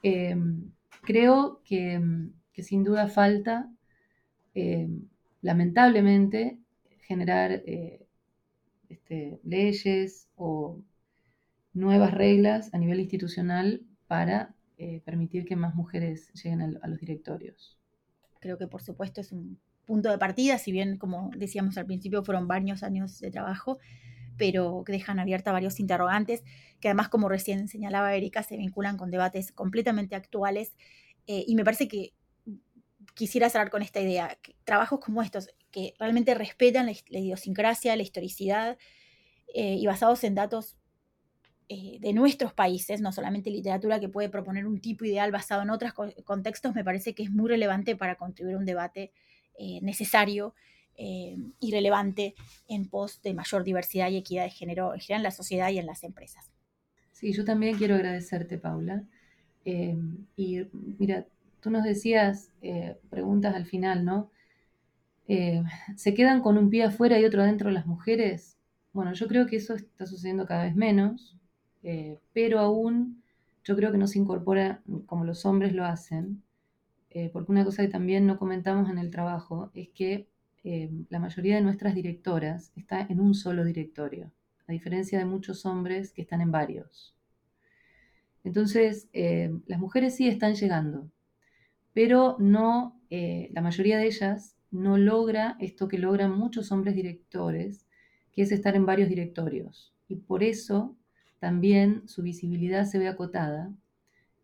Em, 0.02 0.72
creo 1.02 1.62
que, 1.64 2.02
sin 2.64 2.82
duda 2.82 3.06
falta 3.06 3.70
em, 4.54 5.06
lamentablemente, 5.44 6.58
generar 7.02 7.52
eh, 7.52 8.06
este, 8.88 9.38
leyes 9.44 10.26
o 10.36 10.80
nuevas 11.74 12.14
reglas 12.14 12.72
a 12.72 12.78
nivel 12.78 13.00
institucional 13.00 13.82
para 14.06 14.54
eh, 14.78 15.02
permitir 15.04 15.44
que 15.44 15.54
más 15.54 15.74
mujeres 15.74 16.32
lleguen 16.32 16.78
a, 16.80 16.88
los 16.88 16.98
directorios. 16.98 17.78
Creo 18.40 18.56
que 18.56 18.66
por 18.66 18.80
supuesto 18.80 19.20
es 19.20 19.32
un 19.32 19.58
punto 19.84 20.10
de 20.10 20.16
partida, 20.16 20.56
si 20.56 20.72
bien 20.72 20.96
como 20.96 21.30
decíamos 21.36 21.76
al 21.76 21.84
principio 21.84 22.24
fueron 22.24 22.48
varios 22.48 22.82
años 22.82 23.20
de 23.20 23.30
trabajo, 23.30 23.78
pero 24.38 24.82
que 24.86 24.92
dejan 24.92 25.18
abierta 25.18 25.52
varios 25.52 25.78
interrogantes, 25.78 26.42
que 26.80 26.88
además, 26.88 27.10
como 27.10 27.28
recién 27.28 27.68
señalaba 27.68 28.14
Erika, 28.14 28.42
se 28.42 28.56
vinculan 28.56 28.96
con 28.96 29.10
debates 29.10 29.52
completamente 29.52 30.16
actuales. 30.16 30.74
Eh, 31.26 31.44
y 31.46 31.54
me 31.54 31.64
parece 31.64 31.86
que 31.86 32.14
quisiera 33.14 33.48
cerrar 33.48 33.70
con 33.70 33.82
esta 33.82 34.00
idea. 34.00 34.36
trabajos 34.64 35.00
como 35.00 35.22
estos, 35.22 35.48
que 35.70 35.94
realmente 35.98 36.34
respetan 36.34 36.86
la, 36.86 37.18
idiosincrasia, 37.18 37.96
la 37.96 38.02
historicidad, 38.02 38.76
eh, 39.54 39.76
y 39.76 39.86
basados 39.86 40.24
en 40.24 40.34
datos 40.34 40.76
eh, 41.68 41.98
de 42.00 42.12
nuestros 42.12 42.52
países, 42.52 43.00
no 43.00 43.12
solamente 43.12 43.50
literatura 43.50 44.00
que 44.00 44.08
puede 44.08 44.28
proponer 44.28 44.66
un 44.66 44.80
tipo 44.80 45.04
ideal 45.04 45.30
basado 45.30 45.62
en 45.62 45.70
otros 45.70 45.92
contextos, 46.24 46.74
me 46.74 46.84
parece 46.84 47.14
que 47.14 47.22
es 47.22 47.30
muy 47.30 47.48
relevante 47.48 47.96
para 47.96 48.16
contribuir 48.16 48.56
a 48.56 48.58
un 48.58 48.66
debate 48.66 49.12
eh, 49.58 49.80
necesario 49.80 50.54
y 50.96 51.72
relevante 51.72 52.36
en 52.68 52.88
pos 52.88 53.20
de 53.20 53.34
mayor 53.34 53.64
diversidad 53.64 54.10
y 54.10 54.16
equidad 54.16 54.44
de 54.44 54.50
género 54.50 54.94
en 54.94 55.00
general 55.00 55.22
en 55.22 55.24
la 55.24 55.30
sociedad 55.32 55.70
y 55.70 55.78
en 55.78 55.86
las 55.86 56.04
empresas. 56.04 56.52
Sí, 57.10 57.32
yo 57.32 57.44
también 57.44 57.76
quiero 57.76 57.96
agradecerte, 57.96 58.58
Paula. 58.58 59.02
y 59.64 60.60
mira, 60.72 61.26
tú 61.64 61.70
nos 61.70 61.82
decías 61.82 62.52
preguntas 63.10 63.56
al 63.56 63.64
final, 63.66 64.04
¿no? 64.04 64.30
¿Se 65.96 66.14
quedan 66.14 66.42
con 66.42 66.58
un 66.58 66.70
pie 66.70 66.84
afuera 66.84 67.18
y 67.18 67.24
otro 67.24 67.42
adentro 67.42 67.70
las 67.70 67.86
mujeres? 67.86 68.54
Bueno, 68.94 69.12
yo 69.12 69.26
creo 69.26 69.46
que 69.46 69.56
eso 69.56 69.74
está 69.74 70.06
sucediendo 70.06 70.46
cada 70.46 70.62
vez 70.62 70.76
menos, 70.76 71.36
eh, 71.82 72.20
pero 72.32 72.60
aún 72.60 73.24
yo 73.64 73.74
creo 73.74 73.90
que 73.90 73.98
no 73.98 74.06
se 74.06 74.20
incorpora 74.20 74.82
como 75.06 75.24
los 75.24 75.44
hombres 75.44 75.72
lo 75.72 75.84
hacen, 75.84 76.44
eh, 77.10 77.28
porque 77.32 77.50
una 77.50 77.64
cosa 77.64 77.82
que 77.82 77.88
también 77.88 78.24
no 78.24 78.38
comentamos 78.38 78.88
en 78.88 78.98
el 78.98 79.10
trabajo 79.10 79.72
es 79.74 79.88
que 79.88 80.28
eh, 80.62 80.92
la 81.08 81.18
mayoría 81.18 81.56
de 81.56 81.62
nuestras 81.62 81.96
directoras 81.96 82.70
está 82.76 83.00
en 83.00 83.20
un 83.20 83.34
solo 83.34 83.64
directorio, 83.64 84.30
a 84.68 84.72
diferencia 84.72 85.18
de 85.18 85.24
muchos 85.24 85.66
hombres 85.66 86.12
que 86.12 86.22
están 86.22 86.40
en 86.40 86.52
varios. 86.52 87.16
Entonces, 88.44 89.08
las 89.66 89.80
mujeres 89.80 90.16
sí 90.16 90.28
están 90.28 90.54
llegando, 90.54 91.10
pero 91.94 92.36
no, 92.38 93.00
la 93.08 93.62
mayoría 93.62 93.96
de 93.96 94.06
ellas 94.06 94.56
no 94.74 94.98
logra 94.98 95.56
esto 95.60 95.86
que 95.86 95.98
logran 95.98 96.36
muchos 96.36 96.72
hombres 96.72 96.96
directores, 96.96 97.86
que 98.32 98.42
es 98.42 98.50
estar 98.50 98.74
en 98.74 98.84
varios 98.84 99.08
directorios. 99.08 99.94
Y 100.08 100.16
por 100.16 100.42
eso 100.42 100.96
también 101.38 102.08
su 102.08 102.22
visibilidad 102.22 102.84
se 102.84 102.98
ve 102.98 103.06
acotada, 103.06 103.72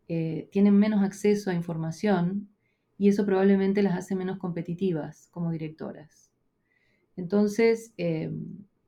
eh, 0.07 0.47
tienen 0.51 0.77
menos 0.77 1.03
acceso 1.03 1.49
a 1.49 1.53
información 1.53 2.47
y 2.97 3.09
eso 3.09 3.25
probablemente 3.25 3.83
las 3.83 3.97
hace 3.97 4.15
menos 4.15 4.37
competitivas 4.37 5.27
como 5.31 5.51
directoras. 5.51 6.31
Entonces, 7.17 7.93
eh, 7.97 8.31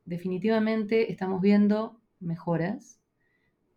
definitivamente 0.05 1.11
estamos 1.11 1.41
viendo 1.41 1.99
mejoras, 2.19 2.99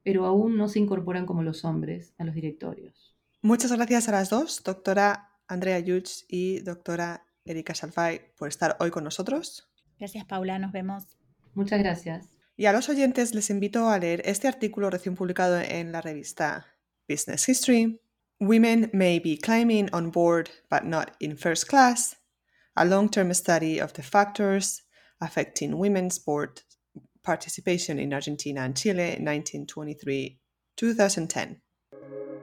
pero 0.04 0.24
aún 0.24 0.56
no 0.56 0.68
se 0.68 0.78
incorporan 0.78 1.26
como 1.26 1.42
los 1.42 1.64
hombres 1.64 2.14
a 2.18 2.24
los 2.24 2.34
directorios. 2.34 3.15
Muchas 3.46 3.70
gracias 3.70 4.08
a 4.08 4.10
las 4.10 4.28
dos, 4.28 4.64
doctora 4.64 5.30
Andrea 5.46 5.78
Yuch 5.78 6.24
y 6.26 6.58
doctora 6.62 7.24
Erika 7.44 7.76
Salfay, 7.76 8.32
por 8.36 8.48
estar 8.48 8.76
hoy 8.80 8.90
con 8.90 9.04
nosotros. 9.04 9.70
Gracias, 10.00 10.24
Paula. 10.24 10.58
Nos 10.58 10.72
vemos. 10.72 11.16
Muchas 11.54 11.78
gracias. 11.78 12.28
Y 12.56 12.66
a 12.66 12.72
los 12.72 12.88
oyentes 12.88 13.36
les 13.36 13.48
invito 13.50 13.88
a 13.88 14.00
leer 14.00 14.20
este 14.24 14.48
artículo 14.48 14.90
recién 14.90 15.14
publicado 15.14 15.60
en 15.60 15.92
la 15.92 16.00
revista 16.00 16.66
Business 17.08 17.48
History. 17.48 18.00
Women 18.40 18.90
may 18.92 19.20
be 19.20 19.38
climbing 19.38 19.94
on 19.94 20.10
board 20.10 20.50
but 20.68 20.82
not 20.82 21.12
in 21.20 21.38
first 21.38 21.68
class. 21.68 22.16
A 22.74 22.84
long-term 22.84 23.32
study 23.32 23.80
of 23.80 23.92
the 23.92 24.02
factors 24.02 24.88
affecting 25.20 25.78
women's 25.78 26.18
board 26.18 26.62
participation 27.22 28.00
in 28.00 28.12
Argentina 28.12 28.64
and 28.64 28.74
Chile 28.74 29.18
1923-2010. 29.20 31.60